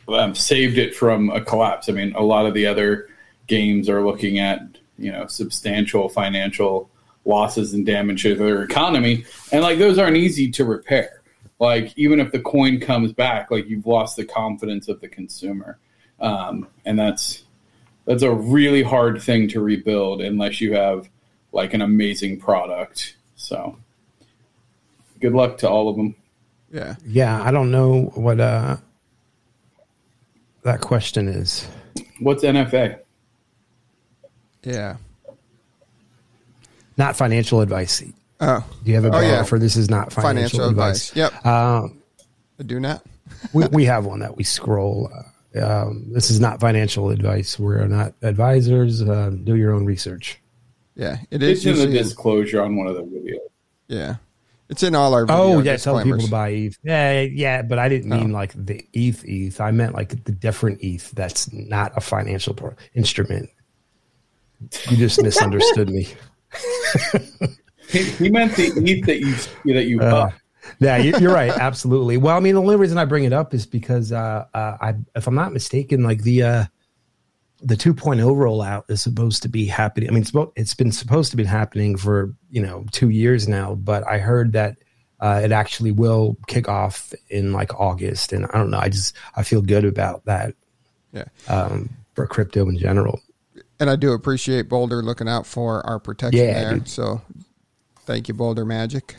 um, 0.07 0.35
saved 0.35 0.77
it 0.77 0.95
from 0.95 1.29
a 1.29 1.41
collapse. 1.41 1.89
I 1.89 1.93
mean, 1.93 2.13
a 2.15 2.23
lot 2.23 2.45
of 2.45 2.53
the 2.53 2.65
other 2.65 3.09
games 3.47 3.89
are 3.89 4.05
looking 4.05 4.39
at, 4.39 4.61
you 4.97 5.11
know, 5.11 5.27
substantial 5.27 6.09
financial 6.09 6.89
losses 7.25 7.73
and 7.73 7.85
damage 7.85 8.23
to 8.23 8.35
their 8.35 8.63
economy. 8.63 9.25
And 9.51 9.63
like 9.63 9.79
those 9.79 9.97
aren't 9.97 10.17
easy 10.17 10.51
to 10.51 10.65
repair. 10.65 11.21
Like 11.59 11.97
even 11.97 12.19
if 12.19 12.31
the 12.31 12.39
coin 12.39 12.79
comes 12.79 13.13
back 13.13 13.49
like 13.49 13.67
you've 13.67 13.87
lost 13.87 14.17
the 14.17 14.25
confidence 14.25 14.87
of 14.87 15.01
the 15.01 15.07
consumer. 15.07 15.79
Um, 16.19 16.67
and 16.85 16.97
that's 16.97 17.43
that's 18.05 18.23
a 18.23 18.31
really 18.31 18.83
hard 18.83 19.21
thing 19.21 19.47
to 19.49 19.59
rebuild 19.59 20.21
unless 20.21 20.61
you 20.61 20.73
have 20.73 21.09
like 21.51 21.73
an 21.73 21.81
amazing 21.81 22.39
product. 22.39 23.17
So 23.35 23.77
good 25.19 25.33
luck 25.33 25.57
to 25.59 25.69
all 25.69 25.89
of 25.89 25.95
them. 25.95 26.15
Yeah. 26.71 26.95
Yeah 27.05 27.41
i 27.41 27.51
don't 27.51 27.71
know 27.71 28.11
what 28.15 28.39
uh 28.39 28.77
that 30.65 30.81
question 30.81 31.27
is 31.27 31.67
what's 32.19 32.43
nfa 32.43 32.99
yeah 34.63 34.97
not 36.97 37.15
financial 37.15 37.61
advice 37.61 38.03
Oh, 38.39 38.65
do 38.83 38.91
you 38.91 38.95
have 38.95 39.05
a 39.05 39.09
bar 39.09 39.23
oh, 39.23 39.27
yeah. 39.27 39.43
for 39.43 39.57
this 39.57 39.75
is 39.75 39.89
not 39.89 40.11
financial, 40.11 40.59
financial 40.59 40.69
advice. 40.69 41.11
advice. 41.11 41.31
Yep. 41.33 41.45
Um, 41.45 42.01
do 42.65 42.79
not. 42.79 43.05
we, 43.53 43.65
we 43.67 43.85
have 43.85 44.05
one 44.05 44.19
that 44.19 44.35
we 44.35 44.43
scroll. 44.43 45.09
Uh, 45.55 45.65
um, 45.65 46.05
this 46.11 46.29
is 46.29 46.39
not 46.39 46.59
financial 46.59 47.09
advice. 47.11 47.57
We're 47.57 47.87
not 47.87 48.13
advisors. 48.21 49.01
Uh, 49.01 49.31
do 49.43 49.55
your 49.55 49.71
own 49.73 49.85
research. 49.85 50.39
Yeah, 50.95 51.17
it 51.31 51.43
is. 51.43 51.65
It's 51.65 51.79
in 51.79 51.91
the 51.91 51.97
disclosure 51.97 52.61
on 52.61 52.75
one 52.75 52.87
of 52.87 52.95
the 52.95 53.03
videos. 53.03 53.39
Yeah, 53.87 54.15
it's 54.69 54.83
in 54.83 54.95
all 54.95 55.13
our. 55.13 55.25
oh 55.29 55.59
yeah, 55.59 55.77
tell 55.77 56.01
people 56.01 56.19
to 56.19 56.29
buy 56.29 56.49
ETH. 56.49 56.77
Yeah, 56.83 57.21
yeah, 57.21 57.61
but 57.61 57.79
I 57.79 57.89
didn't 57.89 58.09
mean 58.09 58.31
oh. 58.31 58.33
like 58.33 58.53
the 58.53 58.85
ETH 58.93 59.23
ETH. 59.25 59.61
I 59.61 59.71
meant 59.71 59.93
like 59.93 60.23
the 60.23 60.31
different 60.31 60.79
ETH. 60.81 61.11
That's 61.11 61.51
not 61.53 61.91
a 61.95 62.01
financial 62.01 62.55
instrument. 62.93 63.49
You 64.89 64.97
just 64.97 65.21
misunderstood 65.21 65.89
me. 65.89 66.07
He, 67.87 68.03
he 68.03 68.29
meant 68.29 68.55
the 68.55 68.71
ETH 68.75 69.05
that 69.05 69.19
you 69.19 69.73
that 69.73 69.85
you 69.85 70.01
uh, 70.01 70.31
yeah, 70.79 70.97
you're 70.97 71.33
right. 71.33 71.51
Absolutely. 71.51 72.17
Well, 72.17 72.35
I 72.35 72.39
mean, 72.39 72.55
the 72.55 72.61
only 72.61 72.75
reason 72.75 72.97
I 72.97 73.05
bring 73.05 73.23
it 73.23 73.33
up 73.33 73.53
is 73.53 73.65
because, 73.65 74.11
uh, 74.11 74.45
uh, 74.53 74.77
I, 74.81 74.95
if 75.15 75.27
I'm 75.27 75.35
not 75.35 75.53
mistaken, 75.53 76.03
like 76.03 76.23
the 76.23 76.43
uh, 76.43 76.65
the 77.65 77.75
2.0 77.75 78.19
rollout 78.19 78.83
is 78.89 79.01
supposed 79.01 79.41
to 79.41 79.49
be 79.49 79.65
happening. 79.65 80.09
I 80.09 80.13
mean, 80.13 80.21
it's, 80.21 80.31
it's 80.55 80.75
been 80.75 80.91
supposed 80.91 81.31
to 81.31 81.37
be 81.37 81.43
happening 81.43 81.97
for 81.97 82.33
you 82.49 82.61
know 82.61 82.85
two 82.91 83.09
years 83.09 83.47
now, 83.47 83.75
but 83.75 84.07
I 84.07 84.19
heard 84.19 84.53
that 84.53 84.77
uh, 85.19 85.41
it 85.43 85.51
actually 85.51 85.91
will 85.91 86.37
kick 86.47 86.69
off 86.69 87.13
in 87.29 87.51
like 87.51 87.73
August, 87.79 88.33
and 88.33 88.45
I 88.45 88.57
don't 88.57 88.69
know. 88.69 88.79
I 88.79 88.89
just 88.89 89.15
I 89.35 89.43
feel 89.43 89.61
good 89.61 89.85
about 89.85 90.25
that. 90.25 90.55
Yeah. 91.11 91.25
Um, 91.47 91.89
for 92.13 92.27
crypto 92.27 92.67
in 92.69 92.77
general. 92.77 93.21
And 93.79 93.89
I 93.89 93.97
do 93.97 94.13
appreciate 94.13 94.69
Boulder 94.69 95.01
looking 95.01 95.27
out 95.27 95.45
for 95.45 95.85
our 95.85 95.99
protection 95.99 96.45
yeah, 96.45 96.53
there. 96.53 96.73
Dude. 96.75 96.87
So 96.87 97.21
Thank 98.05 98.27
you, 98.27 98.33
Boulder 98.35 98.65
Magic. 98.65 99.15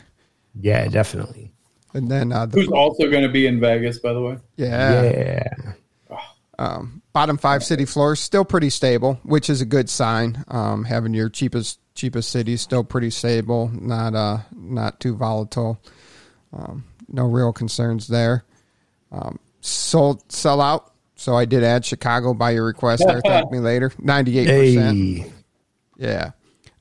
Yeah, 0.59 0.87
definitely. 0.87 1.51
And 1.93 2.09
then 2.09 2.31
uh, 2.31 2.45
the, 2.45 2.61
who's 2.61 2.69
also 2.69 3.09
going 3.09 3.23
to 3.23 3.29
be 3.29 3.47
in 3.47 3.59
Vegas, 3.59 3.99
by 3.99 4.13
the 4.13 4.21
way. 4.21 4.37
Yeah, 4.55 5.03
yeah. 5.03 6.21
Um, 6.57 7.01
bottom 7.17 7.35
five 7.35 7.63
city 7.63 7.83
floors 7.83 8.19
still 8.19 8.45
pretty 8.45 8.69
stable, 8.69 9.19
which 9.23 9.49
is 9.49 9.59
a 9.59 9.65
good 9.65 9.89
sign. 9.89 10.45
Um, 10.49 10.83
having 10.83 11.15
your 11.15 11.29
cheapest 11.29 11.79
cheapest 11.95 12.29
cities 12.29 12.61
still 12.61 12.83
pretty 12.83 13.09
stable, 13.09 13.71
not 13.73 14.13
uh 14.13 14.37
not 14.55 14.99
too 14.99 15.15
volatile. 15.15 15.81
Um, 16.53 16.83
no 17.07 17.25
real 17.25 17.51
concerns 17.51 18.07
there. 18.07 18.45
Um, 19.11 19.39
sold 19.61 20.31
sell 20.31 20.61
out. 20.61 20.93
So 21.15 21.33
I 21.35 21.45
did 21.45 21.63
add 21.63 21.85
Chicago 21.85 22.35
by 22.35 22.51
your 22.51 22.65
request 22.65 23.03
there. 23.07 23.19
Thank 23.21 23.51
me 23.51 23.57
later. 23.57 23.91
Ninety 23.97 24.37
eight 24.37 24.75
percent. 24.75 25.33
Yeah. 25.97 26.31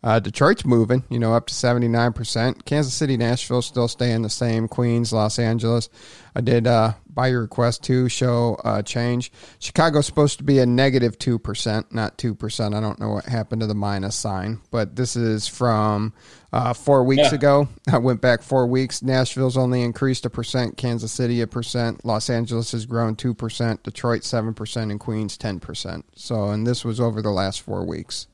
Uh, 0.02 0.20
Detroit's 0.20 0.66
moving, 0.66 1.02
you 1.08 1.18
know, 1.18 1.34
up 1.34 1.48
to 1.48 1.54
79%. 1.54 2.64
Kansas 2.64 2.94
City, 2.94 3.16
Nashville 3.16 3.60
still 3.60 3.88
staying 3.88 4.22
the 4.22 4.30
same. 4.30 4.68
Queens, 4.68 5.12
Los 5.12 5.36
Angeles. 5.40 5.88
I 6.36 6.42
did, 6.42 6.66
uh, 6.66 6.92
by 7.08 7.28
your 7.28 7.40
request, 7.40 7.82
too, 7.82 8.10
show 8.10 8.58
uh, 8.62 8.82
change. 8.82 9.32
Chicago's 9.58 10.04
supposed 10.04 10.36
to 10.36 10.44
be 10.44 10.58
a 10.58 10.66
negative 10.66 11.18
2%, 11.18 11.92
not 11.92 12.18
2%. 12.18 12.74
I 12.76 12.80
don't 12.80 13.00
know 13.00 13.08
what 13.08 13.24
happened 13.24 13.62
to 13.62 13.66
the 13.66 13.74
minus 13.74 14.16
sign, 14.16 14.60
but 14.70 14.96
this 14.96 15.16
is 15.16 15.48
from 15.48 16.12
uh, 16.52 16.74
four 16.74 17.04
weeks 17.04 17.30
yeah. 17.30 17.36
ago. 17.36 17.68
I 17.90 17.96
went 17.96 18.20
back 18.20 18.42
four 18.42 18.66
weeks. 18.66 19.02
Nashville's 19.02 19.56
only 19.56 19.80
increased 19.80 20.26
a 20.26 20.30
percent, 20.30 20.76
Kansas 20.76 21.10
City 21.10 21.40
a 21.40 21.46
percent, 21.46 22.04
Los 22.04 22.28
Angeles 22.28 22.72
has 22.72 22.84
grown 22.84 23.16
2%, 23.16 23.82
Detroit 23.82 24.20
7%, 24.20 24.82
and 24.90 25.00
Queens 25.00 25.38
10%. 25.38 26.02
So, 26.16 26.50
and 26.50 26.66
this 26.66 26.84
was 26.84 27.00
over 27.00 27.22
the 27.22 27.30
last 27.30 27.62
four 27.62 27.86
weeks. 27.86 28.26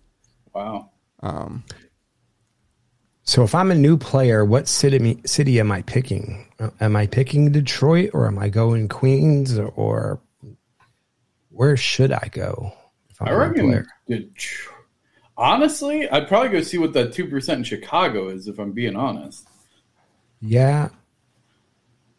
Wow. 0.53 0.91
Um, 1.21 1.63
so 3.25 3.45
if 3.45 3.55
I'm 3.55 3.70
a 3.70 3.75
new 3.75 3.97
player, 3.97 4.45
what 4.45 4.68
city 4.68 5.20
city 5.25 5.61
am 5.61 5.70
I 5.70 5.83
picking? 5.83 6.47
Am 6.81 6.97
I 6.97 7.07
picking 7.07 7.53
Detroit 7.53 8.11
or 8.14 8.27
am 8.27 8.39
I 8.39 8.49
going 8.49 8.89
Queens 8.89 9.59
or, 9.59 10.20
where 11.51 11.77
should 11.77 12.12
I 12.12 12.29
go? 12.33 12.73
I 13.20 13.33
reckon. 13.33 13.87
honestly, 15.37 16.09
I'd 16.09 16.27
probably 16.27 16.49
go 16.49 16.62
see 16.62 16.79
what 16.79 16.93
that 16.95 17.12
two 17.12 17.27
percent 17.27 17.59
in 17.59 17.64
Chicago 17.64 18.29
is. 18.29 18.49
If 18.49 18.59
I'm 18.59 18.73
being 18.73 18.97
honest. 18.97 19.47
Yeah. 20.41 20.89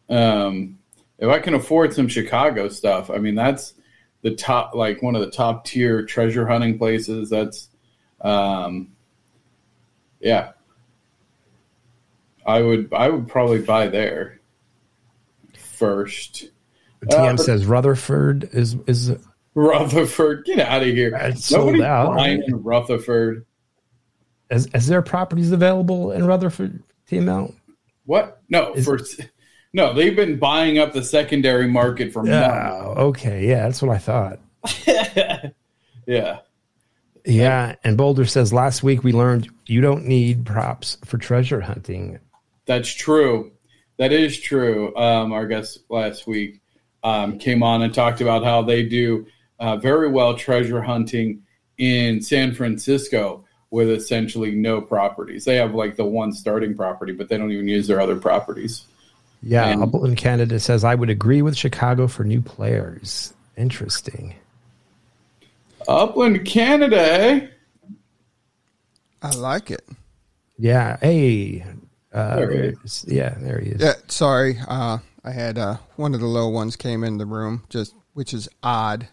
Um, 0.08 0.78
if 1.18 1.28
I 1.28 1.38
can 1.38 1.54
afford 1.54 1.92
some 1.92 2.08
Chicago 2.08 2.68
stuff, 2.68 3.10
I 3.10 3.18
mean 3.18 3.34
that's 3.34 3.74
the 4.22 4.34
top, 4.34 4.74
like 4.74 5.02
one 5.02 5.14
of 5.14 5.20
the 5.20 5.30
top 5.30 5.66
tier 5.66 6.04
treasure 6.06 6.46
hunting 6.46 6.78
places. 6.78 7.28
That's, 7.28 7.68
um, 8.22 8.92
yeah, 10.20 10.52
I 12.46 12.62
would 12.62 12.92
I 12.92 13.08
would 13.08 13.28
probably 13.28 13.60
buy 13.60 13.88
there 13.88 14.40
first. 15.56 16.48
TM 17.04 17.34
Uh, 17.34 17.36
says 17.36 17.66
Rutherford 17.66 18.48
is 18.52 18.76
is 18.86 19.12
Rutherford, 19.54 20.44
get 20.46 20.58
out 20.60 20.82
of 20.82 20.88
here! 20.88 21.14
It's 21.20 21.46
sold 21.46 21.80
out. 21.80 22.16
buying 22.16 22.42
in 22.46 22.62
Rutherford. 22.62 23.46
is, 24.50 24.66
is 24.74 24.86
there 24.88 25.00
properties 25.02 25.52
available 25.52 26.10
in 26.12 26.24
Rutherford? 26.26 26.82
TML. 27.10 27.54
What? 28.06 28.42
No, 28.48 28.72
Is- 28.74 28.84
for 28.84 28.98
no, 29.72 29.92
they've 29.92 30.16
been 30.16 30.38
buying 30.38 30.78
up 30.78 30.92
the 30.92 31.02
secondary 31.04 31.68
market 31.68 32.12
for 32.12 32.26
Yeah. 32.26 32.48
months. 32.82 33.00
Okay. 33.00 33.46
Yeah, 33.46 33.62
that's 33.64 33.82
what 33.82 33.90
I 33.94 33.98
thought. 33.98 34.38
yeah. 36.06 36.38
Yeah, 37.26 37.74
and 37.84 37.96
Boulder 37.96 38.24
says 38.26 38.52
last 38.52 38.82
week 38.82 39.02
we 39.02 39.12
learned 39.12 39.48
you 39.66 39.80
don't 39.80 40.04
need 40.06 40.44
props 40.46 40.98
for 41.04 41.16
treasure 41.18 41.60
hunting. 41.60 42.18
That's 42.66 42.92
true. 42.92 43.52
That 43.98 44.12
is 44.12 44.38
true. 44.40 44.94
Um, 44.96 45.32
our 45.32 45.46
guest 45.46 45.80
last 45.88 46.26
week 46.26 46.60
um, 47.02 47.38
came 47.38 47.62
on 47.62 47.82
and 47.82 47.94
talked 47.94 48.20
about 48.20 48.44
how 48.44 48.62
they 48.62 48.82
do 48.82 49.26
uh, 49.60 49.76
very 49.76 50.08
well 50.08 50.34
treasure 50.36 50.82
hunting 50.82 51.42
in 51.78 52.20
San 52.22 52.54
Francisco 52.54 53.44
with 53.70 53.90
essentially 53.90 54.52
no 54.52 54.80
properties. 54.80 55.44
They 55.44 55.56
have 55.56 55.74
like 55.74 55.96
the 55.96 56.04
one 56.04 56.32
starting 56.32 56.74
property, 56.76 57.12
but 57.12 57.28
they 57.28 57.36
don't 57.36 57.52
even 57.52 57.68
use 57.68 57.86
their 57.86 58.00
other 58.00 58.16
properties. 58.16 58.84
Yeah, 59.42 59.66
And- 59.68 59.82
Upland 59.82 60.16
Canada 60.16 60.58
says 60.58 60.84
I 60.84 60.94
would 60.94 61.10
agree 61.10 61.42
with 61.42 61.56
Chicago 61.56 62.06
for 62.06 62.24
new 62.24 62.40
players. 62.40 63.34
Interesting. 63.56 64.34
Upland, 65.86 66.44
Canada, 66.46 66.98
eh? 66.98 67.46
I 69.22 69.34
like 69.36 69.70
it. 69.70 69.86
Yeah. 70.58 70.96
Hey. 71.00 71.64
Uh, 72.14 72.36
There 72.36 72.50
he 72.50 72.56
there 72.58 72.74
is- 72.84 73.04
yeah, 73.08 73.34
there 73.40 73.58
he 73.60 73.70
is. 73.70 73.82
Yeah, 73.82 73.94
sorry. 74.06 74.58
Uh, 74.68 74.98
I 75.24 75.30
had 75.32 75.58
uh, 75.58 75.78
one 75.96 76.14
of 76.14 76.20
the 76.20 76.26
low 76.26 76.48
ones 76.48 76.76
came 76.76 77.02
in 77.02 77.18
the 77.18 77.26
room, 77.26 77.64
just 77.68 77.94
which 78.12 78.32
is 78.32 78.48
odd. 78.62 79.08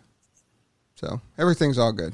So 0.95 1.19
everything's 1.37 1.77
all 1.79 1.93
good. 1.93 2.13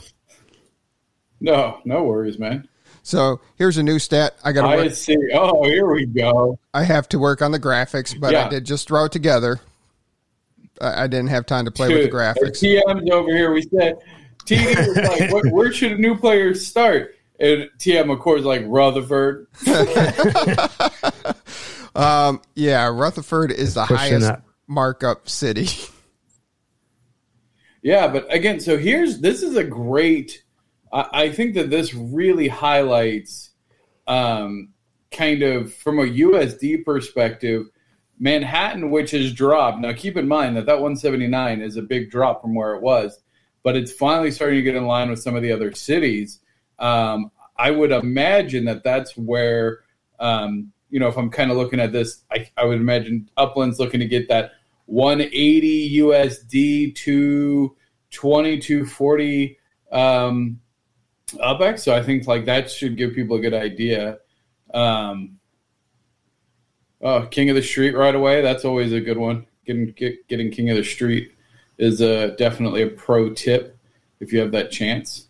No, 1.39 1.81
no 1.85 2.03
worries, 2.03 2.39
man. 2.39 2.67
So 3.03 3.41
here's 3.57 3.77
a 3.77 3.83
new 3.83 3.99
stat. 3.99 4.35
I 4.43 4.51
got 4.51 4.61
to 4.63 4.67
I 4.69 4.75
work. 4.77 4.93
see. 4.93 5.17
Oh, 5.33 5.63
here 5.65 5.87
we 5.91 6.05
go. 6.05 6.57
I 6.73 6.83
have 6.83 7.07
to 7.09 7.19
work 7.19 7.41
on 7.41 7.51
the 7.51 7.59
graphics, 7.59 8.17
but 8.19 8.33
I 8.35 8.47
did 8.49 8.65
just 8.65 8.87
throw 8.87 9.05
it 9.05 9.11
together. 9.11 9.59
I, 10.81 11.03
I 11.03 11.07
didn't 11.07 11.27
have 11.29 11.45
time 11.45 11.65
to 11.65 11.71
play 11.71 11.89
with 11.93 12.03
the 12.03 12.09
graphics. 12.17 12.61
TM's 12.63 13.09
over 13.11 13.29
here. 13.35 13.51
We 13.53 13.61
said, 13.63 13.97
TD 14.45 14.87
was 14.87 14.97
like, 14.97 15.31
what, 15.31 15.45
where 15.51 15.71
should 15.73 15.93
a 15.93 15.97
new 15.97 16.17
player 16.17 16.53
start? 16.53 17.15
And 17.39 17.69
TM, 17.77 18.11
of 18.11 18.19
course, 18.19 18.43
like 18.43 18.63
Rutherford. 18.65 19.47
Um, 21.97 22.41
yeah, 22.53 22.87
Rutherford 22.87 23.51
is 23.51 23.73
the 23.73 23.81
pushing 23.81 23.97
highest 23.97 24.27
that. 24.27 24.43
markup 24.67 25.27
city. 25.27 25.67
Yeah, 27.83 28.07
but 28.07 28.33
again, 28.33 28.59
so 28.59 28.77
here's 28.77 29.19
this 29.19 29.41
is 29.43 29.55
a 29.55 29.63
great. 29.63 30.43
I, 30.91 31.07
I 31.13 31.31
think 31.31 31.53
that 31.53 31.69
this 31.69 31.93
really 31.93 32.49
highlights, 32.49 33.51
um, 34.07 34.73
kind 35.09 35.41
of 35.41 35.73
from 35.73 35.99
a 35.99 36.01
USD 36.01 36.83
perspective, 36.83 37.67
Manhattan, 38.19 38.89
which 38.89 39.11
has 39.11 39.31
dropped. 39.31 39.79
Now, 39.79 39.93
keep 39.93 40.17
in 40.17 40.27
mind 40.27 40.57
that 40.57 40.65
that 40.65 40.81
179 40.81 41.61
is 41.61 41.77
a 41.77 41.81
big 41.81 42.11
drop 42.11 42.41
from 42.41 42.55
where 42.55 42.73
it 42.75 42.81
was, 42.81 43.17
but 43.63 43.77
it's 43.77 43.93
finally 43.93 44.31
starting 44.31 44.57
to 44.57 44.63
get 44.63 44.75
in 44.75 44.87
line 44.87 45.09
with 45.09 45.21
some 45.21 45.35
of 45.35 45.41
the 45.41 45.53
other 45.53 45.71
cities. 45.73 46.39
Um, 46.79 47.31
I 47.57 47.71
would 47.71 47.91
imagine 47.91 48.65
that 48.65 48.83
that's 48.83 49.17
where, 49.17 49.79
um, 50.19 50.71
you 50.89 50.99
know, 50.99 51.07
if 51.07 51.17
I'm 51.17 51.29
kind 51.29 51.51
of 51.51 51.57
looking 51.57 51.79
at 51.79 51.91
this, 51.91 52.23
I, 52.31 52.49
I 52.55 52.65
would 52.65 52.79
imagine 52.79 53.29
Upland's 53.37 53.79
looking 53.79 53.99
to 53.99 54.05
get 54.05 54.29
that 54.29 54.51
180 54.85 55.99
USD 55.99 56.95
to 56.95 57.75
2240 58.11 59.57
um, 59.91 60.59
UPEX. 61.33 61.79
So 61.79 61.95
I 61.95 62.01
think 62.01 62.27
like 62.27 62.45
that 62.45 62.69
should 62.69 62.97
give 62.97 63.13
people 63.13 63.37
a 63.37 63.41
good 63.41 63.53
idea. 63.53 64.19
Um, 64.73 65.39
oh, 67.01 67.27
King 67.29 67.49
of 67.49 67.55
the 67.55 67.61
Street 67.61 67.95
right 67.95 68.15
away. 68.15 68.41
That's 68.41 68.65
always 68.65 68.93
a 68.93 69.01
good 69.01 69.17
one. 69.17 69.45
Getting 69.65 69.91
get, 69.91 70.27
getting 70.27 70.51
King 70.51 70.69
of 70.69 70.77
the 70.77 70.83
Street 70.83 71.33
is 71.77 72.01
a, 72.01 72.35
definitely 72.37 72.83
a 72.83 72.87
pro 72.87 73.33
tip 73.33 73.77
if 74.19 74.31
you 74.31 74.39
have 74.39 74.51
that 74.53 74.71
chance. 74.71 75.26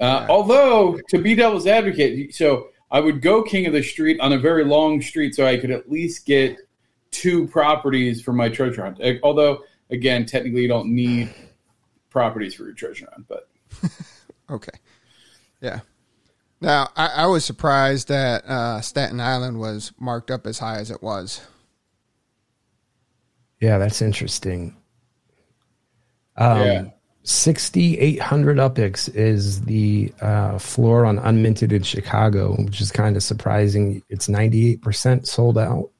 Uh, 0.00 0.26
Although 0.28 0.98
to 1.08 1.18
be 1.18 1.34
devil's 1.34 1.66
advocate, 1.66 2.34
so 2.34 2.68
I 2.90 3.00
would 3.00 3.20
go 3.20 3.42
King 3.42 3.66
of 3.66 3.72
the 3.72 3.82
Street 3.82 4.20
on 4.20 4.32
a 4.32 4.38
very 4.38 4.64
long 4.64 5.00
street, 5.00 5.34
so 5.34 5.46
I 5.46 5.56
could 5.56 5.70
at 5.70 5.90
least 5.90 6.26
get 6.26 6.56
two 7.10 7.46
properties 7.48 8.22
for 8.22 8.32
my 8.32 8.48
treasure 8.48 8.82
hunt. 8.84 9.00
Although, 9.22 9.64
again, 9.90 10.24
technically, 10.26 10.62
you 10.62 10.68
don't 10.68 10.94
need 10.94 11.32
properties 12.10 12.54
for 12.54 12.64
your 12.64 12.74
treasure 12.74 13.08
hunt, 13.12 13.26
but 13.28 13.48
Okay. 14.50 14.78
Yeah. 15.60 15.80
Now, 16.60 16.90
I, 16.96 17.06
I 17.06 17.26
was 17.26 17.44
surprised 17.44 18.08
that 18.08 18.44
uh, 18.44 18.80
Staten 18.80 19.20
Island 19.20 19.58
was 19.58 19.92
marked 19.98 20.30
up 20.30 20.46
as 20.46 20.58
high 20.58 20.78
as 20.78 20.90
it 20.90 21.02
was. 21.02 21.40
Yeah, 23.60 23.78
that's 23.78 24.02
interesting. 24.02 24.76
Um, 26.36 26.60
Yeah. 26.60 26.84
6,800 27.24 28.56
UPX 28.56 29.14
is 29.14 29.62
the 29.62 30.12
uh, 30.20 30.58
floor 30.58 31.04
on 31.04 31.18
Unminted 31.18 31.72
in 31.72 31.82
Chicago, 31.82 32.54
which 32.56 32.80
is 32.80 32.90
kind 32.90 33.16
of 33.16 33.22
surprising. 33.22 34.02
It's 34.08 34.26
98% 34.28 35.26
sold 35.26 35.58
out. 35.58 35.90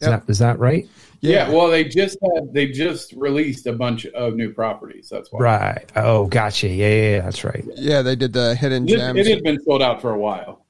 Is, 0.00 0.08
Yep. 0.08 0.26
that, 0.26 0.30
is 0.30 0.38
that 0.40 0.58
right? 0.58 0.86
yeah. 1.20 1.48
well, 1.48 1.68
they 1.70 1.84
just 1.84 2.18
had 2.22 2.52
they 2.52 2.66
just 2.66 3.14
released 3.14 3.66
a 3.66 3.72
bunch 3.72 4.04
of 4.06 4.34
new 4.34 4.52
properties. 4.52 5.08
That's 5.08 5.32
why 5.32 5.40
Right. 5.40 5.92
Oh, 5.96 6.26
gotcha. 6.26 6.68
Yeah, 6.68 6.88
yeah, 6.88 7.10
yeah 7.10 7.20
that's 7.22 7.44
right. 7.44 7.64
Yeah, 7.76 8.02
they 8.02 8.16
did 8.16 8.32
the 8.34 8.54
hidden 8.54 8.86
it, 8.86 8.96
gems. 8.98 9.18
it 9.18 9.26
had 9.28 9.42
been 9.42 9.62
sold 9.62 9.80
out 9.80 10.02
for 10.02 10.12
a 10.12 10.18
while. 10.18 10.66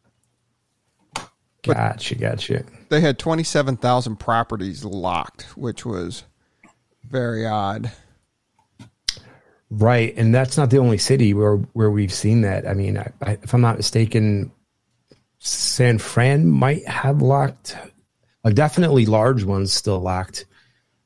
Gotcha, 1.62 2.14
gotcha. 2.14 2.64
They 2.90 3.00
had 3.00 3.18
27,000 3.18 4.16
properties 4.16 4.84
locked, 4.84 5.42
which 5.56 5.84
was 5.86 6.24
very 7.08 7.46
odd. 7.46 7.90
Right, 9.70 10.14
and 10.16 10.34
that's 10.34 10.56
not 10.56 10.70
the 10.70 10.78
only 10.78 10.98
city 10.98 11.34
where 11.34 11.56
where 11.72 11.90
we've 11.90 12.12
seen 12.12 12.42
that. 12.42 12.66
I 12.66 12.74
mean, 12.74 12.96
I, 12.98 13.10
I, 13.22 13.38
if 13.42 13.52
I'm 13.54 13.60
not 13.60 13.76
mistaken, 13.76 14.52
San 15.38 15.98
Fran 15.98 16.46
might 16.48 16.86
have 16.86 17.22
locked. 17.22 17.76
Uh, 18.44 18.50
definitely 18.50 19.06
large 19.06 19.42
ones 19.42 19.72
still 19.72 19.98
locked. 20.00 20.44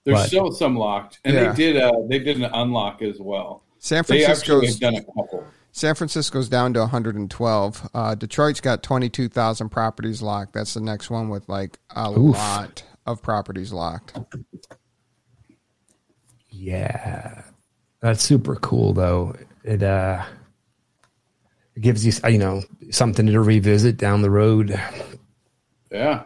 There's 0.04 0.18
But- 0.18 0.26
still 0.26 0.52
some 0.52 0.76
locked, 0.76 1.20
and 1.24 1.34
Yeah. 1.34 1.52
they 1.52 1.56
did 1.72 1.76
uh, 1.82 1.92
they 2.08 2.18
did 2.18 2.36
an 2.38 2.44
unlock 2.52 3.00
as 3.00 3.18
well. 3.20 3.62
San 3.78 4.02
Francisco's 4.04 4.78
done 4.78 4.96
a 4.96 5.02
couple. 5.04 5.44
San 5.70 5.94
Francisco's 5.94 6.48
down 6.48 6.72
to 6.74 6.80
112. 6.80 7.88
Uh, 7.94 8.14
Detroit's 8.16 8.60
got 8.60 8.82
22,000 8.82 9.68
properties 9.68 10.20
locked. 10.20 10.52
That's 10.54 10.74
the 10.74 10.80
next 10.80 11.08
one 11.10 11.28
with 11.28 11.48
like 11.48 11.78
a 11.94 12.10
Oof. 12.10 12.34
lot 12.36 12.82
of 13.06 13.22
properties 13.22 13.72
locked. 13.72 14.18
Yeah, 16.50 17.42
that's 18.00 18.22
super 18.22 18.56
cool 18.56 18.92
though. 18.92 19.36
It 19.64 19.82
uh, 19.82 20.24
it 21.74 21.80
gives 21.80 22.04
you 22.06 22.30
you 22.30 22.38
know 22.38 22.62
something 22.90 23.26
to 23.26 23.40
revisit 23.40 23.96
down 23.96 24.22
the 24.22 24.30
road. 24.30 24.80
Yeah, 25.90 26.24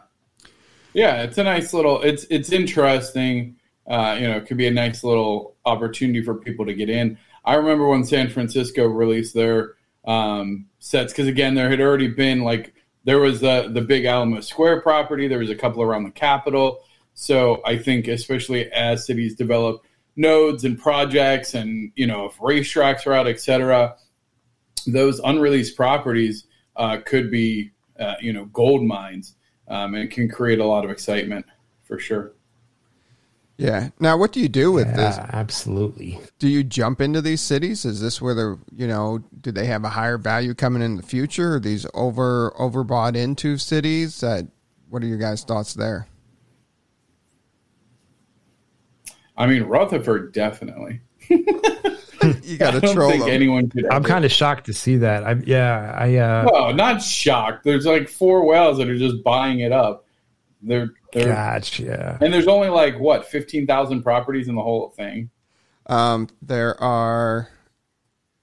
yeah, 0.92 1.22
it's 1.22 1.38
a 1.38 1.44
nice 1.44 1.72
little. 1.72 2.02
It's 2.02 2.24
it's 2.30 2.52
interesting. 2.52 3.56
Uh, 3.86 4.16
you 4.20 4.28
know, 4.28 4.36
it 4.36 4.46
could 4.46 4.56
be 4.56 4.66
a 4.66 4.72
nice 4.72 5.02
little 5.02 5.56
opportunity 5.64 6.22
for 6.22 6.34
people 6.34 6.64
to 6.66 6.74
get 6.74 6.88
in. 6.88 7.18
I 7.44 7.54
remember 7.54 7.88
when 7.88 8.04
San 8.04 8.28
Francisco 8.28 8.86
released 8.86 9.34
their 9.34 9.74
um, 10.04 10.66
sets 10.78 11.12
because 11.12 11.28
again, 11.28 11.54
there 11.54 11.68
had 11.68 11.80
already 11.80 12.08
been 12.08 12.42
like 12.42 12.74
there 13.04 13.18
was 13.18 13.40
the 13.40 13.68
the 13.72 13.80
big 13.80 14.04
Alamo 14.04 14.40
Square 14.40 14.82
property. 14.82 15.28
There 15.28 15.38
was 15.38 15.50
a 15.50 15.56
couple 15.56 15.82
around 15.82 16.04
the 16.04 16.10
Capitol. 16.10 16.80
So 17.14 17.60
I 17.66 17.76
think, 17.78 18.08
especially 18.08 18.70
as 18.72 19.06
cities 19.06 19.34
develop 19.34 19.84
nodes 20.16 20.64
and 20.64 20.78
projects, 20.78 21.54
and 21.54 21.92
you 21.94 22.06
know, 22.06 22.26
if 22.26 22.36
racetracks 22.38 23.06
are 23.06 23.12
out, 23.12 23.26
et 23.26 23.40
cetera, 23.40 23.96
those 24.86 25.20
unreleased 25.20 25.76
properties 25.76 26.44
uh, 26.76 26.98
could 27.04 27.30
be 27.30 27.70
uh, 27.98 28.14
you 28.20 28.32
know 28.32 28.46
gold 28.46 28.82
mines 28.82 29.34
um, 29.68 29.94
and 29.94 30.10
can 30.10 30.28
create 30.28 30.58
a 30.58 30.64
lot 30.64 30.84
of 30.84 30.90
excitement 30.90 31.46
for 31.84 31.98
sure. 31.98 32.32
Yeah. 33.58 33.90
Now, 34.00 34.16
what 34.16 34.32
do 34.32 34.40
you 34.40 34.48
do 34.48 34.72
with 34.72 34.96
this? 34.96 35.16
Absolutely. 35.18 36.18
Do 36.40 36.48
you 36.48 36.64
jump 36.64 37.00
into 37.00 37.20
these 37.20 37.40
cities? 37.40 37.84
Is 37.84 38.00
this 38.00 38.20
where 38.20 38.34
they're, 38.34 38.58
you 38.74 38.88
know, 38.88 39.22
do 39.40 39.52
they 39.52 39.66
have 39.66 39.84
a 39.84 39.90
higher 39.90 40.18
value 40.18 40.54
coming 40.54 40.82
in 40.82 40.96
the 40.96 41.02
future? 41.02 41.54
Are 41.54 41.60
these 41.60 41.86
over 41.94 42.52
overbought 42.58 43.14
into 43.14 43.58
cities? 43.58 44.24
Uh, 44.24 44.42
what 44.88 45.02
are 45.02 45.06
your 45.06 45.18
guys' 45.18 45.44
thoughts 45.44 45.74
there? 45.74 46.08
I 49.42 49.46
mean, 49.48 49.64
Rutherford 49.64 50.32
definitely. 50.32 51.00
you 51.28 52.56
got 52.56 52.74
to 52.74 52.80
don't 52.80 52.94
troll 52.94 53.10
think 53.10 53.24
them. 53.24 53.32
anyone 53.32 53.68
could. 53.68 53.86
I'm 53.92 54.04
kind 54.04 54.24
of 54.24 54.30
shocked 54.30 54.66
to 54.66 54.72
see 54.72 54.98
that. 54.98 55.24
I 55.24 55.32
yeah, 55.44 55.92
I 55.98 56.14
uh, 56.16 56.48
Oh, 56.52 56.70
not 56.70 57.02
shocked. 57.02 57.64
There's 57.64 57.84
like 57.84 58.08
four 58.08 58.46
whales 58.46 58.78
that 58.78 58.88
are 58.88 58.96
just 58.96 59.24
buying 59.24 59.58
it 59.58 59.72
up. 59.72 60.06
They're 60.62 60.90
they're 61.12 61.34
gotcha. 61.34 62.18
and 62.20 62.32
there's 62.32 62.46
only 62.46 62.68
like 62.68 63.00
what 63.00 63.26
fifteen 63.26 63.66
thousand 63.66 64.04
properties 64.04 64.46
in 64.46 64.54
the 64.54 64.62
whole 64.62 64.90
thing. 64.90 65.30
Um, 65.86 66.28
there 66.40 66.80
are 66.80 67.48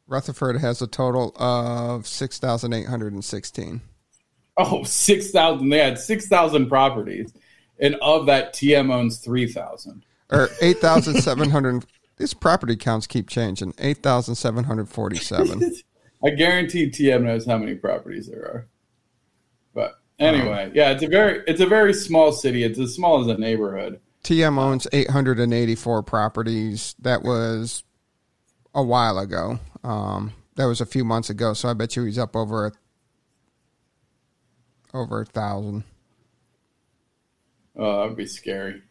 Rutherford 0.06 0.58
has 0.58 0.82
a 0.82 0.88
total 0.88 1.34
of 1.38 2.06
six 2.08 2.39
thousand 2.39 2.74
eight 2.74 2.88
hundred 2.88 3.14
and 3.14 3.24
sixteen. 3.24 3.80
Oh, 4.58 4.84
6,000. 4.84 5.70
They 5.70 5.78
had 5.78 5.97
6,000 5.97 6.68
properties. 6.68 7.32
And 7.80 7.95
of 8.02 8.26
that, 8.26 8.54
TM 8.54 8.93
owns 8.93 9.20
3,000. 9.20 10.04
Or 10.32 10.49
eight 10.61 10.80
thousand 10.80 11.21
seven 11.21 11.49
hundred. 11.49 11.86
These 12.17 12.34
property 12.34 12.75
counts 12.75 13.07
keep 13.07 13.30
changing. 13.30 13.73
Eight 13.80 14.03
thousand 14.03 14.36
seven 14.36 14.63
hundred 14.63 14.89
forty-seven. 14.89 15.73
I 16.23 16.32
guarantee 16.32 16.89
TM 16.89 17.23
knows 17.23 17.45
how 17.45 17.57
many 17.57 17.75
properties 17.75 18.27
there 18.27 18.43
are. 18.43 18.67
But 19.73 19.99
anyway, 20.19 20.71
yeah, 20.73 20.91
it's 20.91 21.03
a 21.03 21.07
very 21.07 21.43
it's 21.47 21.61
a 21.61 21.65
very 21.65 21.93
small 21.93 22.32
city. 22.32 22.63
It's 22.63 22.77
as 22.77 22.93
small 22.93 23.21
as 23.21 23.27
a 23.27 23.39
neighborhood. 23.39 24.01
TM 24.23 24.57
owns 24.59 24.86
884 24.91 26.03
properties. 26.03 26.93
That 26.99 27.23
was 27.23 27.84
a 28.75 28.84
while 28.84 29.17
ago. 29.17 29.59
Um, 29.84 30.34
that 30.55 30.65
was 30.65 30.82
a 30.82 30.86
few 30.86 31.05
months 31.05 31.30
ago. 31.30 31.53
So 31.53 31.69
I 31.69 31.73
bet 31.73 31.95
you 31.95 32.03
he's 32.03 32.17
up 32.17 32.36
over 32.36 32.67
a, 32.67 32.71
over 34.93 35.21
a 35.21 35.25
thousand. 35.25 35.86
Oh, 37.75 38.01
that 38.01 38.07
would 38.09 38.17
be 38.17 38.25
scary. 38.25 38.82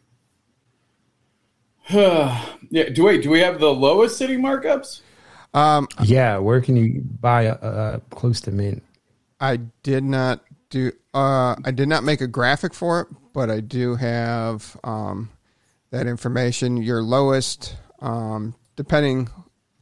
yeah. 2.70 2.88
Do 2.90 3.04
wait? 3.04 3.22
Do 3.22 3.30
we 3.30 3.40
have 3.40 3.60
the 3.60 3.72
lowest 3.72 4.18
city 4.18 4.36
markups? 4.36 5.00
Um, 5.54 5.88
Yeah, 6.02 6.38
where 6.38 6.60
can 6.60 6.76
you 6.76 7.02
buy 7.20 7.44
a, 7.44 7.54
a 7.54 8.00
close 8.10 8.40
to 8.42 8.50
mint? 8.50 8.82
I 9.40 9.56
did 9.82 10.04
not 10.04 10.42
do. 10.70 10.92
Uh, 11.14 11.56
I 11.64 11.70
did 11.70 11.88
not 11.88 12.04
make 12.04 12.20
a 12.20 12.26
graphic 12.26 12.74
for 12.74 13.00
it, 13.00 13.08
but 13.32 13.50
I 13.50 13.60
do 13.60 13.94
have 13.96 14.76
um, 14.84 15.30
that 15.90 16.06
information. 16.06 16.76
Your 16.76 17.02
lowest, 17.02 17.76
um, 18.00 18.54
depending, 18.76 19.28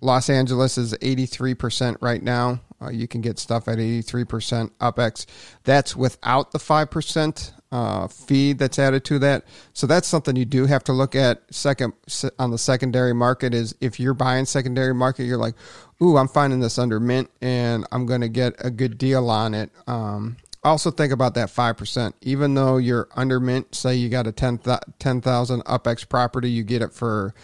Los 0.00 0.30
Angeles 0.30 0.78
is 0.78 0.94
eighty 1.02 1.26
three 1.26 1.54
percent 1.54 1.98
right 2.00 2.22
now. 2.22 2.60
Uh, 2.80 2.90
you 2.90 3.08
can 3.08 3.20
get 3.20 3.38
stuff 3.38 3.66
at 3.66 3.78
eighty 3.78 4.02
three 4.02 4.24
percent 4.24 4.78
UpX. 4.78 5.26
That's 5.64 5.96
without 5.96 6.52
the 6.52 6.58
five 6.58 6.90
percent 6.90 7.52
uh, 7.76 8.08
that's 8.54 8.78
added 8.78 9.04
to 9.04 9.18
that. 9.18 9.44
So 9.74 9.86
that's 9.86 10.08
something 10.08 10.34
you 10.34 10.46
do 10.46 10.64
have 10.64 10.82
to 10.84 10.94
look 10.94 11.14
at. 11.14 11.42
Second 11.54 11.92
on 12.38 12.50
the 12.50 12.56
secondary 12.56 13.12
market 13.12 13.52
is 13.52 13.74
if 13.82 14.00
you're 14.00 14.14
buying 14.14 14.46
secondary 14.46 14.94
market, 14.94 15.24
you're 15.24 15.36
like, 15.36 15.54
ooh, 16.02 16.16
I'm 16.16 16.28
finding 16.28 16.60
this 16.60 16.78
under 16.78 16.98
mint 16.98 17.28
and 17.42 17.86
I'm 17.92 18.06
going 18.06 18.22
to 18.22 18.30
get 18.30 18.54
a 18.64 18.70
good 18.70 18.96
deal 18.96 19.28
on 19.28 19.52
it. 19.52 19.70
Um, 19.86 20.38
also 20.64 20.90
think 20.90 21.12
about 21.12 21.34
that 21.34 21.50
5%. 21.50 22.14
Even 22.22 22.54
though 22.54 22.78
you're 22.78 23.08
under 23.14 23.40
mint, 23.40 23.74
say 23.74 23.94
you 23.94 24.08
got 24.08 24.26
a 24.26 24.32
10 24.32 24.60
10,000 24.98 25.64
UpX 25.64 26.08
property, 26.08 26.48
you 26.48 26.62
get 26.64 26.80
it 26.80 26.94
for, 26.94 27.34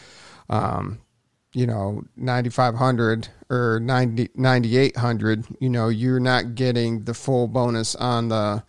um, 0.49 0.99
you 1.53 1.67
know, 1.67 2.05
9,500 2.17 3.29
or 3.51 3.81
90, 3.81 4.31
9,800, 4.35 5.45
you 5.61 5.69
know, 5.69 5.89
you're 5.89 6.21
not 6.21 6.55
getting 6.55 7.05
the 7.05 7.13
full 7.13 7.49
bonus 7.49 7.95
on 7.95 8.29
the, 8.29 8.65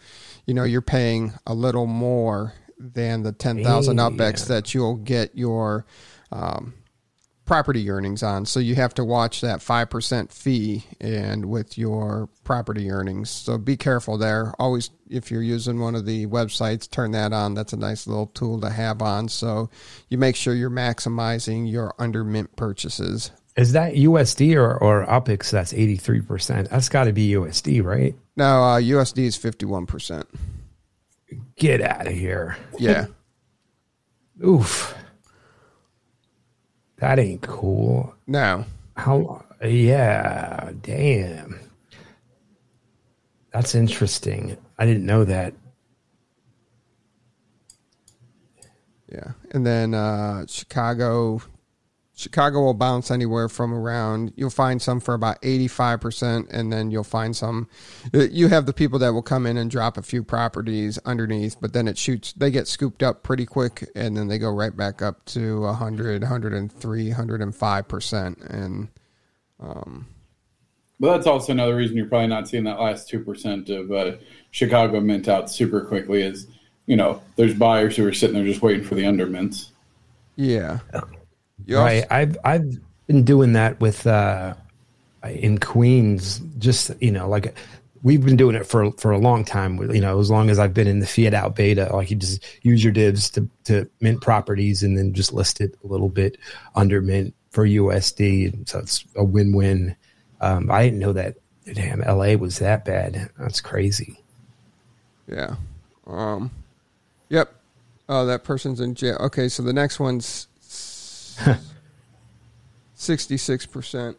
you 0.45 0.53
know, 0.53 0.63
you're 0.63 0.81
paying 0.81 1.33
a 1.47 1.53
little 1.53 1.87
more 1.87 2.53
than 2.77 3.23
the 3.23 3.31
10,000 3.31 3.97
Hey, 3.97 4.03
UpX 4.03 4.47
that 4.47 4.73
you'll 4.73 4.95
get 4.95 5.35
your, 5.35 5.85
um, 6.31 6.73
property 7.45 7.89
earnings 7.89 8.23
on. 8.23 8.45
So 8.45 8.59
you 8.59 8.75
have 8.75 8.93
to 8.95 9.03
watch 9.03 9.41
that 9.41 9.59
5% 9.59 10.31
fee 10.31 10.85
and 11.01 11.45
with 11.45 11.77
your 11.77 12.29
property 12.43 12.89
earnings. 12.89 13.29
So 13.29 13.57
be 13.57 13.75
careful 13.75 14.17
there. 14.17 14.53
Always, 14.59 14.89
if 15.09 15.29
you're 15.29 15.41
using 15.41 15.79
one 15.79 15.95
of 15.95 16.05
the 16.05 16.25
websites, 16.27 16.89
turn 16.89 17.11
that 17.11 17.33
on. 17.33 17.53
That's 17.53 17.73
a 17.73 17.77
nice 17.77 18.07
little 18.07 18.27
tool 18.27 18.61
to 18.61 18.69
have 18.69 19.01
on. 19.01 19.27
So 19.27 19.69
you 20.09 20.17
make 20.17 20.35
sure 20.35 20.53
you're 20.53 20.69
maximizing 20.69 21.69
your 21.69 21.93
under 21.99 22.23
mint 22.23 22.55
purchases. 22.55 23.31
Is 23.55 23.73
that 23.73 23.93
USD 23.93 24.55
or, 24.55 24.75
or? 24.77 25.05
That's 25.05 25.73
83%. 25.73 26.69
That's 26.69 26.89
got 26.89 27.03
to 27.03 27.13
be 27.13 27.31
USD, 27.33 27.83
right? 27.83 28.15
Now, 28.35 28.63
uh, 28.63 28.79
USD 28.79 29.25
is 29.25 29.37
51%. 29.37 30.25
Get 31.55 31.81
out 31.81 32.07
of 32.07 32.13
here. 32.13 32.57
Yeah. 32.79 33.07
Oof. 34.45 34.95
That 36.97 37.19
ain't 37.19 37.41
cool. 37.41 38.15
no. 38.27 38.65
How? 38.95 39.43
Yeah. 39.63 40.71
Damn. 40.81 41.59
That's 43.51 43.75
interesting. 43.75 44.57
I 44.77 44.85
didn't 44.85 45.05
know 45.05 45.23
that. 45.25 45.53
Yeah. 49.11 49.31
And 49.51 49.65
then 49.65 49.93
uh, 49.93 50.45
Chicago 50.47 51.41
Chicago 52.15 52.61
will 52.61 52.73
bounce 52.73 53.09
anywhere 53.09 53.49
from 53.49 53.73
around 53.73 54.31
you'll 54.35 54.49
find 54.49 54.81
some 54.81 54.99
for 54.99 55.13
about 55.13 55.41
85% 55.41 56.47
and 56.51 56.71
then 56.71 56.91
you'll 56.91 57.03
find 57.03 57.35
some 57.35 57.67
you 58.13 58.47
have 58.49 58.65
the 58.65 58.73
people 58.73 58.99
that 58.99 59.13
will 59.13 59.23
come 59.23 59.45
in 59.45 59.57
and 59.57 59.71
drop 59.71 59.97
a 59.97 60.03
few 60.03 60.23
properties 60.23 60.99
underneath 61.05 61.57
but 61.59 61.73
then 61.73 61.87
it 61.87 61.97
shoots 61.97 62.33
they 62.33 62.51
get 62.51 62.67
scooped 62.67 63.01
up 63.01 63.23
pretty 63.23 63.45
quick 63.45 63.89
and 63.95 64.15
then 64.15 64.27
they 64.27 64.37
go 64.37 64.51
right 64.51 64.77
back 64.77 65.01
up 65.01 65.25
to 65.25 65.61
100 65.61 66.21
103 66.21 67.11
105% 67.11 68.49
and 68.49 68.87
um 69.59 70.05
But 70.99 71.13
that's 71.13 71.27
also 71.27 71.51
another 71.51 71.75
reason 71.75 71.97
you're 71.97 72.05
probably 72.07 72.27
not 72.27 72.47
seeing 72.47 72.63
that 72.65 72.79
last 72.79 73.09
two 73.09 73.19
percent 73.19 73.69
of 73.69 73.91
uh, 73.91 74.13
Chicago 74.51 74.99
mint 75.01 75.27
out 75.27 75.49
super 75.49 75.81
quickly. 75.81 76.21
Is 76.21 76.47
you 76.85 76.95
know 76.95 77.21
there's 77.35 77.53
buyers 77.53 77.95
who 77.95 78.07
are 78.07 78.13
sitting 78.13 78.35
there 78.35 78.45
just 78.45 78.61
waiting 78.61 78.83
for 78.83 78.95
the 78.95 79.05
under 79.05 79.25
mints. 79.25 79.71
yeah 80.35 80.79
You 80.93 81.01
Right. 81.67 82.05
I've 82.09 82.37
I've 82.43 82.77
been 83.07 83.23
doing 83.23 83.53
that 83.53 83.79
with 83.79 84.05
uh 84.07 84.53
in 85.23 85.57
Queens. 85.59 86.39
Just 86.57 86.91
you 87.01 87.11
know, 87.11 87.27
like 87.29 87.55
we've 88.03 88.23
been 88.23 88.35
doing 88.35 88.55
it 88.55 88.67
for 88.67 88.91
for 88.93 89.11
a 89.11 89.17
long 89.17 89.43
time. 89.45 89.77
You 89.93 90.01
know, 90.01 90.19
as 90.19 90.29
long 90.29 90.49
as 90.49 90.59
I've 90.59 90.73
been 90.73 90.87
in 90.87 90.99
the 90.99 91.07
fiat 91.07 91.33
out 91.33 91.55
beta, 91.55 91.89
like 91.95 92.11
you 92.11 92.17
just 92.17 92.45
use 92.61 92.83
your 92.83 92.93
divs 92.93 93.29
to 93.31 93.49
to 93.65 93.89
mint 94.01 94.21
properties 94.21 94.83
and 94.83 94.97
then 94.97 95.13
just 95.13 95.33
list 95.33 95.61
it 95.61 95.75
a 95.83 95.87
little 95.87 96.09
bit 96.09 96.37
under 96.75 97.01
mint 97.01 97.33
for 97.51 97.65
USD. 97.65 98.67
So 98.67 98.79
it's 98.79 99.05
a 99.15 99.23
win 99.23 99.53
win. 99.53 99.95
Um, 100.41 100.69
I 100.69 100.83
didn't 100.83 100.99
know 100.99 101.13
that. 101.13 101.35
Damn, 101.71 102.01
LA 102.01 102.35
was 102.35 102.59
that 102.59 102.83
bad. 102.83 103.29
That's 103.39 103.61
crazy. 103.61 104.19
Yeah. 105.27 105.55
Um. 106.05 106.51
Yep. 107.29 107.53
Oh, 108.09 108.25
that 108.25 108.43
person's 108.43 108.81
in 108.81 108.95
jail. 108.95 109.15
Okay, 109.21 109.47
so 109.47 109.63
the 109.63 109.71
next 109.71 109.97
one's 109.97 110.47
sixty-six 112.95 113.65
percent. 113.65 114.17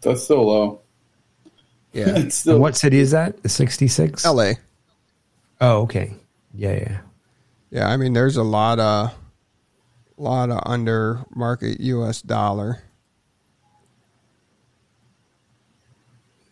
That's 0.00 0.22
still 0.22 0.46
low. 0.46 0.80
Yeah. 1.92 2.10
It's 2.18 2.36
still 2.36 2.54
And 2.54 2.62
what 2.62 2.76
city 2.76 2.98
is 2.98 3.10
that? 3.12 3.48
Sixty 3.50 3.88
six. 3.88 4.24
L.A. 4.24 4.56
Oh, 5.60 5.82
okay. 5.82 6.14
Yeah, 6.54 6.72
yeah. 6.72 6.98
Yeah, 7.70 7.88
I 7.88 7.96
mean, 7.96 8.12
there's 8.12 8.36
a 8.36 8.42
lot 8.42 8.78
of, 8.78 9.14
lot 10.16 10.50
of 10.50 10.60
under 10.64 11.24
market 11.34 11.80
U.S. 11.80 12.22
dollar. 12.22 12.82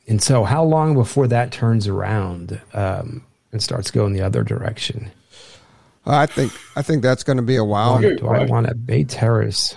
And 0.09 0.23
so, 0.23 0.45
how 0.45 0.63
long 0.63 0.95
before 0.95 1.27
that 1.29 1.51
turns 1.53 1.89
around 1.89 2.61
um, 2.75 3.25
and 3.53 3.63
starts 3.63 3.91
going 3.91 4.13
the 4.13 4.23
other 4.23 4.45
direction? 4.45 5.11
I 6.07 6.27
think, 6.27 6.53
I 6.77 6.83
think 6.83 7.03
that's 7.03 7.25
going 7.25 7.39
to 7.39 7.43
be 7.43 7.57
a 7.57 7.65
while. 7.65 7.99
Good 7.99 8.21
Do 8.21 8.29
I 8.29 8.45
want 8.45 8.69
a 8.69 8.75
Bay 8.75 9.05
Terrace? 9.05 9.77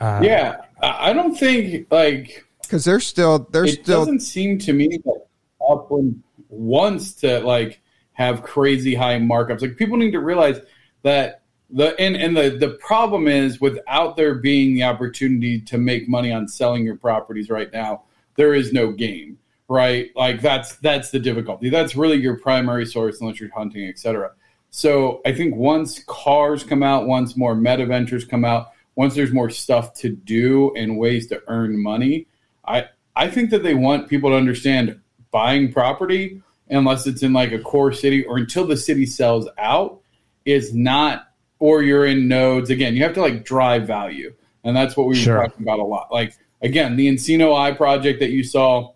Uh, 0.00 0.20
yeah. 0.22 0.56
I 0.82 1.10
I 1.10 1.12
don't 1.12 1.34
think 1.34 1.86
like 1.90 2.44
because 2.62 2.84
they're 2.84 3.00
still, 3.00 3.46
they're 3.50 3.66
it 3.66 3.82
still, 3.82 4.00
doesn't 4.00 4.20
seem 4.20 4.58
to 4.60 4.72
me 4.72 4.88
that 5.04 5.26
Upland 5.66 6.22
wants 6.48 7.12
to 7.14 7.40
like 7.40 7.80
have 8.12 8.42
crazy 8.42 8.94
high 8.94 9.18
markups. 9.18 9.62
Like 9.62 9.76
people 9.76 9.96
need 9.96 10.12
to 10.12 10.20
realize 10.20 10.60
that 11.02 11.42
the 11.70 11.98
and 12.00 12.16
and 12.16 12.36
the 12.36 12.50
the 12.50 12.70
problem 12.80 13.28
is 13.28 13.60
without 13.60 14.16
there 14.16 14.34
being 14.34 14.74
the 14.74 14.84
opportunity 14.84 15.60
to 15.62 15.78
make 15.78 16.08
money 16.08 16.32
on 16.32 16.48
selling 16.48 16.84
your 16.84 16.96
properties 16.96 17.50
right 17.50 17.72
now, 17.72 18.02
there 18.36 18.54
is 18.54 18.72
no 18.72 18.92
game, 18.92 19.38
right? 19.68 20.10
Like 20.14 20.40
that's 20.40 20.76
that's 20.76 21.10
the 21.10 21.18
difficulty. 21.18 21.68
That's 21.70 21.96
really 21.96 22.16
your 22.18 22.38
primary 22.38 22.86
source 22.86 23.20
unless 23.20 23.40
you're 23.40 23.52
hunting, 23.54 23.88
etc. 23.88 24.32
So 24.70 25.20
I 25.24 25.32
think 25.32 25.54
once 25.56 26.02
cars 26.06 26.64
come 26.64 26.82
out, 26.82 27.06
once 27.06 27.36
more 27.36 27.54
meta 27.54 27.86
ventures 27.86 28.24
come 28.24 28.44
out, 28.44 28.72
once 28.96 29.14
there's 29.14 29.32
more 29.32 29.50
stuff 29.50 29.94
to 29.94 30.08
do 30.10 30.74
and 30.74 30.98
ways 30.98 31.26
to 31.28 31.40
earn 31.48 31.80
money, 31.82 32.26
I 32.66 32.86
I 33.16 33.28
think 33.28 33.50
that 33.50 33.62
they 33.62 33.74
want 33.74 34.08
people 34.08 34.30
to 34.30 34.36
understand 34.36 35.00
buying 35.30 35.72
property 35.72 36.42
unless 36.70 37.06
it's 37.06 37.22
in 37.22 37.32
like 37.32 37.52
a 37.52 37.58
core 37.58 37.92
city 37.92 38.24
or 38.24 38.38
until 38.38 38.66
the 38.66 38.76
city 38.76 39.06
sells 39.06 39.48
out 39.58 40.00
is 40.44 40.74
not 40.74 41.28
or 41.58 41.82
you're 41.82 42.06
in 42.06 42.26
nodes. 42.28 42.70
Again, 42.70 42.94
you 42.94 43.02
have 43.04 43.14
to 43.14 43.20
like 43.20 43.44
drive 43.44 43.86
value, 43.86 44.34
and 44.64 44.76
that's 44.76 44.96
what 44.96 45.06
we 45.06 45.14
Sure. 45.14 45.38
were 45.38 45.46
talking 45.46 45.62
about 45.62 45.78
a 45.78 45.84
lot. 45.84 46.12
Like 46.12 46.34
again, 46.62 46.96
the 46.96 47.08
Encino 47.08 47.56
I 47.56 47.72
project 47.72 48.20
that 48.20 48.30
you 48.30 48.42
saw, 48.42 48.92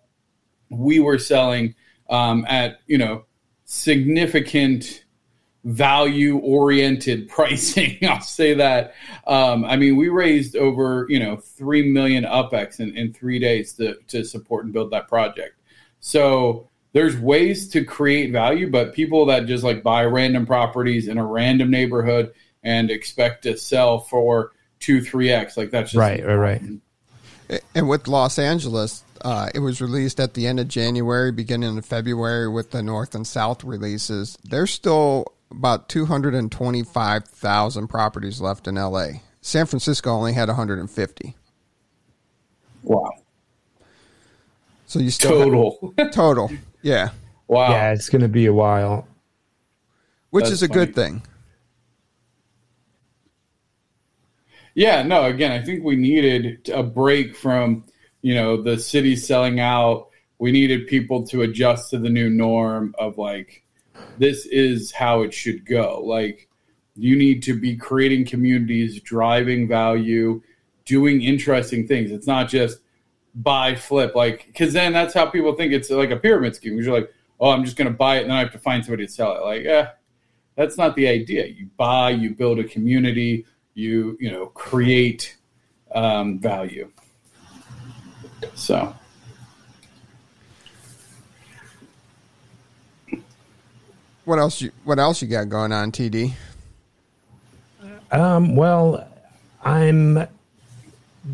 we 0.69 0.99
were 0.99 1.17
selling 1.17 1.75
um, 2.09 2.45
at 2.47 2.79
you 2.87 2.97
know 2.97 3.25
significant 3.65 5.03
value 5.65 6.37
oriented 6.37 7.27
pricing. 7.29 7.97
I'll 8.03 8.21
say 8.21 8.53
that. 8.55 8.95
Um, 9.27 9.65
I 9.65 9.75
mean, 9.75 9.95
we 9.95 10.09
raised 10.09 10.55
over 10.55 11.05
you 11.09 11.19
know 11.19 11.37
three 11.37 11.91
million 11.91 12.23
upex 12.23 12.79
in, 12.79 12.95
in 12.95 13.13
three 13.13 13.39
days 13.39 13.73
to 13.73 13.95
to 14.07 14.23
support 14.23 14.65
and 14.65 14.73
build 14.73 14.91
that 14.91 15.07
project. 15.07 15.55
So 15.99 16.69
there's 16.93 17.17
ways 17.17 17.69
to 17.69 17.83
create 17.83 18.31
value, 18.31 18.69
but 18.69 18.93
people 18.93 19.25
that 19.27 19.45
just 19.45 19.63
like 19.63 19.83
buy 19.83 20.05
random 20.05 20.45
properties 20.45 21.07
in 21.07 21.17
a 21.17 21.25
random 21.25 21.69
neighborhood 21.69 22.33
and 22.63 22.89
expect 22.89 23.43
to 23.43 23.57
sell 23.57 23.99
for 23.99 24.53
two, 24.79 25.01
three 25.01 25.29
x, 25.29 25.55
like 25.57 25.71
that's 25.71 25.91
just 25.91 25.99
Right, 25.99 26.25
right, 26.25 26.35
right. 26.35 26.61
And 27.75 27.89
with 27.89 28.07
Los 28.07 28.39
Angeles, 28.39 29.03
uh, 29.21 29.49
it 29.53 29.59
was 29.59 29.81
released 29.81 30.19
at 30.19 30.33
the 30.33 30.47
end 30.47 30.59
of 30.59 30.67
January, 30.67 31.31
beginning 31.31 31.77
of 31.77 31.85
February 31.85 32.47
with 32.49 32.71
the 32.71 32.81
North 32.83 33.13
and 33.15 33.25
South 33.25 33.63
releases. 33.63 34.37
There's 34.43 34.71
still 34.71 35.33
about 35.51 35.89
225,000 35.89 37.87
properties 37.87 38.39
left 38.41 38.67
in 38.67 38.75
LA. 38.75 39.07
San 39.41 39.65
Francisco 39.65 40.11
only 40.11 40.33
had 40.33 40.47
150. 40.47 41.35
Wow, 42.83 43.09
So 44.85 44.99
you 44.99 45.09
still 45.11 45.31
total. 45.43 45.93
have- 45.97 46.11
total. 46.13 46.51
Yeah. 46.81 47.09
wow. 47.47 47.71
Yeah, 47.71 47.91
it's 47.91 48.09
going 48.09 48.21
to 48.21 48.27
be 48.29 48.45
a 48.45 48.53
while. 48.53 49.07
Which 50.29 50.43
That's 50.43 50.53
is 50.53 50.63
a 50.63 50.67
good 50.67 50.93
thing. 50.95 51.21
Yeah, 54.75 55.03
no, 55.03 55.25
again, 55.25 55.51
I 55.51 55.61
think 55.63 55.83
we 55.83 55.95
needed 55.95 56.69
a 56.73 56.83
break 56.83 57.35
from, 57.35 57.83
you 58.21 58.35
know, 58.35 58.61
the 58.61 58.77
city 58.77 59.15
selling 59.15 59.59
out. 59.59 60.07
We 60.37 60.51
needed 60.51 60.87
people 60.87 61.25
to 61.27 61.41
adjust 61.41 61.89
to 61.91 61.99
the 61.99 62.09
new 62.09 62.29
norm 62.29 62.95
of 62.97 63.17
like, 63.17 63.63
this 64.17 64.45
is 64.45 64.91
how 64.91 65.21
it 65.21 65.33
should 65.33 65.65
go. 65.65 66.01
Like, 66.03 66.47
you 66.95 67.15
need 67.17 67.43
to 67.43 67.59
be 67.59 67.75
creating 67.75 68.25
communities, 68.25 69.01
driving 69.01 69.67
value, 69.67 70.41
doing 70.85 71.21
interesting 71.21 71.87
things. 71.87 72.11
It's 72.11 72.27
not 72.27 72.49
just 72.49 72.79
buy, 73.35 73.75
flip, 73.75 74.15
like, 74.15 74.47
because 74.47 74.73
then 74.73 74.93
that's 74.93 75.13
how 75.13 75.25
people 75.25 75.53
think 75.55 75.73
it's 75.73 75.89
like 75.89 76.11
a 76.11 76.17
pyramid 76.17 76.55
scheme. 76.55 76.73
Because 76.73 76.85
you're 76.85 76.99
like, 76.99 77.13
oh, 77.39 77.51
I'm 77.51 77.63
just 77.63 77.77
going 77.77 77.89
to 77.89 77.97
buy 77.97 78.17
it 78.17 78.21
and 78.21 78.31
then 78.31 78.37
I 78.37 78.41
have 78.41 78.51
to 78.51 78.59
find 78.59 78.83
somebody 78.83 79.07
to 79.07 79.11
sell 79.11 79.35
it. 79.35 79.43
Like, 79.43 79.65
eh, 79.65 79.87
that's 80.55 80.77
not 80.77 80.95
the 80.95 81.07
idea. 81.07 81.45
You 81.45 81.69
buy, 81.77 82.09
you 82.09 82.31
build 82.31 82.59
a 82.59 82.65
community, 82.65 83.45
you 83.73 84.17
you 84.19 84.29
know 84.29 84.47
create 84.47 85.37
um, 85.95 86.39
value. 86.39 86.91
So 88.55 88.95
What 94.29 94.37
else 94.37 94.61
you 94.61 94.71
what 94.83 94.99
else 94.99 95.23
you 95.23 95.27
got 95.27 95.49
going 95.49 95.71
on, 95.71 95.91
TD? 95.91 96.33
Um, 98.11 98.55
well, 98.55 99.07
I'm 99.63 100.27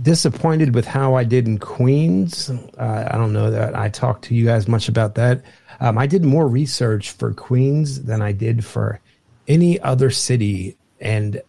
disappointed 0.01 0.73
with 0.73 0.85
how 0.87 1.15
I 1.15 1.25
did 1.25 1.45
in 1.45 1.57
Queens. 1.57 2.49
Uh, 2.49 3.09
I 3.11 3.17
don't 3.17 3.33
know 3.33 3.51
that 3.51 3.75
I 3.75 3.89
talked 3.89 4.23
to 4.25 4.33
you 4.33 4.45
guys 4.45 4.69
much 4.69 4.87
about 4.87 5.15
that. 5.15 5.43
Um, 5.81 5.97
I 5.97 6.07
did 6.07 6.23
more 6.23 6.47
research 6.47 7.11
for 7.11 7.33
Queens 7.33 8.01
than 8.03 8.21
I 8.21 8.31
did 8.31 8.63
for 8.63 9.01
any 9.49 9.77
other 9.81 10.09
city, 10.09 10.77
and 11.01 11.41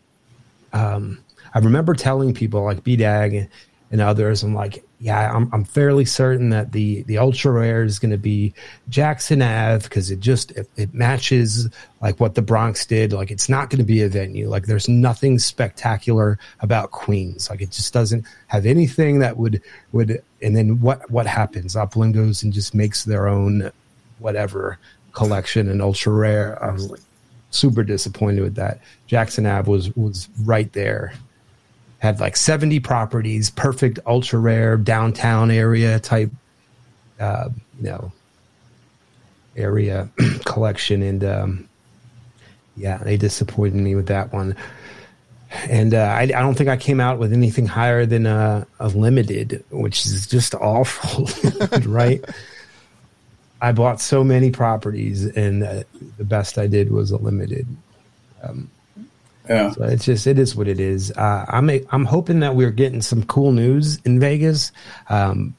um, 0.72 1.22
I 1.54 1.60
remember 1.60 1.94
telling 1.94 2.34
people 2.34 2.64
like 2.64 2.82
BDAG 2.82 3.48
and 3.92 4.00
others, 4.00 4.42
I'm 4.42 4.52
like, 4.52 4.84
yeah, 4.98 5.30
I'm, 5.34 5.50
I'm 5.52 5.64
fairly 5.64 6.06
certain 6.06 6.50
that 6.50 6.72
the 6.72 7.02
the 7.02 7.18
ultra 7.18 7.52
rare 7.52 7.84
is 7.84 7.98
going 7.98 8.12
to 8.12 8.18
be 8.18 8.54
Jackson 8.88 9.42
Ave 9.42 9.84
because 9.84 10.10
it 10.10 10.20
just 10.20 10.52
it, 10.52 10.70
it 10.76 10.94
matches 10.94 11.68
like 12.00 12.18
what 12.18 12.34
the 12.34 12.40
Bronx 12.40 12.86
did. 12.86 13.12
Like 13.12 13.30
it's 13.30 13.48
not 13.48 13.68
going 13.68 13.78
to 13.78 13.84
be 13.84 14.00
a 14.02 14.08
venue. 14.08 14.48
Like 14.48 14.66
there's 14.66 14.88
nothing 14.88 15.38
spectacular 15.38 16.38
about 16.60 16.92
Queens. 16.92 17.50
Like 17.50 17.60
it 17.60 17.72
just 17.72 17.92
doesn't 17.92 18.24
have 18.46 18.64
anything 18.64 19.18
that 19.18 19.36
would 19.36 19.60
would. 19.92 20.22
And 20.40 20.56
then 20.56 20.80
what 20.80 21.10
what 21.10 21.26
happens? 21.26 21.76
Upland 21.76 22.14
goes 22.14 22.42
and 22.42 22.52
just 22.52 22.74
makes 22.74 23.04
their 23.04 23.28
own 23.28 23.70
whatever 24.18 24.78
collection 25.12 25.68
and 25.68 25.82
ultra 25.82 26.12
rare. 26.12 26.62
I 26.64 26.70
was 26.70 26.90
like 26.90 27.00
super 27.50 27.82
disappointed 27.82 28.40
with 28.40 28.54
that. 28.54 28.80
Jackson 29.08 29.44
Ave 29.44 29.70
was 29.70 29.94
was 29.94 30.30
right 30.42 30.72
there. 30.72 31.12
Had 32.06 32.20
like 32.20 32.36
70 32.36 32.78
properties, 32.78 33.50
perfect 33.50 33.98
ultra 34.06 34.38
rare 34.38 34.76
downtown 34.76 35.50
area 35.50 35.98
type 35.98 36.30
uh, 37.18 37.48
you 37.80 37.90
know 37.90 38.12
area 39.56 40.08
collection 40.44 41.02
and 41.02 41.24
um 41.24 41.68
yeah, 42.76 42.98
they 42.98 43.16
disappointed 43.16 43.74
me 43.74 43.96
with 43.96 44.06
that 44.06 44.32
one. 44.32 44.54
And 45.68 45.94
uh, 45.94 45.98
I, 45.98 46.22
I 46.22 46.26
don't 46.26 46.54
think 46.54 46.68
I 46.68 46.76
came 46.76 47.00
out 47.00 47.18
with 47.18 47.32
anything 47.32 47.66
higher 47.66 48.06
than 48.06 48.26
a, 48.26 48.66
a 48.78 48.88
limited, 48.88 49.64
which 49.70 50.06
is 50.06 50.28
just 50.28 50.54
awful, 50.54 51.28
right? 51.90 52.24
I 53.60 53.72
bought 53.72 54.00
so 54.00 54.22
many 54.22 54.52
properties, 54.52 55.24
and 55.24 55.64
uh, 55.64 55.82
the 56.18 56.24
best 56.24 56.58
I 56.58 56.68
did 56.68 56.92
was 56.92 57.10
a 57.10 57.16
limited. 57.16 57.66
Yeah, 59.48 59.70
So 59.72 59.84
it's 59.84 60.04
just 60.04 60.26
it 60.26 60.38
is 60.38 60.56
what 60.56 60.68
it 60.68 60.80
is. 60.80 61.10
Uh, 61.12 61.44
I'm 61.48 61.70
I'm 61.90 62.04
hoping 62.04 62.40
that 62.40 62.54
we're 62.54 62.70
getting 62.70 63.02
some 63.02 63.24
cool 63.24 63.52
news 63.52 64.00
in 64.04 64.20
Vegas. 64.20 64.72
Um, 65.08 65.54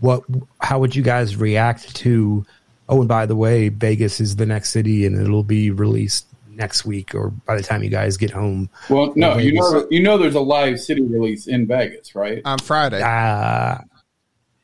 what? 0.00 0.22
How 0.60 0.78
would 0.78 0.94
you 0.94 1.02
guys 1.02 1.36
react 1.36 1.94
to? 1.96 2.44
Oh, 2.88 3.00
and 3.00 3.08
by 3.08 3.26
the 3.26 3.36
way, 3.36 3.70
Vegas 3.70 4.20
is 4.20 4.36
the 4.36 4.46
next 4.46 4.70
city, 4.70 5.06
and 5.06 5.20
it'll 5.20 5.42
be 5.42 5.70
released 5.70 6.26
next 6.56 6.84
week 6.84 7.14
or 7.14 7.30
by 7.30 7.56
the 7.56 7.62
time 7.62 7.82
you 7.82 7.90
guys 7.90 8.16
get 8.16 8.30
home. 8.30 8.70
well, 8.88 9.12
no, 9.16 9.38
you 9.38 9.52
know, 9.52 9.86
you 9.90 10.02
know, 10.02 10.16
there's 10.18 10.34
a 10.34 10.40
live 10.40 10.80
city 10.80 11.02
release 11.02 11.46
in 11.46 11.66
Vegas, 11.66 12.14
right? 12.14 12.42
On 12.44 12.58
Friday. 12.58 13.02
Uh, 13.02 13.78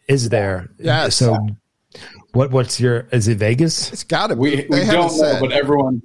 is 0.08 0.28
there? 0.28 0.68
Yeah. 0.78 1.08
So, 1.08 1.36
what? 2.32 2.50
What's 2.50 2.80
your? 2.80 3.06
Is 3.12 3.28
it 3.28 3.38
Vegas? 3.38 3.92
it's 3.92 4.04
got 4.04 4.28
to 4.28 4.36
be. 4.36 4.40
We 4.40 4.66
we 4.68 4.78
haven't 4.80 4.94
don't 4.94 5.18
know, 5.18 5.38
but 5.40 5.52
everyone, 5.52 6.02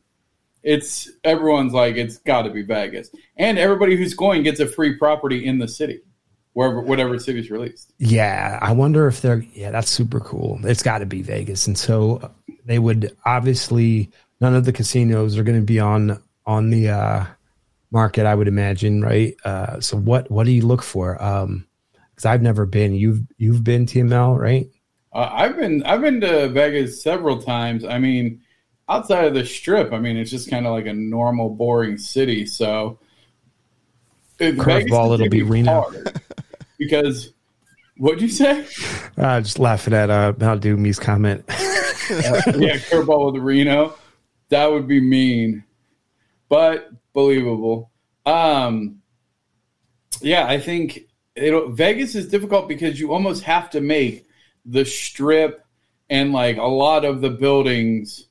it's 0.65 1.11
everyone's 1.23 1.73
like 1.73 1.95
it's 1.95 2.17
got 2.17 2.41
to 2.41 2.49
be 2.49 2.63
Vegas, 2.63 3.09
and 3.37 3.57
everybody 3.57 3.95
who's 3.95 4.15
going 4.15 4.43
gets 4.43 4.59
a 4.59 4.65
free 4.65 4.97
property 4.97 5.45
in 5.45 5.59
the 5.59 5.67
city, 5.67 6.01
wherever 6.53 6.81
whatever 6.81 7.19
city's 7.19 7.51
released. 7.51 7.93
Yeah, 7.99 8.57
I 8.61 8.73
wonder 8.73 9.07
if 9.07 9.21
they're. 9.21 9.45
Yeah, 9.53 9.69
that's 9.69 9.89
super 9.91 10.19
cool. 10.19 10.59
It's 10.63 10.81
got 10.81 10.97
to 10.97 11.05
be 11.05 11.21
Vegas, 11.21 11.67
and 11.67 11.77
so 11.77 12.31
they 12.65 12.79
would 12.79 13.15
obviously 13.25 14.09
none 14.41 14.55
of 14.55 14.65
the 14.65 14.73
casinos 14.73 15.37
are 15.37 15.43
going 15.43 15.59
to 15.59 15.65
be 15.65 15.79
on 15.79 16.19
on 16.47 16.71
the 16.71 16.89
uh, 16.89 17.25
market. 17.91 18.25
I 18.25 18.33
would 18.33 18.47
imagine, 18.47 19.03
right? 19.03 19.35
Uh, 19.45 19.79
so 19.79 19.95
what 19.95 20.29
what 20.31 20.47
do 20.47 20.51
you 20.51 20.65
look 20.65 20.81
for? 20.81 21.21
Um, 21.23 21.67
because 22.09 22.25
I've 22.25 22.41
never 22.41 22.65
been. 22.65 22.95
You've 22.95 23.21
you've 23.37 23.63
been 23.63 23.85
TML, 23.85 24.39
right? 24.39 24.67
Uh, 25.13 25.29
I've 25.31 25.57
been 25.57 25.83
I've 25.83 26.01
been 26.01 26.21
to 26.21 26.49
Vegas 26.49 27.03
several 27.03 27.39
times. 27.39 27.85
I 27.85 27.99
mean, 27.99 28.41
outside 28.87 29.25
of 29.25 29.33
the 29.33 29.45
Strip, 29.45 29.93
I 29.93 29.99
mean, 29.99 30.17
it's 30.17 30.31
just 30.31 30.49
kind 30.49 30.65
of 30.65 30.73
like 30.73 30.85
a 30.85 30.93
normal, 30.93 31.49
boring 31.49 31.97
city. 31.97 32.45
So, 32.45 32.99
Curveball, 34.39 35.15
it'll 35.15 35.29
be 35.29 35.43
Reno. 35.43 35.91
because 36.77 37.33
what'd 37.97 38.21
you 38.21 38.29
say? 38.29 38.65
Uh, 39.17 39.41
just 39.41 39.59
laughing 39.59 39.93
at 39.93 40.09
uh, 40.09 40.33
Mount 40.37 40.61
Doomy's 40.61 40.99
comment. 40.99 41.43
yeah, 41.49 42.77
curveball 42.77 43.33
with 43.33 43.41
Reno. 43.41 43.95
That 44.49 44.71
would 44.71 44.87
be 44.87 45.01
mean, 45.01 45.63
but 46.49 46.89
believable. 47.13 47.91
Um, 48.25 49.01
yeah, 50.21 50.45
I 50.45 50.59
think 50.59 51.07
it'll, 51.35 51.69
Vegas 51.69 52.15
is 52.15 52.27
difficult 52.27 52.67
because 52.67 52.99
you 52.99 53.13
almost 53.13 53.43
have 53.43 53.69
to 53.71 53.81
make 53.81 54.27
the 54.65 54.85
strip 54.85 55.65
and 56.09 56.31
like 56.31 56.57
a 56.57 56.63
lot 56.63 57.05
of 57.05 57.21
the 57.21 57.29
buildings 57.29 58.25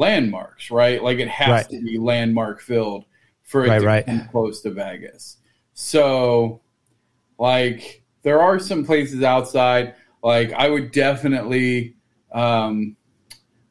landmarks, 0.00 0.70
right? 0.70 1.02
Like 1.02 1.18
it 1.18 1.28
has 1.28 1.48
Right. 1.50 1.68
to 1.68 1.80
be 1.82 1.98
landmark 1.98 2.60
filled 2.60 3.04
for 3.44 3.64
it 3.64 3.68
Right, 3.68 3.78
to 3.80 3.86
right. 3.86 4.06
come 4.06 4.26
close 4.30 4.62
to 4.62 4.70
Vegas. 4.70 5.36
So, 5.74 6.60
like, 7.38 8.02
there 8.22 8.40
are 8.40 8.58
some 8.58 8.84
places 8.84 9.22
outside. 9.22 9.94
Like, 10.22 10.52
I 10.52 10.68
would 10.68 10.90
definitely. 10.92 11.96
Um, 12.32 12.96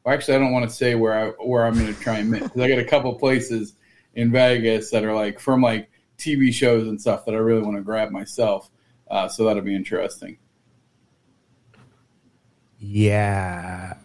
well, 0.04 0.14
actually, 0.14 0.36
I 0.36 0.38
don't 0.38 0.52
want 0.52 0.68
to 0.68 0.74
say 0.74 0.94
where 0.94 1.12
I 1.14 1.28
where 1.44 1.66
I'm 1.66 1.74
going 1.74 1.92
to 1.94 2.00
try 2.00 2.18
and 2.18 2.30
miss 2.30 2.42
because 2.42 2.60
I 2.62 2.68
got 2.68 2.78
a 2.78 2.84
couple 2.84 3.12
places 3.14 3.74
in 4.14 4.30
Vegas 4.32 4.90
that 4.90 5.04
are 5.04 5.14
like 5.14 5.38
from 5.40 5.60
like 5.62 5.90
TV 6.18 6.52
shows 6.52 6.88
and 6.88 7.00
stuff 7.00 7.24
that 7.26 7.34
I 7.34 7.38
really 7.38 7.62
want 7.62 7.76
to 7.76 7.82
grab 7.82 8.10
myself. 8.10 8.70
Uh, 9.10 9.28
so 9.28 9.44
that'll 9.44 9.62
be 9.62 9.74
interesting. 9.74 10.38
Yeah, 12.78 13.96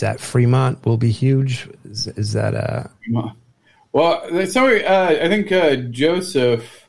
that? 0.00 0.20
Fremont 0.20 0.84
will 0.84 0.96
be 0.96 1.10
huge. 1.10 1.68
Is, 1.84 2.06
is 2.08 2.32
that 2.32 2.54
uh? 2.54 2.84
Well, 3.92 4.46
sorry, 4.46 4.84
uh, 4.84 5.24
I 5.24 5.28
think 5.28 5.52
uh, 5.52 5.76
Joseph 5.76 6.84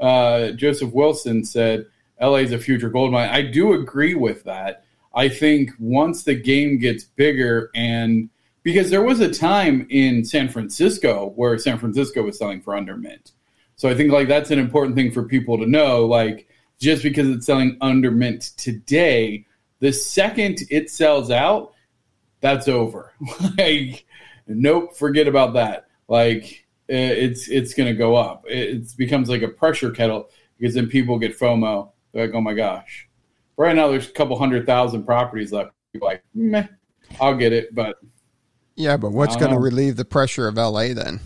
uh, 0.00 0.50
Joseph 0.50 0.92
Wilson 0.92 1.44
said 1.44 1.86
LA 2.20 2.36
is 2.36 2.52
a 2.52 2.58
future 2.58 2.88
gold 2.88 3.12
mine. 3.12 3.28
I 3.30 3.42
do 3.42 3.72
agree 3.72 4.14
with 4.14 4.44
that. 4.44 4.84
I 5.14 5.28
think 5.28 5.70
once 5.78 6.24
the 6.24 6.34
game 6.34 6.78
gets 6.78 7.04
bigger 7.04 7.70
and 7.74 8.28
because 8.62 8.90
there 8.90 9.02
was 9.02 9.20
a 9.20 9.32
time 9.32 9.86
in 9.90 10.24
San 10.24 10.48
Francisco 10.48 11.32
where 11.36 11.56
San 11.58 11.78
Francisco 11.78 12.22
was 12.22 12.38
selling 12.38 12.60
for 12.60 12.74
under 12.74 12.96
mint. 12.96 13.32
So 13.76 13.88
I 13.88 13.94
think 13.94 14.10
like 14.10 14.28
that's 14.28 14.50
an 14.50 14.58
important 14.58 14.96
thing 14.96 15.12
for 15.12 15.22
people 15.22 15.58
to 15.58 15.66
know. 15.66 16.06
Like 16.06 16.48
just 16.80 17.02
because 17.02 17.28
it's 17.28 17.46
selling 17.46 17.76
under 17.80 18.10
mint 18.10 18.52
today, 18.56 19.44
the 19.80 19.92
second 19.92 20.60
it 20.70 20.90
sells 20.90 21.30
out, 21.30 21.73
that's 22.44 22.68
over. 22.68 23.14
like, 23.58 24.04
nope, 24.46 24.94
forget 24.94 25.26
about 25.26 25.54
that. 25.54 25.86
Like 26.08 26.66
it's 26.88 27.48
it's 27.48 27.72
going 27.72 27.88
to 27.88 27.94
go 27.94 28.14
up. 28.14 28.44
It 28.46 28.94
becomes 28.98 29.30
like 29.30 29.40
a 29.40 29.48
pressure 29.48 29.90
kettle 29.90 30.28
because 30.58 30.74
then 30.74 30.86
people 30.86 31.18
get 31.18 31.38
FOMO. 31.38 31.90
They're 32.12 32.26
like, 32.26 32.34
oh 32.34 32.42
my 32.42 32.52
gosh. 32.52 33.08
Right 33.56 33.74
now, 33.74 33.88
there's 33.88 34.10
a 34.10 34.12
couple 34.12 34.38
hundred 34.38 34.66
thousand 34.66 35.04
properties 35.04 35.52
left. 35.52 35.70
People 35.94 36.08
like, 36.08 36.22
meh, 36.34 36.66
I'll 37.18 37.34
get 37.34 37.54
it, 37.54 37.74
but 37.74 37.96
yeah, 38.76 38.98
but 38.98 39.12
what's 39.12 39.36
going 39.36 39.52
to 39.52 39.58
relieve 39.58 39.96
the 39.96 40.04
pressure 40.04 40.46
of 40.46 40.56
LA 40.56 40.92
then? 40.92 41.20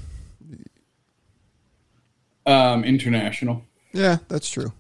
Um, 2.47 2.85
international. 2.85 3.65
Yeah, 3.93 4.19
that's 4.29 4.49
true. 4.49 4.73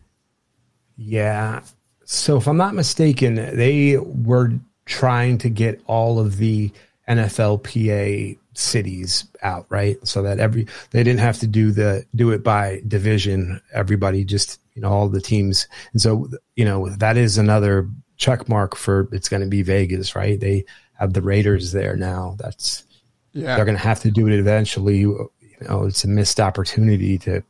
Yeah. 0.96 1.62
So 2.04 2.36
if 2.36 2.46
I'm 2.46 2.58
not 2.58 2.74
mistaken, 2.74 3.34
they 3.34 3.96
were 3.96 4.52
trying 4.88 5.38
to 5.38 5.50
get 5.50 5.80
all 5.86 6.18
of 6.18 6.38
the 6.38 6.72
NFLPA 7.08 8.38
cities 8.54 9.24
out, 9.42 9.66
right? 9.68 9.96
So 10.06 10.22
that 10.22 10.40
every 10.40 10.66
they 10.90 11.04
didn't 11.04 11.20
have 11.20 11.38
to 11.38 11.46
do 11.46 11.70
the 11.70 12.04
do 12.14 12.30
it 12.32 12.42
by 12.42 12.82
division. 12.88 13.60
Everybody 13.72 14.24
just 14.24 14.60
you 14.74 14.82
know 14.82 14.90
all 14.90 15.08
the 15.08 15.20
teams, 15.20 15.68
and 15.92 16.02
so 16.02 16.28
you 16.56 16.64
know 16.64 16.88
that 16.88 17.16
is 17.16 17.38
another 17.38 17.88
check 18.16 18.48
mark 18.48 18.74
for 18.74 19.08
it's 19.12 19.28
going 19.28 19.42
to 19.42 19.48
be 19.48 19.62
Vegas, 19.62 20.16
right? 20.16 20.40
They 20.40 20.64
have 20.98 21.12
the 21.12 21.22
Raiders 21.22 21.72
there 21.72 21.96
now. 21.96 22.34
That's 22.38 22.84
yeah. 23.32 23.56
They're 23.56 23.64
going 23.64 23.76
to 23.76 23.82
have 23.82 24.00
to 24.00 24.10
do 24.10 24.26
it 24.26 24.38
eventually. 24.38 24.98
You 24.98 25.30
know, 25.60 25.84
it's 25.84 26.04
a 26.04 26.08
missed 26.08 26.40
opportunity 26.40 27.18
to 27.18 27.42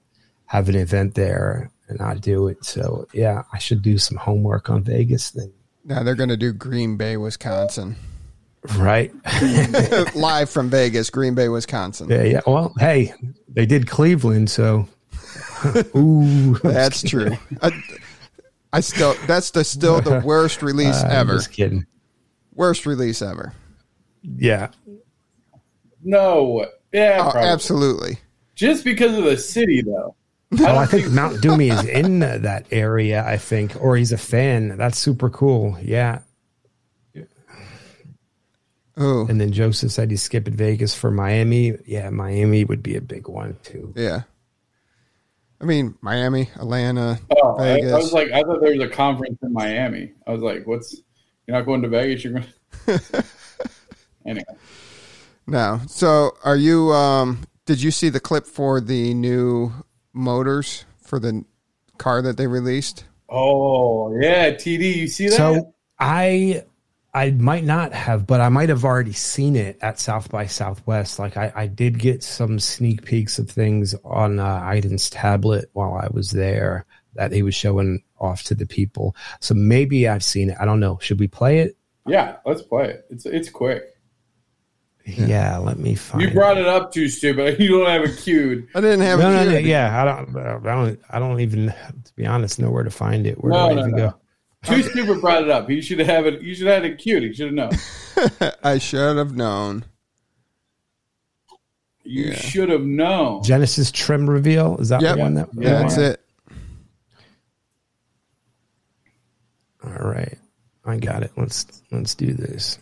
have 0.47 0.69
an 0.69 0.77
event 0.77 1.15
there 1.15 1.71
and 1.89 1.99
not 1.99 2.21
do 2.21 2.49
it. 2.49 2.65
So 2.65 3.07
yeah, 3.13 3.43
I 3.53 3.59
should 3.59 3.83
do 3.83 3.97
some 3.97 4.19
homework 4.19 4.69
on 4.71 4.83
Vegas 4.83 5.31
then. 5.31 5.53
Now 5.89 6.03
they're 6.03 6.15
going 6.15 6.29
to 6.29 6.37
do 6.37 6.53
Green 6.53 6.99
Bay, 6.99 7.17
Wisconsin. 7.17 7.97
Right. 8.77 9.11
Live 10.15 10.51
from 10.51 10.69
Vegas, 10.69 11.09
Green 11.09 11.35
Bay, 11.35 11.49
Wisconsin. 11.49 12.11
Yeah, 12.11 12.25
yeah. 12.25 12.41
Well, 12.47 12.75
hey, 12.79 13.15
they 13.49 13.65
did 13.65 13.89
Cleveland, 13.89 14.51
so 14.51 14.87
ooh, 15.97 16.59
that's 16.59 17.03
true. 17.03 17.31
I, 17.63 17.83
I, 18.71 18.81
still 18.81 19.15
that's 19.27 19.51
the 19.53 19.65
still 19.65 20.03
the 20.03 20.21
worst 20.21 20.63
release 20.63 21.03
uh, 21.03 21.09
ever. 21.11 21.37
Just 21.37 21.53
kidding. 21.53 21.87
Worst 22.55 22.85
release 22.85 23.23
ever. 23.23 23.55
Yeah. 24.23 24.69
No. 26.05 26.67
Yeah. 26.93 27.31
Oh, 27.35 27.39
absolutely. 27.39 28.19
Just 28.55 28.85
because 28.85 29.17
of 29.17 29.25
the 29.25 29.39
city, 29.39 29.81
though. 29.81 30.15
I, 30.53 30.71
oh, 30.71 30.79
I 30.79 30.87
think 30.87 31.11
Mount 31.11 31.43
Doomy 31.43 31.73
is 31.73 31.85
in 31.89 32.21
that 32.21 32.67
area. 32.71 33.25
I 33.25 33.37
think, 33.37 33.81
or 33.83 33.97
he's 33.97 34.13
a 34.13 34.19
fan. 34.19 34.77
That's 34.79 34.99
super 34.99 35.29
cool. 35.29 35.77
Yeah. 35.83 36.21
Oh. 38.97 39.27
And 39.29 39.41
then 39.41 39.53
Joseph 39.53 39.93
said 39.93 40.11
he's 40.11 40.23
skipping 40.23 40.55
Vegas 40.55 40.95
for 40.95 41.11
Miami. 41.11 41.75
Yeah, 41.87 42.11
Miami 42.11 42.65
would 42.65 42.83
be 42.83 42.97
a 42.97 43.01
big 43.01 43.29
one 43.29 43.57
too. 43.63 43.93
Yeah. 43.95 44.23
I 45.61 45.65
mean, 45.65 45.97
Miami, 46.01 46.51
Atlanta, 46.57 47.19
oh, 47.31 47.57
Vegas. 47.59 47.93
I, 47.93 47.97
I, 47.97 47.99
was 47.99 48.13
like, 48.13 48.31
I 48.31 48.43
thought 48.43 48.61
there 48.61 48.73
was 48.73 48.83
a 48.83 48.89
conference 48.89 49.39
in 49.43 49.53
Miami. 49.53 50.13
I 50.27 50.33
was 50.33 50.41
like, 50.41 50.67
what's, 50.67 51.01
you're 51.47 51.57
not 51.57 51.67
going 51.67 51.83
to 51.83 51.89
Vegas? 51.89 52.25
You're 52.25 52.35
going 52.35 52.47
to. 52.87 53.25
anyway. 54.27 54.45
No. 55.47 55.81
So 55.87 56.37
are 56.45 56.57
you, 56.57 56.93
um, 56.93 57.41
did 57.67 57.83
you 57.83 57.91
see 57.91 58.09
the 58.09 58.21
clip 58.21 58.47
for 58.47 58.81
the 58.81 59.15
new 59.15 59.73
motors 60.19 60.85
for 61.01 61.19
the 61.19 61.45
car 61.97 62.21
that 62.23 62.37
they 62.37 62.47
released? 62.47 63.05
Oh, 63.29 64.19
yeah. 64.19 64.51
TD, 64.51 64.97
you 64.97 65.09
see 65.09 65.29
that? 65.29 65.37
So 65.37 65.75
I 65.99 66.65
I 67.15 67.31
might 67.31 67.65
not 67.65 67.93
have, 67.95 68.27
but 68.27 68.41
I 68.41 68.49
might 68.49 68.69
have 68.69 68.85
already 68.85 69.13
seen 69.13 69.57
it 69.57 69.79
at 69.81 69.99
South 69.99 70.31
by 70.31 70.47
Southwest. 70.47 71.19
Like 71.19 71.37
I, 71.37 71.53
I 71.55 71.67
did 71.67 71.99
get 71.99 72.23
some 72.23 72.61
sneak 72.61 73.05
peeks 73.05 73.39
of 73.39 73.51
things 73.51 73.95
on 74.05 74.39
uh, 74.39 74.61
Idan's 74.63 75.09
tablet 75.09 75.71
while 75.73 75.95
I 75.95 76.09
was 76.13 76.31
there 76.31 76.85
that 77.15 77.33
he 77.33 77.43
was 77.43 77.55
showing 77.55 78.03
off 78.21 78.43
to 78.45 78.55
the 78.55 78.67
people. 78.67 79.17
So 79.41 79.55
maybe 79.55 80.07
I've 80.07 80.23
seen 80.23 80.51
it. 80.51 80.59
I 80.61 80.65
don't 80.65 80.81
know. 80.81 80.99
Should 81.01 81.19
we 81.19 81.29
play 81.29 81.61
it? 81.61 81.77
Yeah, 82.07 82.37
let's 82.45 82.63
play 82.63 82.91
it. 82.91 83.07
It's 83.11 83.27
it's 83.27 83.51
quick. 83.51 83.98
Yeah, 85.17 85.57
let 85.57 85.79
me 85.79 85.95
find. 85.95 86.23
You 86.23 86.31
brought 86.31 86.59
it 86.59 86.67
up 86.67 86.93
too 86.93 87.09
stupid. 87.09 87.59
You 87.69 87.69
don't 87.71 87.87
have 87.87 88.05
it 88.05 88.19
queued. 88.19 88.69
I 88.75 88.81
didn't 88.81 89.01
have 89.01 89.19
no, 89.19 89.31
it. 89.31 89.45
No, 89.47 89.53
no, 89.53 89.59
yeah, 89.59 90.03
I 90.03 90.05
don't. 90.05 90.37
I 90.37 90.75
don't. 90.75 91.01
I 91.11 91.19
don't 91.19 91.41
even. 91.41 91.67
To 91.69 92.15
be 92.15 92.27
honest, 92.27 92.59
know 92.59 92.71
where 92.71 92.85
to 92.85 92.91
find 92.91 93.27
it. 93.27 93.43
Where 93.43 93.53
no, 93.53 93.67
do 93.67 93.71
I 93.71 93.75
no, 93.75 93.81
even 93.81 93.91
no. 93.93 94.11
go? 94.11 94.15
Too 94.65 94.83
stupid 94.83 95.21
brought 95.21 95.43
it 95.43 95.51
up. 95.51 95.69
He 95.69 95.81
should 95.81 96.01
have 96.01 96.27
it. 96.27 96.43
You 96.43 96.55
should 96.55 96.67
have 96.67 96.83
had 96.83 96.93
it 96.93 96.99
cute. 96.99 97.23
He 97.23 97.33
should 97.33 97.47
have 97.47 97.55
known. 97.55 98.53
I 98.63 98.79
should 98.79 99.17
have 99.17 99.35
known. 99.35 99.85
You 102.05 102.27
yeah. 102.27 102.35
should 102.35 102.69
have 102.69 102.83
known. 102.83 103.43
Genesis 103.45 103.91
trim 103.91 104.29
reveal 104.29 104.79
is 104.79 104.91
that 104.91 105.01
yep. 105.01 105.17
the 105.17 105.23
one 105.23 105.35
that? 105.35 105.49
Yeah, 105.55 105.83
that's 105.83 105.97
it. 105.97 106.21
All 109.85 110.11
right, 110.11 110.37
I 110.85 110.97
got 110.99 111.23
it. 111.23 111.33
Let's 111.37 111.83
let's 111.91 112.15
do 112.15 112.33
this. 112.33 112.79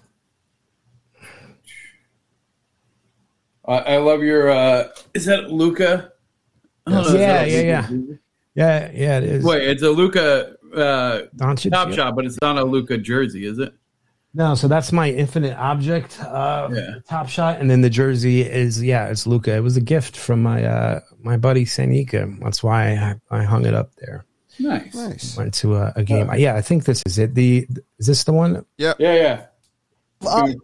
I 3.74 3.96
love 3.98 4.22
your. 4.22 4.50
uh 4.50 4.88
Is 5.14 5.24
that 5.26 5.50
Luka? 5.50 6.12
Yeah, 6.88 7.44
yeah, 7.44 7.44
yeah, 7.44 7.90
yeah, 8.54 8.90
yeah. 8.94 9.18
It 9.18 9.24
is. 9.24 9.44
Wait, 9.44 9.68
it's 9.68 9.82
a 9.82 9.90
Luka 9.90 10.56
uh, 10.74 11.22
Doncic, 11.36 11.72
Top 11.72 11.92
Shot, 11.92 12.14
but 12.14 12.24
it's 12.24 12.38
not 12.40 12.58
a 12.58 12.64
Luka 12.64 12.98
jersey, 12.98 13.44
is 13.44 13.58
it? 13.58 13.74
No, 14.34 14.54
so 14.54 14.68
that's 14.68 14.92
my 14.92 15.10
infinite 15.10 15.56
object 15.56 16.20
uh, 16.22 16.68
yeah. 16.70 16.94
Top 17.08 17.28
Shot, 17.28 17.58
and 17.58 17.70
then 17.70 17.80
the 17.80 17.90
jersey 17.90 18.42
is 18.42 18.82
yeah, 18.82 19.08
it's 19.08 19.26
Luka. 19.26 19.56
It 19.56 19.60
was 19.60 19.76
a 19.76 19.80
gift 19.80 20.16
from 20.16 20.42
my 20.42 20.64
uh, 20.64 21.00
my 21.18 21.36
buddy 21.36 21.64
Sanika. 21.64 22.38
That's 22.40 22.62
why 22.62 23.16
I, 23.30 23.38
I 23.38 23.42
hung 23.44 23.64
it 23.64 23.74
up 23.74 23.94
there. 23.96 24.26
Nice, 24.58 24.94
nice. 24.94 25.36
Went 25.36 25.54
to 25.54 25.76
a, 25.76 25.92
a 25.96 26.04
game. 26.04 26.30
Yeah, 26.36 26.54
I 26.54 26.62
think 26.62 26.84
this 26.84 27.02
is 27.06 27.18
it. 27.18 27.34
The 27.34 27.66
is 27.98 28.06
this 28.06 28.24
the 28.24 28.32
one? 28.32 28.64
Yeah, 28.76 28.94
yeah, 28.98 29.14
yeah. 29.14 29.46
Uh, 30.24 30.48
I'm 30.48 30.56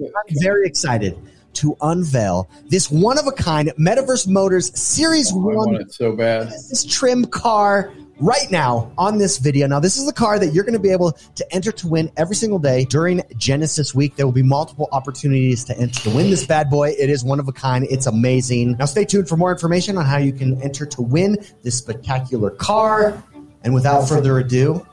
very 0.42 0.66
excited 0.66 1.18
to 1.54 1.76
unveil 1.80 2.48
this 2.68 2.90
one 2.90 3.18
of 3.18 3.26
a 3.26 3.32
kind 3.32 3.72
Metaverse 3.78 4.26
Motors 4.28 4.78
Series 4.78 5.32
oh, 5.32 5.38
One. 5.38 5.88
so 5.90 6.16
bad. 6.16 6.48
This 6.48 6.84
trim 6.84 7.24
car 7.26 7.92
right 8.22 8.50
now 8.50 8.92
on 8.96 9.18
this 9.18 9.38
video. 9.38 9.66
Now, 9.66 9.80
this 9.80 9.96
is 9.96 10.06
the 10.06 10.12
car 10.12 10.38
that 10.38 10.54
you're 10.54 10.64
going 10.64 10.74
to 10.74 10.80
be 10.80 10.90
able 10.90 11.12
to 11.12 11.54
enter 11.54 11.72
to 11.72 11.88
win 11.88 12.10
every 12.16 12.36
single 12.36 12.58
day 12.58 12.84
during 12.84 13.22
Genesis 13.36 13.94
week. 13.94 14.16
There 14.16 14.26
will 14.26 14.32
be 14.32 14.42
multiple 14.42 14.88
opportunities 14.92 15.64
to 15.64 15.76
enter 15.76 16.00
to 16.02 16.10
win 16.10 16.30
this 16.30 16.46
bad 16.46 16.70
boy. 16.70 16.90
It 16.98 17.10
is 17.10 17.24
one 17.24 17.40
of 17.40 17.48
a 17.48 17.52
kind. 17.52 17.86
It's 17.90 18.06
amazing. 18.06 18.76
Now, 18.78 18.84
stay 18.84 19.04
tuned 19.04 19.28
for 19.28 19.36
more 19.36 19.50
information 19.50 19.98
on 19.98 20.06
how 20.06 20.18
you 20.18 20.32
can 20.32 20.60
enter 20.62 20.86
to 20.86 21.02
win 21.02 21.36
this 21.62 21.76
spectacular 21.76 22.50
car. 22.50 23.22
And 23.64 23.74
without 23.74 24.08
further 24.08 24.38
ado, 24.38 24.86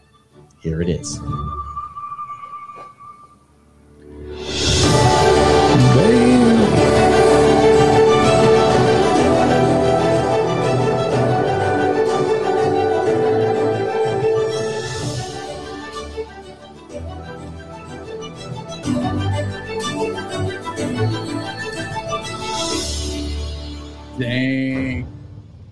here 0.62 0.82
it 0.82 0.90
is. 0.90 1.20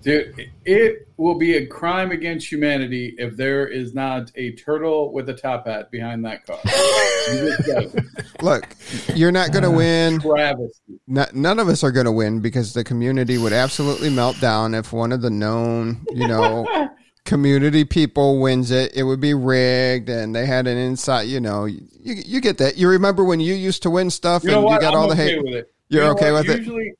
Dude, 0.00 0.50
it 0.64 1.08
will 1.16 1.34
be 1.34 1.56
a 1.56 1.66
crime 1.66 2.12
against 2.12 2.50
humanity 2.50 3.14
if 3.18 3.36
there 3.36 3.66
is 3.66 3.94
not 3.94 4.30
a 4.36 4.52
turtle 4.52 5.12
with 5.12 5.28
a 5.28 5.34
top 5.34 5.66
hat 5.66 5.90
behind 5.90 6.24
that 6.24 6.46
car. 6.46 6.58
Look, 8.42 8.68
you're 9.14 9.32
not 9.32 9.52
going 9.52 9.64
to 9.64 9.70
uh, 9.70 9.72
win. 9.72 11.26
none 11.34 11.58
of 11.58 11.68
us 11.68 11.82
are 11.82 11.90
going 11.90 12.06
to 12.06 12.12
win 12.12 12.40
because 12.40 12.74
the 12.74 12.84
community 12.84 13.38
would 13.38 13.52
absolutely 13.52 14.08
melt 14.08 14.40
down 14.40 14.74
if 14.74 14.92
one 14.92 15.10
of 15.10 15.20
the 15.20 15.30
known, 15.30 16.06
you 16.10 16.28
know, 16.28 16.88
community 17.24 17.84
people 17.84 18.40
wins 18.40 18.70
it. 18.70 18.94
It 18.94 19.02
would 19.02 19.20
be 19.20 19.34
rigged, 19.34 20.08
and 20.08 20.34
they 20.34 20.46
had 20.46 20.66
an 20.66 20.78
inside. 20.78 21.22
You 21.22 21.40
know, 21.40 21.64
you 21.64 21.82
you 22.02 22.40
get 22.40 22.58
that. 22.58 22.76
You 22.76 22.88
remember 22.88 23.24
when 23.24 23.40
you 23.40 23.54
used 23.54 23.82
to 23.82 23.90
win 23.90 24.10
stuff, 24.10 24.44
you 24.44 24.52
and 24.52 24.62
you 24.62 24.80
got 24.80 24.94
I'm 24.94 25.00
all 25.00 25.08
the 25.08 25.16
hate. 25.16 25.42
With 25.42 25.54
it. 25.54 25.72
You're 25.88 26.02
you 26.02 26.08
know 26.08 26.14
okay 26.14 26.32
what? 26.32 26.46
with 26.46 26.58
Usually, 26.58 26.86
it 26.88 26.98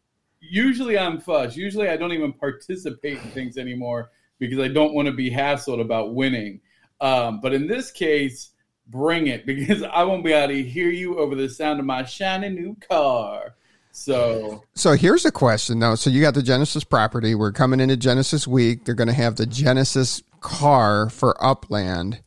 usually 0.48 0.98
I'm 0.98 1.20
fuss. 1.20 1.56
Usually 1.56 1.88
I 1.88 1.96
don't 1.96 2.12
even 2.12 2.32
participate 2.32 3.18
in 3.22 3.30
things 3.30 3.58
anymore 3.58 4.10
because 4.38 4.58
I 4.58 4.68
don't 4.68 4.94
want 4.94 5.06
to 5.06 5.12
be 5.12 5.30
hassled 5.30 5.80
about 5.80 6.14
winning. 6.14 6.60
Um, 7.00 7.40
but 7.40 7.54
in 7.54 7.66
this 7.66 7.90
case, 7.90 8.50
bring 8.88 9.26
it 9.26 9.46
because 9.46 9.82
I 9.82 10.02
won't 10.04 10.24
be 10.24 10.32
able 10.32 10.54
to 10.54 10.62
hear 10.62 10.90
you 10.90 11.18
over 11.18 11.34
the 11.34 11.48
sound 11.48 11.80
of 11.80 11.86
my 11.86 12.04
shiny 12.04 12.48
new 12.48 12.76
car. 12.88 13.54
So, 13.90 14.62
So 14.74 14.92
here's 14.92 15.24
a 15.24 15.32
question 15.32 15.80
though. 15.80 15.96
So 15.96 16.10
you 16.10 16.20
got 16.20 16.34
the 16.34 16.42
Genesis 16.42 16.84
property. 16.84 17.34
We're 17.34 17.52
coming 17.52 17.80
into 17.80 17.96
Genesis 17.96 18.46
week. 18.46 18.84
They're 18.84 18.94
going 18.94 19.08
to 19.08 19.14
have 19.14 19.36
the 19.36 19.46
Genesis 19.46 20.22
car 20.40 21.10
for 21.10 21.36
Upland. 21.44 22.20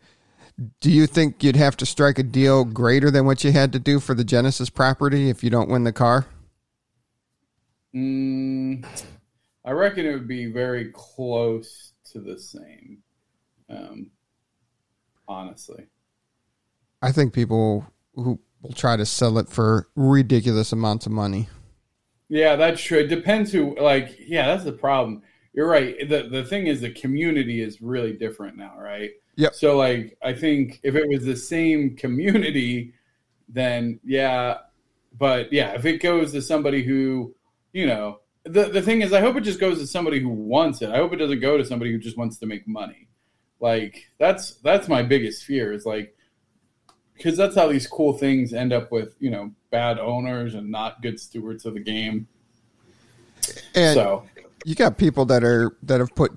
Do 0.80 0.92
you 0.92 1.08
think 1.08 1.44
you'd 1.44 1.56
have 1.56 1.78
to 1.78 1.86
strike 1.86 2.20
a 2.20 2.24
deal 2.24 2.66
greater 2.66 3.10
than 3.10 3.26
what 3.26 3.44
you 3.44 3.52
had 3.52 3.72
to 3.74 3.80
do 3.80 4.00
for 4.00 4.14
the 4.14 4.24
Genesis 4.24 4.70
property 4.70 5.30
if 5.30 5.44
you 5.44 5.50
don't 5.50 5.70
win 5.70 5.86
the 5.86 5.94
car? 5.94 6.28
Mm, 7.96 8.86
I 9.66 9.72
reckon 9.72 10.06
it 10.06 10.14
would 10.14 10.28
be 10.28 10.46
very 10.52 10.92
close 10.94 11.94
to 12.12 12.20
the 12.20 12.38
same. 12.40 13.00
Um, 13.70 14.12
honestly, 15.28 15.86
I 17.02 17.12
think 17.12 17.34
people 17.34 17.86
who 18.16 18.40
will 18.62 18.74
try 18.74 18.96
to 18.98 19.06
sell 19.06 19.38
it 19.38 19.50
for 19.50 19.88
ridiculous 19.96 20.72
amounts 20.72 21.06
of 21.06 21.12
money. 21.12 21.48
yeah, 22.30 22.56
that's 22.56 22.82
true. 22.82 23.00
It 23.00 23.08
depends 23.08 23.52
who. 23.52 23.76
Like, 23.80 24.18
yeah, 24.20 24.48
that's 24.48 24.64
the 24.64 24.72
problem. 24.72 25.22
You're 25.54 25.68
right. 25.68 25.96
The 26.08 26.24
the 26.30 26.44
thing 26.46 26.68
is, 26.68 26.82
the 26.82 26.92
community 26.92 27.62
is 27.62 27.82
really 27.82 28.14
different 28.14 28.58
now, 28.58 28.74
right? 28.78 29.12
Yep. 29.36 29.54
So, 29.56 29.78
like, 29.78 30.18
I 30.24 30.34
think 30.34 30.80
if 30.84 30.96
it 30.96 31.08
was 31.08 31.26
the 31.26 31.36
same 31.36 31.96
community, 31.96 32.94
then 33.50 34.00
yeah. 34.04 34.58
But 35.18 35.52
yeah, 35.52 35.74
if 35.74 35.86
it 35.86 36.02
goes 36.02 36.32
to 36.32 36.42
somebody 36.42 36.84
who, 36.84 37.36
you 37.74 37.86
know, 37.86 38.20
the 38.44 38.66
the 38.66 38.82
thing 38.82 39.02
is, 39.02 39.14
I 39.14 39.22
hope 39.22 39.36
it 39.36 39.42
just 39.42 39.60
goes 39.60 39.80
to 39.80 39.88
somebody 39.88 40.20
who 40.20 40.30
wants 40.30 40.82
it. 40.82 40.90
I 40.90 40.98
hope 40.98 41.14
it 41.14 41.18
doesn't 41.18 41.40
go 41.40 41.58
to 41.58 41.66
somebody 41.66 41.92
who 41.92 42.00
just 42.00 42.18
wants 42.18 42.38
to 42.40 42.46
make 42.46 42.68
money. 42.68 43.08
Like 43.60 44.10
that's 44.18 44.56
that's 44.56 44.88
my 44.88 45.04
biggest 45.04 45.44
fear 45.44 45.72
is 45.72 45.86
like 45.86 46.16
because 47.16 47.38
that's 47.38 47.56
how 47.56 47.68
these 47.68 47.86
cool 47.86 48.14
things 48.14 48.54
end 48.54 48.74
up 48.74 48.92
with 48.92 49.16
you 49.20 49.30
know 49.30 49.52
bad 49.70 50.00
owners 50.00 50.56
and 50.56 50.72
not 50.72 51.02
good 51.02 51.20
stewards 51.20 51.66
of 51.66 51.76
the 51.76 51.80
game. 51.80 52.28
And 53.76 53.94
so 53.94 54.24
you 54.66 54.76
got 54.76 54.98
people 54.98 55.26
that 55.26 55.44
are 55.44 55.76
that 55.84 56.00
have 56.00 56.16
put 56.16 56.32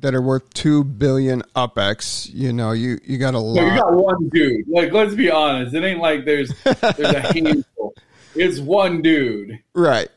that 0.00 0.14
are 0.14 0.22
worth 0.22 0.52
two 0.54 0.84
billion 0.84 1.42
UPX. 1.54 2.32
You 2.32 2.52
know, 2.52 2.72
you 2.72 2.98
you 3.04 3.18
got 3.18 3.34
a 3.34 3.38
So 3.38 3.54
you 3.54 3.76
got 3.76 3.92
one 3.92 4.28
dude. 4.30 4.68
Like, 4.68 4.92
let's 4.92 5.14
be 5.14 5.30
honest. 5.30 5.74
It 5.74 5.84
ain't 5.84 6.00
like 6.00 6.24
there's 6.24 6.52
there's 6.64 7.00
a 7.00 7.20
handful. 7.32 7.94
It's 8.34 8.58
one 8.60 9.02
dude. 9.02 9.58
right, 9.74 10.08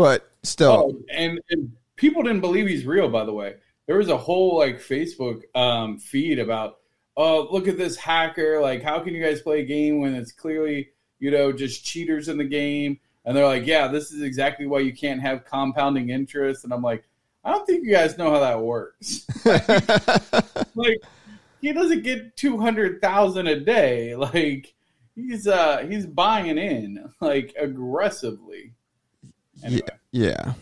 but 0.00 0.30
still, 0.42 0.72
Oh, 0.72 1.02
and, 1.12 1.38
and 1.50 1.72
people 1.96 2.22
didn't 2.22 2.40
believe 2.40 2.66
he's 2.66 2.86
real. 2.86 3.10
By 3.10 3.24
the 3.24 3.34
way, 3.34 3.56
there 3.86 3.98
was 3.98 4.08
a 4.08 4.16
whole 4.16 4.56
like 4.56 4.78
Facebook 4.78 5.42
um, 5.54 5.98
feed 5.98 6.38
about, 6.38 6.78
oh, 7.18 7.48
look 7.50 7.68
at 7.68 7.76
this 7.76 7.96
hacker. 7.96 8.60
Like, 8.62 8.82
how 8.82 9.00
can 9.00 9.14
you 9.14 9.22
guys 9.22 9.42
play 9.42 9.60
a 9.60 9.64
game 9.66 10.00
when 10.00 10.14
it's 10.14 10.32
clearly 10.32 10.88
you 11.18 11.30
know 11.30 11.52
just 11.52 11.84
cheaters 11.84 12.28
in 12.28 12.38
the 12.38 12.44
game? 12.44 12.98
And 13.26 13.36
they're 13.36 13.46
like, 13.46 13.66
yeah, 13.66 13.88
this 13.88 14.10
is 14.10 14.22
exactly 14.22 14.66
why 14.66 14.78
you 14.78 14.94
can't 14.94 15.20
have 15.20 15.44
compounding 15.44 16.08
interest. 16.08 16.64
And 16.64 16.72
I'm 16.72 16.80
like, 16.80 17.04
I 17.44 17.50
don't 17.50 17.66
think 17.66 17.84
you 17.84 17.92
guys 17.92 18.16
know 18.16 18.30
how 18.30 18.40
that 18.40 18.58
works. 18.58 19.26
like 20.74 21.02
he 21.60 21.74
doesn't 21.74 22.04
get 22.04 22.36
200,000 22.36 23.46
a 23.46 23.60
day 23.60 24.16
like 24.16 24.72
he's 25.14 25.46
uh 25.46 25.84
he's 25.88 26.06
buying 26.06 26.56
in 26.56 27.12
like 27.20 27.54
aggressively 27.58 28.72
anyway 29.64 29.82
yeah. 30.12 30.54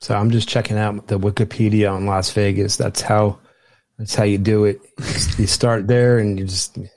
So 0.00 0.14
I'm 0.14 0.30
just 0.30 0.48
checking 0.48 0.78
out 0.78 1.08
the 1.08 1.18
Wikipedia 1.18 1.92
on 1.92 2.06
Las 2.06 2.32
Vegas. 2.32 2.76
That's 2.76 3.02
how 3.02 3.38
that's 3.98 4.14
how 4.14 4.24
you 4.24 4.38
do 4.38 4.64
it. 4.64 4.80
You 5.38 5.46
start 5.46 5.86
there 5.86 6.18
and 6.18 6.38
you 6.38 6.46
just 6.46 6.76
you 6.78 6.88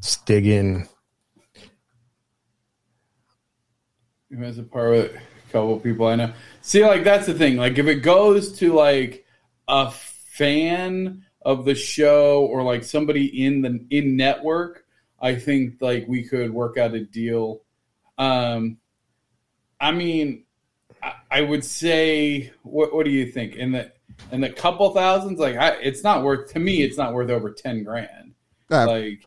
just 0.00 0.26
dig 0.26 0.46
in. 0.46 0.86
as 4.42 4.58
a 4.58 4.62
part 4.62 4.90
with 4.90 5.14
a 5.14 5.52
couple 5.52 5.78
people 5.80 6.06
I 6.06 6.16
know. 6.16 6.32
See, 6.60 6.84
like 6.84 7.04
that's 7.04 7.26
the 7.26 7.34
thing. 7.34 7.56
Like 7.56 7.78
if 7.78 7.86
it 7.86 7.96
goes 7.96 8.58
to 8.58 8.74
like 8.74 9.24
a 9.68 9.90
fan 9.90 11.24
of 11.40 11.64
the 11.64 11.74
show 11.74 12.44
or 12.44 12.62
like 12.62 12.84
somebody 12.84 13.44
in 13.44 13.62
the 13.62 13.84
in 13.88 14.16
network, 14.16 14.84
I 15.22 15.36
think 15.36 15.76
like 15.80 16.04
we 16.08 16.24
could 16.24 16.52
work 16.52 16.76
out 16.76 16.92
a 16.94 17.00
deal. 17.00 17.62
Um, 18.18 18.78
I 19.80 19.92
mean, 19.92 20.44
I, 21.02 21.12
I 21.30 21.40
would 21.42 21.64
say, 21.64 22.52
what 22.62 22.92
what 22.94 23.04
do 23.06 23.10
you 23.12 23.26
think? 23.26 23.54
In 23.54 23.72
the 23.72 23.92
in 24.32 24.40
the 24.40 24.50
couple 24.50 24.90
thousands, 24.92 25.38
like 25.38 25.56
I, 25.56 25.70
it's 25.80 26.02
not 26.04 26.22
worth 26.24 26.52
to 26.52 26.58
me. 26.58 26.82
It's 26.82 26.98
not 26.98 27.14
worth 27.14 27.30
over 27.30 27.50
ten 27.52 27.84
grand. 27.84 28.34
Uh, 28.70 28.86
Like 28.86 29.24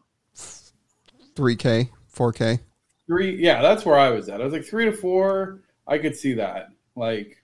Three 1.35 1.55
K, 1.55 1.91
four 2.07 2.31
K. 2.31 2.59
three 3.07 3.35
yeah 3.35 3.61
that's 3.61 3.85
where 3.85 3.99
i 3.99 4.09
was 4.09 4.29
at 4.29 4.41
i 4.41 4.43
was 4.43 4.53
like 4.53 4.65
three 4.65 4.85
to 4.85 4.91
four 4.93 5.61
i 5.87 5.97
could 5.97 6.15
see 6.15 6.33
that 6.33 6.69
like 6.95 7.43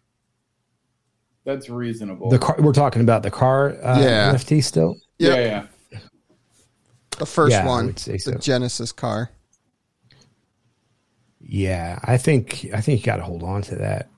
that's 1.44 1.70
reasonable 1.70 2.30
The 2.30 2.40
car 2.40 2.56
we're 2.60 2.74
talking 2.74 3.02
about 3.04 3.22
the 3.22 3.30
car 3.32 3.72
uh, 3.84 4.00
Yeah. 4.02 4.34
NFT 4.34 4.64
still. 4.64 4.96
Yep. 5.20 5.38
yeah 5.38 5.44
yeah 5.44 5.66
The 7.22 7.28
first 7.28 7.52
Yeah, 7.52 7.66
I 7.66 7.68
one, 7.68 7.86
would 7.86 8.00
say 8.00 8.14
the 8.14 8.18
so. 8.20 8.34
Genesis 8.34 8.92
car. 8.92 9.30
Yeah, 11.40 12.00
I 12.04 12.18
think 12.18 12.68
I 12.74 12.82
think 12.82 13.00
you 13.00 13.06
got 13.06 13.18
to 13.18 13.24
hold 13.24 13.44
on 13.44 13.62
to 13.64 13.76
that. 13.76 14.10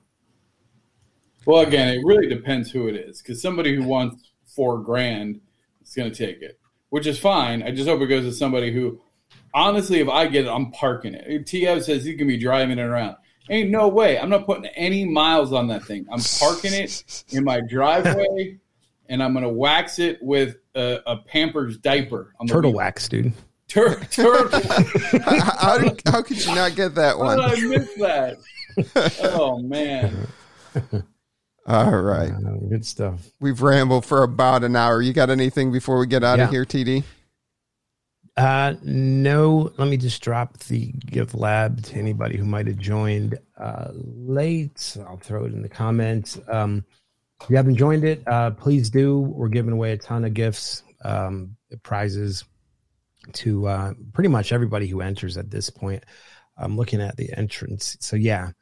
well 1.44 1.60
again 1.60 1.88
it 1.88 2.00
really 2.02 2.26
depends 2.26 2.70
who 2.70 2.88
it 2.88 2.96
is 2.96 3.20
because 3.20 3.42
somebody 3.42 3.74
who 3.76 3.82
wants 3.84 4.30
four 4.46 4.78
grand 4.78 5.38
is 5.82 5.94
going 5.94 6.10
to 6.10 6.16
take 6.26 6.40
it 6.40 6.58
which 6.88 7.06
is 7.06 7.18
fine 7.18 7.62
i 7.62 7.70
just 7.70 7.86
hope 7.86 8.00
it 8.00 8.06
goes 8.06 8.24
to 8.24 8.32
somebody 8.32 8.72
who 8.72 8.98
honestly 9.52 10.00
if 10.00 10.08
i 10.08 10.26
get 10.26 10.46
it 10.46 10.48
i'm 10.48 10.70
parking 10.70 11.12
it 11.12 11.44
tf 11.44 11.82
says 11.82 12.02
he 12.06 12.16
can 12.16 12.26
be 12.26 12.38
driving 12.38 12.78
it 12.78 12.82
around 12.82 13.14
ain't 13.50 13.68
no 13.68 13.86
way 13.88 14.18
i'm 14.18 14.30
not 14.30 14.46
putting 14.46 14.64
any 14.76 15.04
miles 15.04 15.52
on 15.52 15.66
that 15.68 15.84
thing 15.84 16.06
i'm 16.10 16.20
parking 16.40 16.72
it 16.72 17.24
in 17.32 17.44
my 17.44 17.60
driveway 17.68 18.58
and 19.10 19.22
i'm 19.22 19.34
going 19.34 19.42
to 19.44 19.50
wax 19.50 19.98
it 19.98 20.18
with 20.22 20.56
a, 20.74 21.00
a 21.06 21.16
pampers 21.18 21.78
diaper 21.78 22.32
on 22.40 22.46
the 22.46 22.52
Turtle 22.52 22.70
wheel. 22.72 22.78
wax, 22.78 23.08
dude. 23.08 23.32
Tur- 23.68 24.00
turtle. 24.10 24.60
how, 25.20 25.40
how 25.58 25.78
did, 25.78 26.02
how 26.06 26.22
could 26.22 26.44
you 26.44 26.54
not 26.54 26.74
get 26.74 26.94
that 26.96 27.16
How 27.16 27.36
did 27.36 27.38
one? 27.38 27.40
I 27.40 27.60
missed 27.78 27.98
that? 27.98 29.18
Oh 29.34 29.58
man. 29.58 30.26
All 31.66 31.96
right. 31.98 32.30
Uh, 32.30 32.56
good 32.68 32.84
stuff. 32.84 33.26
We've 33.40 33.62
rambled 33.62 34.04
for 34.04 34.22
about 34.22 34.64
an 34.64 34.76
hour. 34.76 35.00
You 35.00 35.12
got 35.14 35.30
anything 35.30 35.72
before 35.72 35.98
we 35.98 36.06
get 36.06 36.22
out 36.22 36.38
Yeah. 36.38 36.44
of 36.44 36.50
here, 36.50 36.64
TD? 36.66 37.04
Uh, 38.36 38.74
no, 38.82 39.72
let 39.78 39.88
me 39.88 39.96
just 39.96 40.20
drop 40.20 40.58
the 40.58 40.86
gift 41.06 41.34
lab 41.34 41.82
to 41.84 41.94
anybody 41.96 42.36
who 42.36 42.44
might 42.44 42.66
have 42.66 42.76
joined 42.78 43.38
uh, 43.56 43.90
late. 43.94 44.96
I'll 45.08 45.16
throw 45.18 45.44
it 45.44 45.52
in 45.54 45.62
the 45.62 45.68
comments. 45.68 46.38
Um, 46.48 46.84
if 47.44 47.50
you 47.50 47.56
haven't 47.56 47.76
joined 47.76 48.04
it, 48.04 48.22
uh, 48.26 48.52
please 48.52 48.88
do. 48.88 49.18
We're 49.18 49.48
giving 49.48 49.72
away 49.72 49.92
a 49.92 49.98
ton 49.98 50.24
of 50.24 50.32
gifts, 50.32 50.82
um, 51.04 51.56
prizes 51.82 52.44
to 53.34 53.66
uh, 53.66 53.92
pretty 54.14 54.28
much 54.28 54.50
everybody 54.50 54.86
who 54.86 55.02
enters 55.02 55.36
at 55.36 55.50
this 55.50 55.68
point. 55.68 56.04
I'm 56.56 56.76
looking 56.76 57.02
at 57.02 57.16
the 57.16 57.30
entrance. 57.36 57.98
So, 58.00 58.16
yeah, 58.16 58.52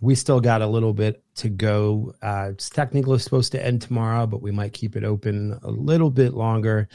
we 0.00 0.16
still 0.16 0.40
got 0.40 0.62
a 0.62 0.66
little 0.66 0.92
bit 0.92 1.22
to 1.36 1.48
go. 1.48 2.12
Uh, 2.20 2.48
it's 2.50 2.70
technically 2.70 3.20
supposed 3.20 3.52
to 3.52 3.64
end 3.64 3.82
tomorrow, 3.82 4.26
but 4.26 4.42
we 4.42 4.50
might 4.50 4.72
keep 4.72 4.96
it 4.96 5.04
open 5.04 5.56
a 5.62 5.70
little 5.70 6.10
bit 6.10 6.34
longer 6.34 6.88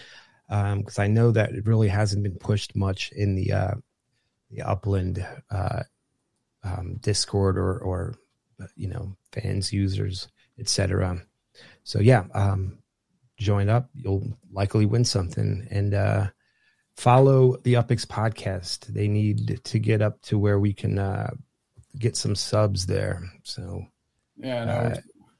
because 0.49 0.99
I 0.99 1.07
know 1.07 1.31
that 1.31 1.51
it 1.51 1.67
really 1.67 1.87
hasn't 1.87 2.23
been 2.23 2.35
pushed 2.35 2.75
much 2.75 3.11
in 3.13 3.35
the 3.35 3.51
uh, 3.51 3.73
the 4.51 4.61
Upland 4.61 5.25
uh, 5.49 5.83
um, 6.63 6.97
Discord 6.99 7.57
or 7.57 7.77
or 7.79 8.15
you 8.75 8.89
know 8.89 9.15
fans, 9.31 9.71
users, 9.71 10.27
etc. 10.59 11.21
So 11.83 11.99
yeah, 11.99 12.25
um, 12.33 12.79
join 13.37 13.69
up. 13.69 13.89
You'll 13.93 14.37
likely 14.51 14.85
win 14.85 15.05
something 15.05 15.67
and 15.69 15.93
uh, 15.93 16.27
follow 16.95 17.57
the 17.57 17.73
UPX 17.73 18.05
podcast. 18.05 18.87
They 18.87 19.07
need 19.07 19.63
to 19.63 19.79
get 19.79 20.01
up 20.01 20.21
to 20.23 20.37
where 20.37 20.59
we 20.59 20.73
can 20.73 20.97
uh, 20.97 21.31
get 21.97 22.15
some 22.17 22.35
subs 22.35 22.85
there. 22.85 23.21
So 23.43 23.85
Yeah, 24.37 24.65
no, 24.65 24.71
uh, 24.71 24.95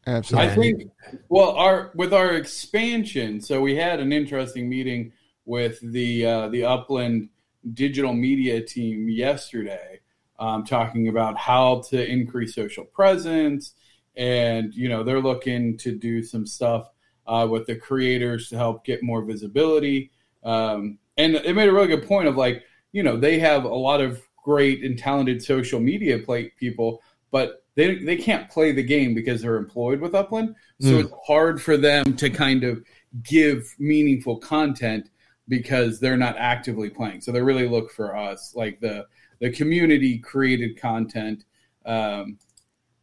Absolutely. 0.08 0.52
I 0.52 0.56
think 0.56 0.92
well 1.30 1.52
our 1.52 1.92
with 1.96 2.14
our 2.14 2.34
expansion, 2.34 3.42
so 3.42 3.60
we 3.62 3.76
had 3.76 4.00
an 4.00 4.14
interesting 4.14 4.70
meeting 4.70 5.14
with 5.46 5.80
the 5.82 6.26
uh, 6.26 6.48
the 6.50 6.66
Upland 6.66 7.30
digital 7.74 8.14
media 8.14 8.62
team 8.62 9.10
yesterday, 9.10 10.00
um, 10.38 10.64
talking 10.64 11.08
about 11.08 11.38
how 11.38 11.82
to 11.90 12.08
increase 12.08 12.54
social 12.54 12.86
presence, 12.86 13.74
and 14.18 14.74
you 14.74 14.90
know 14.90 15.04
they're 15.04 15.22
looking 15.22 15.78
to 15.78 15.96
do 15.98 16.24
some 16.24 16.46
stuff 16.46 16.90
uh, 17.28 17.48
with 17.50 17.66
the 17.68 17.76
creators 17.76 18.50
to 18.50 18.58
help 18.58 18.86
get 18.86 19.04
more 19.04 19.24
visibility. 19.24 20.12
Um, 20.44 21.00
and 21.18 21.36
it 21.36 21.56
made 21.56 21.70
a 21.70 21.74
really 21.74 21.88
good 21.88 22.08
point 22.08 22.28
of 22.28 22.36
like 22.38 22.64
you 22.92 23.04
know 23.04 23.18
they 23.18 23.40
have 23.40 23.64
a 23.66 23.68
lot 23.70 24.02
of 24.02 24.22
great 24.44 24.84
and 24.84 24.98
talented 24.98 25.42
social 25.42 25.80
media 25.80 26.20
play 26.20 26.52
people, 26.60 27.02
but 27.32 27.64
they 27.76 27.96
they 27.96 28.16
can't 28.16 28.50
play 28.50 28.72
the 28.72 28.84
game 28.84 29.14
because 29.14 29.42
they're 29.42 29.58
employed 29.58 30.00
with 30.00 30.14
Upland. 30.16 30.56
So 30.80 30.92
Mm. 30.92 31.00
it's 31.06 31.14
hard 31.26 31.62
for 31.62 31.78
them 31.78 32.16
to 32.18 32.30
kind 32.30 32.64
of 32.64 32.84
give 33.24 33.74
meaningful 33.80 34.38
content 34.38 35.10
because 35.48 36.00
they're 36.00 36.18
not 36.18 36.36
actively 36.38 36.90
playing. 36.90 37.22
So 37.22 37.32
they 37.32 37.42
really 37.42 37.68
look 37.68 37.92
for 37.92 38.16
us, 38.16 38.54
like 38.56 38.80
the 38.80 39.06
the 39.40 39.50
community 39.52 40.18
created 40.20 40.80
content. 40.80 41.44
Um, 41.86 42.38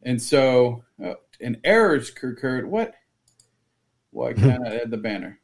and 0.03 0.21
so 0.21 0.85
oh, 1.03 1.17
an 1.41 1.61
errors 1.65 2.11
occurred. 2.11 2.69
What? 2.69 2.95
Why 4.11 4.33
can't 4.33 4.67
I 4.67 4.77
add 4.83 4.91
the 4.91 4.97
banner? 4.97 5.39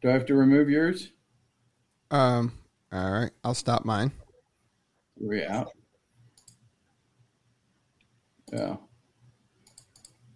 Do 0.00 0.10
I 0.10 0.12
have 0.12 0.26
to 0.26 0.34
remove 0.34 0.70
yours? 0.70 1.10
Um, 2.10 2.52
all 2.92 3.10
right, 3.10 3.30
I'll 3.44 3.54
stop 3.54 3.84
mine. 3.84 4.12
We 5.20 5.44
out? 5.44 5.72
Oh. 8.56 8.80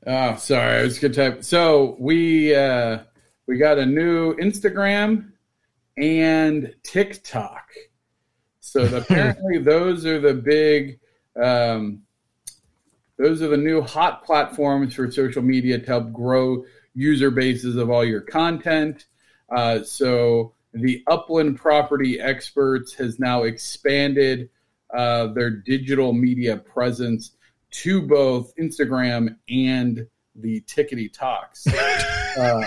Oh, 0.07 0.37
sorry. 0.37 0.81
I 0.81 0.83
was 0.83 0.99
gonna 0.99 1.15
type. 1.15 1.45
So 1.45 1.97
we 1.99 2.55
uh, 2.55 2.99
we 3.47 3.57
got 3.57 3.79
a 3.79 3.87
new 3.87 4.35
Instagram 4.37 5.31
and 5.97 6.75
TikTok. 6.83 7.71
So 8.61 8.83
apparently 8.97 9.59
those 9.59 10.05
are 10.05 10.21
the 10.21 10.35
big 10.35 10.99
um, 11.41 12.03
those 13.19 13.43
are 13.43 13.49
the 13.49 13.57
new 13.57 13.83
hot 13.83 14.25
platforms 14.25 14.95
for 14.95 15.11
social 15.11 15.43
media 15.43 15.79
to 15.79 15.87
help 15.87 16.13
grow 16.13 16.65
user 16.95 17.31
bases 17.31 17.77
of 17.77 17.91
all 17.91 18.05
your 18.05 18.21
content. 18.21 19.07
Uh, 19.55 19.83
so 19.83 20.55
the 20.73 21.03
Upland 21.07 21.59
Property 21.59 22.21
Experts 22.21 22.95
has 22.95 23.19
now 23.19 23.43
expanded 23.43 24.49
uh, 24.93 25.29
their 25.29 25.51
digital 25.51 26.13
media 26.13 26.57
presence 26.57 27.33
to 27.71 28.07
both 28.07 28.55
Instagram 28.57 29.37
and 29.49 30.07
the 30.35 30.61
Tickety 30.63 31.13
Talks. 31.13 31.67
um, 32.39 32.65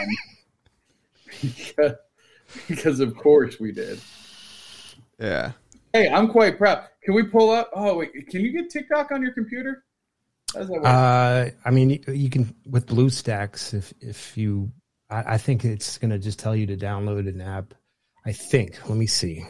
because, 1.42 1.94
because 2.68 3.00
of 3.00 3.16
course 3.16 3.60
we 3.60 3.72
did. 3.72 4.00
Yeah. 5.20 5.52
Hey, 5.94 6.10
I'm 6.10 6.28
quite 6.28 6.58
proud. 6.58 6.86
Can 7.04 7.14
we 7.14 7.24
pull 7.24 7.50
up? 7.50 7.70
Oh, 7.74 7.98
wait, 7.98 8.28
can 8.28 8.42
you 8.42 8.52
get 8.52 8.70
TikTok 8.70 9.12
on 9.12 9.22
your 9.22 9.32
computer? 9.32 9.84
How's 10.56 10.68
that 10.68 10.74
work? 10.74 10.86
Uh, 10.86 11.46
I 11.66 11.72
mean, 11.72 11.90
you- 11.92 12.14
you 12.14 12.30
can 12.30 12.54
with 12.70 12.88
BlueStacks 12.88 13.74
if 13.74 13.94
if 14.02 14.38
you. 14.38 14.72
I, 15.10 15.34
I 15.34 15.38
think 15.38 15.64
it's 15.66 15.98
gonna 15.98 16.18
just 16.20 16.40
tell 16.40 16.56
you 16.56 16.66
to 16.68 16.78
download 16.78 17.28
an 17.30 17.42
app. 17.42 17.74
I 18.26 18.32
think. 18.32 18.80
Let 18.90 18.98
me 18.98 19.06
see. 19.08 19.46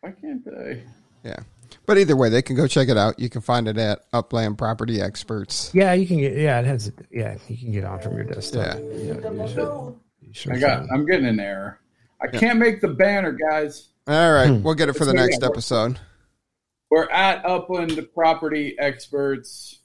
Why 0.00 0.12
can't 0.12 0.42
I? 0.48 0.82
Yeah. 1.24 1.40
But 1.86 1.98
either 1.98 2.16
way, 2.16 2.28
they 2.30 2.42
can 2.42 2.56
go 2.56 2.66
check 2.66 2.88
it 2.88 2.96
out. 2.96 3.18
You 3.18 3.28
can 3.28 3.40
find 3.42 3.68
it 3.68 3.76
at 3.78 4.00
Upland 4.12 4.56
Property 4.58 5.00
Experts. 5.00 5.70
Yeah, 5.74 5.92
you 5.92 6.06
can 6.06 6.18
get. 6.18 6.36
Yeah, 6.36 6.58
it 6.60 6.66
has. 6.66 6.90
Yeah, 7.10 7.36
you 7.48 7.56
can 7.58 7.72
get 7.72 7.84
on 7.84 8.00
from 8.00 8.14
your 8.14 8.24
desktop. 8.24 8.78
Yeah. 8.78 9.14
Yeah, 9.14 9.30
you 9.32 9.48
should- 9.48 9.94
you 10.20 10.32
sure 10.34 10.54
I 10.54 10.58
got. 10.58 10.80
can. 10.80 10.88
I'm 10.92 11.06
getting 11.06 11.26
an 11.26 11.38
error. 11.40 11.78
I 12.20 12.26
can't 12.26 12.58
make 12.58 12.80
the 12.80 12.88
banner, 12.88 13.32
guys. 13.32 13.88
All 14.08 14.32
right, 14.32 14.50
we'll 14.50 14.74
get 14.74 14.88
it 14.88 14.94
for 14.94 15.04
the 15.04 15.12
Let's 15.12 15.28
next 15.38 15.42
episode. 15.44 15.98
We're 16.90 17.08
at 17.10 17.44
Upland 17.44 18.08
Property 18.14 18.74
Experts. 18.78 19.77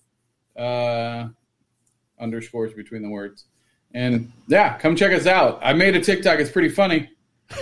Uh, 0.56 1.28
underscores 2.20 2.74
between 2.74 3.02
the 3.02 3.10
words, 3.10 3.46
and 3.94 4.32
yeah, 4.48 4.78
come 4.78 4.96
check 4.96 5.12
us 5.12 5.26
out. 5.26 5.60
I 5.64 5.74
made 5.74 5.96
a 5.96 6.02
TikTok. 6.02 6.40
It's 6.40 6.52
pretty 6.52 6.70
funny. 6.70 7.10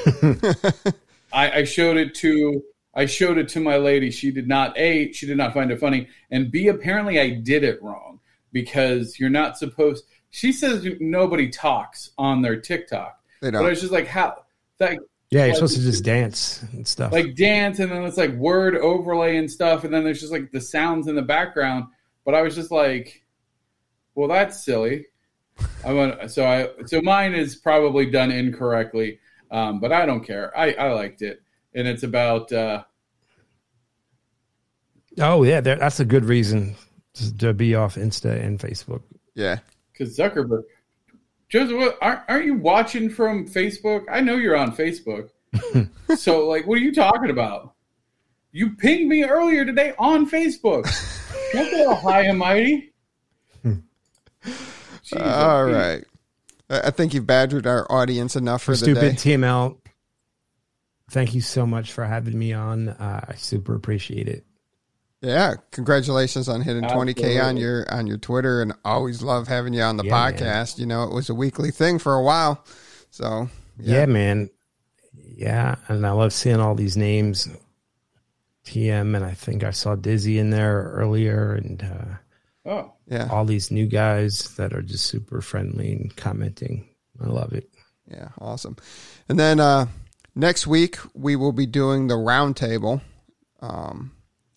I, 1.33 1.51
I 1.59 1.63
showed 1.63 1.97
it 1.97 2.13
to 2.15 2.61
I 2.93 3.05
showed 3.05 3.37
it 3.37 3.47
to 3.49 3.59
my 3.59 3.77
lady. 3.77 4.11
She 4.11 4.31
did 4.31 4.47
not 4.47 4.77
a 4.77 5.11
she 5.13 5.25
did 5.25 5.37
not 5.37 5.53
find 5.53 5.71
it 5.71 5.79
funny, 5.79 6.07
and 6.29 6.51
b 6.51 6.67
apparently 6.67 7.19
I 7.19 7.29
did 7.31 7.63
it 7.63 7.81
wrong 7.81 8.19
because 8.51 9.19
you're 9.19 9.29
not 9.29 9.57
supposed. 9.57 10.05
She 10.29 10.51
says 10.51 10.85
nobody 10.99 11.49
talks 11.49 12.11
on 12.17 12.41
their 12.41 12.57
TikTok, 12.59 13.19
They 13.41 13.51
but 13.51 13.57
I 13.57 13.61
don't. 13.61 13.69
was 13.69 13.81
just 13.81 13.91
like, 13.93 14.07
how 14.07 14.43
like 14.79 14.99
Yeah, 15.29 15.41
you're 15.41 15.47
like- 15.49 15.55
supposed 15.55 15.77
to 15.77 15.81
just 15.83 16.03
dance 16.03 16.63
and 16.73 16.85
stuff. 16.87 17.11
like 17.13 17.35
dance, 17.35 17.79
and 17.79 17.91
then 17.91 18.03
it's 18.03 18.17
like 18.17 18.31
word 18.33 18.75
overlay 18.75 19.37
and 19.37 19.49
stuff, 19.49 19.83
and 19.85 19.93
then 19.93 20.03
there's 20.03 20.19
just 20.19 20.31
like 20.33 20.51
the 20.51 20.61
sounds 20.61 21.07
in 21.07 21.15
the 21.15 21.21
background. 21.21 21.85
But 22.25 22.35
I 22.35 22.41
was 22.41 22.55
just 22.55 22.71
like, 22.71 23.23
well, 24.15 24.27
that's 24.27 24.63
silly. 24.63 25.05
I 25.85 25.93
want 25.93 26.31
so 26.31 26.45
I 26.45 26.69
so 26.85 27.01
mine 27.01 27.33
is 27.33 27.55
probably 27.55 28.09
done 28.09 28.31
incorrectly, 28.31 29.19
um, 29.51 29.79
but 29.79 29.91
I 29.91 30.05
don't 30.05 30.23
care. 30.23 30.55
I 30.57 30.73
I 30.73 30.93
liked 30.93 31.21
it, 31.21 31.41
and 31.75 31.87
it's 31.87 32.03
about 32.03 32.51
uh, 32.51 32.83
oh 35.19 35.43
yeah, 35.43 35.61
there- 35.61 35.75
that's 35.77 35.99
a 35.99 36.05
good 36.05 36.25
reason 36.25 36.75
to- 37.13 37.37
to 37.37 37.53
be 37.53 37.75
off 37.75 37.95
Insta 37.95 38.43
and 38.43 38.59
Facebook. 38.59 39.01
Yeah. 39.35 39.59
because 39.91 40.17
Zuckerberg. 40.17 40.63
Joseph, 41.49 41.77
what, 41.77 41.97
aren't, 42.01 42.21
aren't 42.29 42.45
you 42.45 42.55
watching 42.55 43.09
from 43.09 43.45
Facebook? 43.47 44.05
I 44.09 44.21
know 44.21 44.35
you're 44.37 44.55
on 44.55 44.73
Facebook. 44.75 45.29
so, 46.17 46.47
like, 46.47 46.65
what 46.65 46.75
are 46.77 46.81
you 46.81 46.93
talking 46.93 47.29
about? 47.29 47.73
You 48.53 48.71
pinged 48.77 49.09
me 49.09 49.23
earlier 49.25 49.65
today 49.65 49.93
on 49.99 50.29
Facebook. 50.29 50.87
Don't 51.53 51.69
get 51.71 51.87
all 51.87 51.95
high 51.95 52.21
and 52.23 52.37
mighty. 52.39 52.93
Jesus. 53.63 55.17
All 55.19 55.65
right. 55.65 56.03
I 56.69 56.79
I 56.87 56.89
think 56.91 57.13
you've 57.13 57.27
badgered 57.27 57.67
our 57.67 57.89
audience 57.91 58.35
enough 58.35 58.63
for 58.63 58.71
the 58.71 58.77
Stupid 58.77 59.17
day. 59.17 59.35
TML. 59.35 59.77
Thank 61.11 61.33
you 61.35 61.41
so 61.41 61.65
much 61.65 61.91
for 61.91 62.05
having 62.05 62.37
me 62.39 62.53
on. 62.53 62.89
Uh, 62.89 63.25
I 63.27 63.35
super 63.35 63.75
appreciate 63.75 64.29
it. 64.29 64.45
Yeah, 65.21 65.55
congratulations 65.71 66.47
on 66.49 66.61
hitting 66.61 66.83
20k 66.83 67.43
on 67.43 67.57
your 67.57 67.85
on 67.93 68.07
your 68.07 68.17
Twitter, 68.17 68.61
and 68.61 68.73
always 68.85 69.21
love 69.21 69.47
having 69.47 69.73
you 69.73 69.81
on 69.81 69.97
the 69.97 70.05
Yeah, 70.05 70.11
man. 70.11 70.33
podcast. 70.33 70.79
You 70.79 70.85
know, 70.85 71.03
it 71.03 71.13
was 71.13 71.29
a 71.29 71.35
weekly 71.35 71.69
thing 71.69 71.99
for 71.99 72.15
a 72.15 72.23
while, 72.23 72.63
so 73.11 73.49
Yeah. 73.77 74.05
man. 74.07 74.49
Yeah, 75.13 75.75
and 75.89 76.05
I 76.07 76.11
love 76.11 76.33
seeing 76.33 76.59
all 76.59 76.73
these 76.75 76.95
names. 76.97 77.47
TM, 78.65 79.15
and 79.15 79.25
I 79.25 79.33
think 79.33 79.63
I 79.63 79.71
saw 79.71 79.95
Dizzy 79.95 80.37
in 80.39 80.49
there 80.49 80.91
earlier, 80.95 81.53
and 81.53 81.83
uh, 81.83 82.15
Oh, 82.69 82.93
yeah, 83.07 83.27
all 83.31 83.45
these 83.45 83.71
new 83.71 83.87
guys 83.87 84.55
that 84.57 84.71
are 84.73 84.83
just 84.83 85.05
super 85.07 85.41
friendly 85.41 85.93
and 85.93 86.15
commenting. 86.15 86.87
I 87.19 87.27
love 87.27 87.53
it. 87.53 87.69
yeah, 88.07 88.29
awesome. 88.39 88.75
And 89.27 89.39
then 89.39 89.59
uh, 89.59 89.87
next 90.35 90.67
week 90.67 90.97
we 91.15 91.35
will 91.35 91.53
be 91.53 91.65
doing 91.65 92.07
the 92.07 92.15
roundtable. 92.15 93.01
Um, 93.61 94.11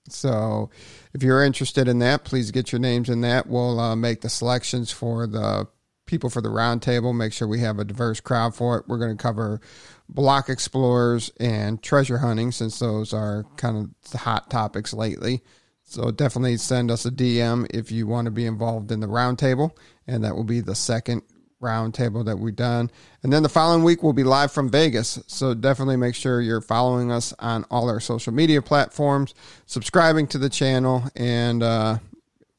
so 0.09 0.69
if 1.15 1.23
you're 1.23 1.43
interested 1.43 1.89
in 1.89 1.99
that, 2.01 2.25
please 2.25 2.51
get 2.51 2.73
your 2.73 2.79
names 2.79 3.09
in 3.09 3.23
that. 3.23 3.47
We'll 3.47 3.81
uh, 3.81 3.97
make 3.97 4.21
the 4.21 4.29
selections 4.29 4.91
for 4.91 5.27
the 5.27 5.67
people 6.07 6.29
for 6.29 6.43
the 6.43 6.51
roundtable. 6.51 7.15
Make 7.15 7.33
sure 7.33 7.49
we 7.49 7.61
have 7.61 7.79
a 7.79 7.85
diverse 7.85 8.21
crowd 8.21 8.55
for 8.55 8.79
it. 8.79 8.85
We're 8.87 8.99
going 8.99 9.17
to 9.17 9.23
cover 9.23 9.61
block 10.09 10.49
explorers 10.49 11.31
and 11.41 11.83
treasure 11.83 12.19
hunting 12.19 12.53
since 12.53 12.79
those 12.79 13.13
are 13.13 13.45
kind 13.57 13.77
of 13.77 14.11
the 14.11 14.19
hot 14.19 14.51
topics 14.51 14.93
lately. 14.93 15.43
So 15.83 16.11
definitely 16.11 16.57
send 16.57 16.91
us 16.91 17.05
a 17.05 17.11
DM 17.11 17.67
if 17.71 17.93
you 17.93 18.07
want 18.07 18.25
to 18.27 18.31
be 18.31 18.47
involved 18.47 18.91
in 18.91 19.01
the 19.01 19.07
roundtable, 19.07 19.77
and 20.07 20.25
that 20.25 20.35
will 20.35 20.45
be 20.45 20.61
the 20.61 20.75
second 20.75 21.23
roundtable 21.63 22.25
that 22.27 22.39
we've 22.39 22.57
done. 22.57 22.91
And 23.23 23.33
then 23.33 23.43
the 23.43 23.49
following 23.49 23.85
week 23.85 24.03
we'll 24.03 24.13
be 24.13 24.25
live 24.25 24.53
from 24.53 24.71
Vegas. 24.71 25.19
So 25.27 25.55
definitely 25.55 25.97
make 25.97 26.15
sure 26.15 26.41
you're 26.41 26.61
following 26.61 27.11
us 27.11 27.33
on 27.39 27.65
all 27.71 27.89
our 27.89 28.01
social 28.01 28.33
media 28.33 28.63
platforms, 28.63 29.35
subscribing 29.67 30.27
to 30.29 30.39
the 30.39 30.49
channel, 30.49 31.05
and 31.17 31.63
uh, 31.63 31.99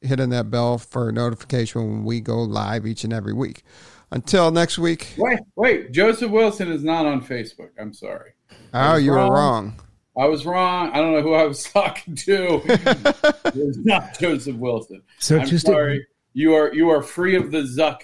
hitting 0.06 0.30
that 0.30 0.50
bell 0.50 0.78
for 0.78 1.12
notification 1.12 1.82
when 1.82 2.04
we 2.04 2.20
go 2.20 2.42
live 2.42 2.86
each 2.86 3.04
and 3.04 3.12
every 3.12 3.32
week. 3.34 3.62
Until 4.10 4.50
next 4.52 4.78
week. 4.78 5.14
wait, 5.18 5.40
wait. 5.56 5.92
Joseph 5.92 6.30
Wilson 6.30 6.70
is 6.70 6.84
not 6.84 7.06
on 7.06 7.20
Facebook. 7.24 7.70
I'm 7.80 7.92
sorry. 7.92 8.32
Oh, 8.72 8.94
was 8.94 9.04
you 9.04 9.10
were 9.10 9.16
wrong. 9.18 9.30
wrong. 9.32 9.80
I 10.18 10.26
was 10.26 10.46
wrong. 10.46 10.90
I 10.92 10.98
don't 11.00 11.12
know 11.12 11.22
who 11.22 11.34
I 11.34 11.44
was 11.44 11.62
talking 11.72 12.14
to. 12.14 12.60
it 12.64 13.54
was 13.56 13.78
not 13.78 14.18
Joseph 14.18 14.56
Wilson. 14.56 15.02
So 15.18 15.38
I'm 15.38 15.46
just 15.46 15.66
sorry. 15.66 16.06
you 16.32 16.54
are 16.54 16.72
you 16.72 16.90
are 16.90 17.02
free 17.02 17.36
of 17.36 17.50
the 17.50 17.62
Zuck. 17.62 18.00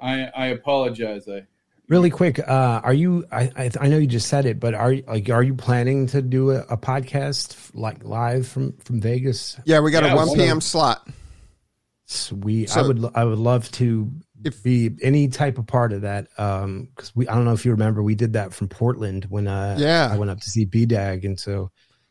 I 0.00 0.24
I 0.34 0.46
apologize. 0.46 1.28
I 1.28 1.46
really 1.88 2.10
quick, 2.10 2.38
uh, 2.40 2.80
are 2.82 2.94
you? 2.94 3.26
I, 3.30 3.50
I 3.56 3.70
I 3.82 3.88
know 3.88 3.98
you 3.98 4.06
just 4.06 4.28
said 4.28 4.46
it, 4.46 4.58
but 4.58 4.74
are 4.74 4.94
like 5.06 5.28
are 5.28 5.42
you 5.42 5.54
planning 5.54 6.06
to 6.08 6.22
do 6.22 6.52
a, 6.52 6.60
a 6.70 6.76
podcast 6.78 7.70
like 7.74 8.02
live 8.02 8.48
from 8.48 8.72
from 8.78 9.00
Vegas? 9.00 9.60
Yeah, 9.66 9.80
we 9.80 9.90
got 9.90 10.02
Yeah, 10.04 10.14
a 10.14 10.16
1 10.16 10.28
so- 10.28 10.34
p.m. 10.36 10.60
slot. 10.62 11.06
Sweet. 12.06 12.70
So- 12.70 12.80
I 12.80 12.86
would 12.86 13.04
I 13.14 13.24
would 13.24 13.38
love 13.38 13.70
to 13.72 14.10
If- 14.44 14.62
be 14.62 14.90
any 15.02 15.28
type 15.28 15.58
of 15.58 15.66
part 15.66 15.92
of 15.92 16.02
that. 16.02 16.28
Um, 16.38 16.88
because 16.94 17.14
we 17.16 17.26
I 17.28 17.34
don't 17.34 17.44
know 17.44 17.52
if 17.54 17.64
you 17.64 17.70
remember 17.70 18.02
we 18.02 18.14
did 18.14 18.34
that 18.34 18.52
from 18.52 18.68
Portland 18.68 19.26
when 19.30 19.46
uh 19.48 19.76
Yeah. 19.78 20.10
I 20.12 20.18
went 20.18 20.30
up 20.30 20.40
to 20.40 20.50
see 20.50 20.66
BDag 20.66 21.24
and 21.24 21.38
so 21.40 21.70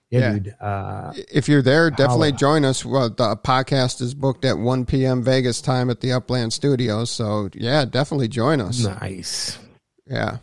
yeah, 0.09 0.19
Yeah. 0.19 0.31
dude. 0.33 0.55
Uh, 0.61 1.13
If 1.31 1.47
you're 1.49 1.63
there, 1.63 1.89
definitely 1.89 2.29
Holla. 2.29 2.37
join 2.39 2.65
us. 2.65 2.85
Well, 2.85 3.09
the 3.09 3.35
podcast 3.37 3.99
is 3.99 4.13
booked 4.13 4.45
at 4.45 4.59
1 4.59 4.85
p.m. 4.85 5.23
Vegas 5.23 5.59
time 5.59 5.89
at 5.89 6.01
the 6.01 6.11
Upland 6.11 6.53
Studios. 6.53 7.09
So, 7.09 7.49
yeah, 7.55 7.83
definitely 7.85 8.27
join 8.27 8.61
us. 8.61 8.83
nice. 8.85 9.57
Yeah. 10.05 10.37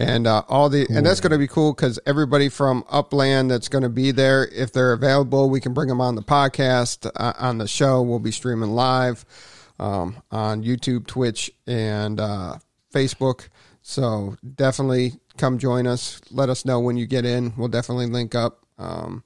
And 0.00 0.26
uh, 0.26 0.42
all 0.48 0.68
the 0.68 0.86
and 0.88 1.04
that's 1.04 1.20
going 1.20 1.32
to 1.32 1.38
be 1.38 1.46
cool 1.46 1.74
because 1.74 1.98
everybody 2.06 2.48
from 2.48 2.84
Upland 2.88 3.50
that's 3.50 3.68
going 3.68 3.82
to 3.82 3.90
be 3.90 4.12
there, 4.12 4.48
if 4.48 4.72
they're 4.72 4.92
available, 4.92 5.50
we 5.50 5.60
can 5.60 5.74
bring 5.74 5.88
them 5.88 6.00
on 6.00 6.14
the 6.14 6.22
podcast 6.22 7.10
uh, 7.16 7.32
on 7.38 7.58
the 7.58 7.68
show. 7.68 8.00
We'll 8.02 8.18
be 8.18 8.32
streaming 8.32 8.70
live 8.70 9.24
um, 9.78 10.16
on 10.30 10.64
YouTube, 10.64 11.06
Twitch, 11.06 11.50
and 11.66 12.18
uh, 12.18 12.56
Facebook. 12.92 13.48
So 13.82 14.36
definitely 14.54 15.12
come 15.36 15.58
join 15.58 15.86
us. 15.86 16.20
Let 16.30 16.48
us 16.48 16.64
know 16.64 16.80
when 16.80 16.96
you 16.96 17.06
get 17.06 17.24
in. 17.24 17.52
We'll 17.56 17.68
definitely 17.68 18.06
link 18.06 18.34
up. 18.34 18.64
Um, 18.78 19.22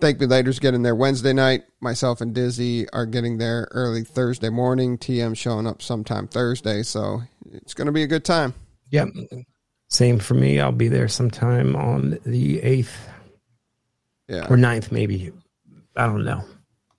Thank 0.00 0.18
Me 0.18 0.26
Later's 0.26 0.58
getting 0.58 0.82
there 0.82 0.94
Wednesday 0.94 1.32
night. 1.32 1.62
Myself 1.80 2.20
and 2.20 2.34
Dizzy 2.34 2.88
are 2.90 3.06
getting 3.06 3.38
there 3.38 3.68
early 3.70 4.02
Thursday 4.02 4.50
morning. 4.50 4.98
TM 4.98 5.36
showing 5.36 5.66
up 5.66 5.80
sometime 5.80 6.26
Thursday. 6.26 6.82
So 6.82 7.22
it's 7.52 7.74
going 7.74 7.86
to 7.86 7.92
be 7.92 8.02
a 8.02 8.06
good 8.06 8.24
time. 8.24 8.54
Yep. 8.90 9.08
Same 9.88 10.18
for 10.18 10.34
me. 10.34 10.60
I'll 10.60 10.72
be 10.72 10.88
there 10.88 11.08
sometime 11.08 11.76
on 11.76 12.18
the 12.24 12.58
8th 12.60 12.90
Yeah. 14.28 14.46
or 14.50 14.56
9th, 14.56 14.90
maybe. 14.90 15.32
I 15.96 16.06
don't 16.06 16.24
know. 16.24 16.44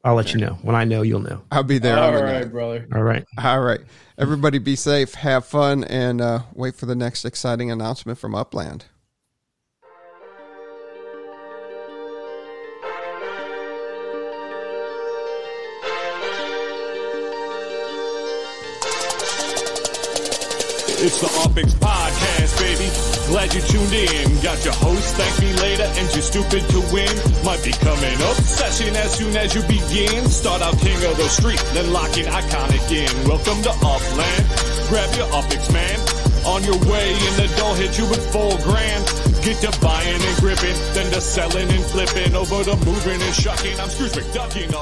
I'll 0.04 0.14
let 0.16 0.34
you 0.34 0.40
know. 0.40 0.58
When 0.62 0.76
I 0.76 0.84
know, 0.84 1.02
you'll 1.02 1.20
know. 1.20 1.42
I'll 1.52 1.64
be 1.64 1.80
there. 1.80 1.98
All 1.98 2.10
on 2.10 2.14
the 2.16 2.24
right, 2.24 2.52
brother. 2.52 2.88
All 2.94 3.02
right. 3.02 3.26
All 3.40 3.60
right. 3.62 3.82
Everybody 4.20 4.60
be 4.60 4.76
safe, 4.76 5.16
have 5.16 5.46
fun, 5.46 5.84
and 5.86 6.22
uh, 6.22 6.44
wait 6.54 6.76
for 6.76 6.86
the 6.86 6.96
next 6.96 7.26
exciting 7.26 7.72
announcement 7.72 8.20
from 8.20 8.36
Upland. 8.36 8.86
It's 21.06 21.22
the 21.22 21.30
UPX 21.46 21.78
Podcast, 21.78 22.58
baby. 22.58 22.90
Glad 23.30 23.54
you 23.54 23.62
tuned 23.62 23.94
in. 23.94 24.42
Got 24.42 24.66
your 24.66 24.74
host, 24.74 25.14
thank 25.14 25.38
me 25.38 25.54
later, 25.62 25.86
and 25.86 26.10
you're 26.18 26.26
stupid 26.26 26.66
to 26.74 26.82
win. 26.90 27.14
Might 27.46 27.62
be 27.62 27.78
coming 27.78 28.18
up 28.26 28.34
session 28.42 28.90
as 28.98 29.14
soon 29.14 29.38
as 29.38 29.54
you 29.54 29.62
begin. 29.70 30.26
Start 30.26 30.64
out 30.64 30.74
king 30.82 30.98
of 31.06 31.14
the 31.14 31.30
street, 31.30 31.62
then 31.78 31.94
locking 31.94 32.26
iconic 32.26 32.90
in. 32.90 33.06
Welcome 33.30 33.62
to 33.70 33.74
Upland. 33.86 34.46
Grab 34.90 35.14
your 35.14 35.30
UPX, 35.30 35.70
man. 35.70 36.02
On 36.50 36.66
your 36.66 36.78
way, 36.90 37.14
and 37.14 37.36
the 37.38 37.54
dough 37.54 37.78
hit 37.78 38.02
you 38.02 38.10
with 38.10 38.26
four 38.34 38.58
grand. 38.66 39.06
Get 39.46 39.62
to 39.62 39.70
buying 39.86 40.18
and 40.18 40.38
gripping, 40.42 40.74
then 40.98 41.14
to 41.14 41.22
selling 41.22 41.70
and 41.70 41.86
flipping. 41.86 42.34
Over 42.34 42.66
to 42.66 42.76
moving 42.82 43.22
and 43.22 43.36
shucking. 43.36 43.78
I'm 43.78 43.94
Scrooge 43.94 44.18
McDucking. 44.18 44.74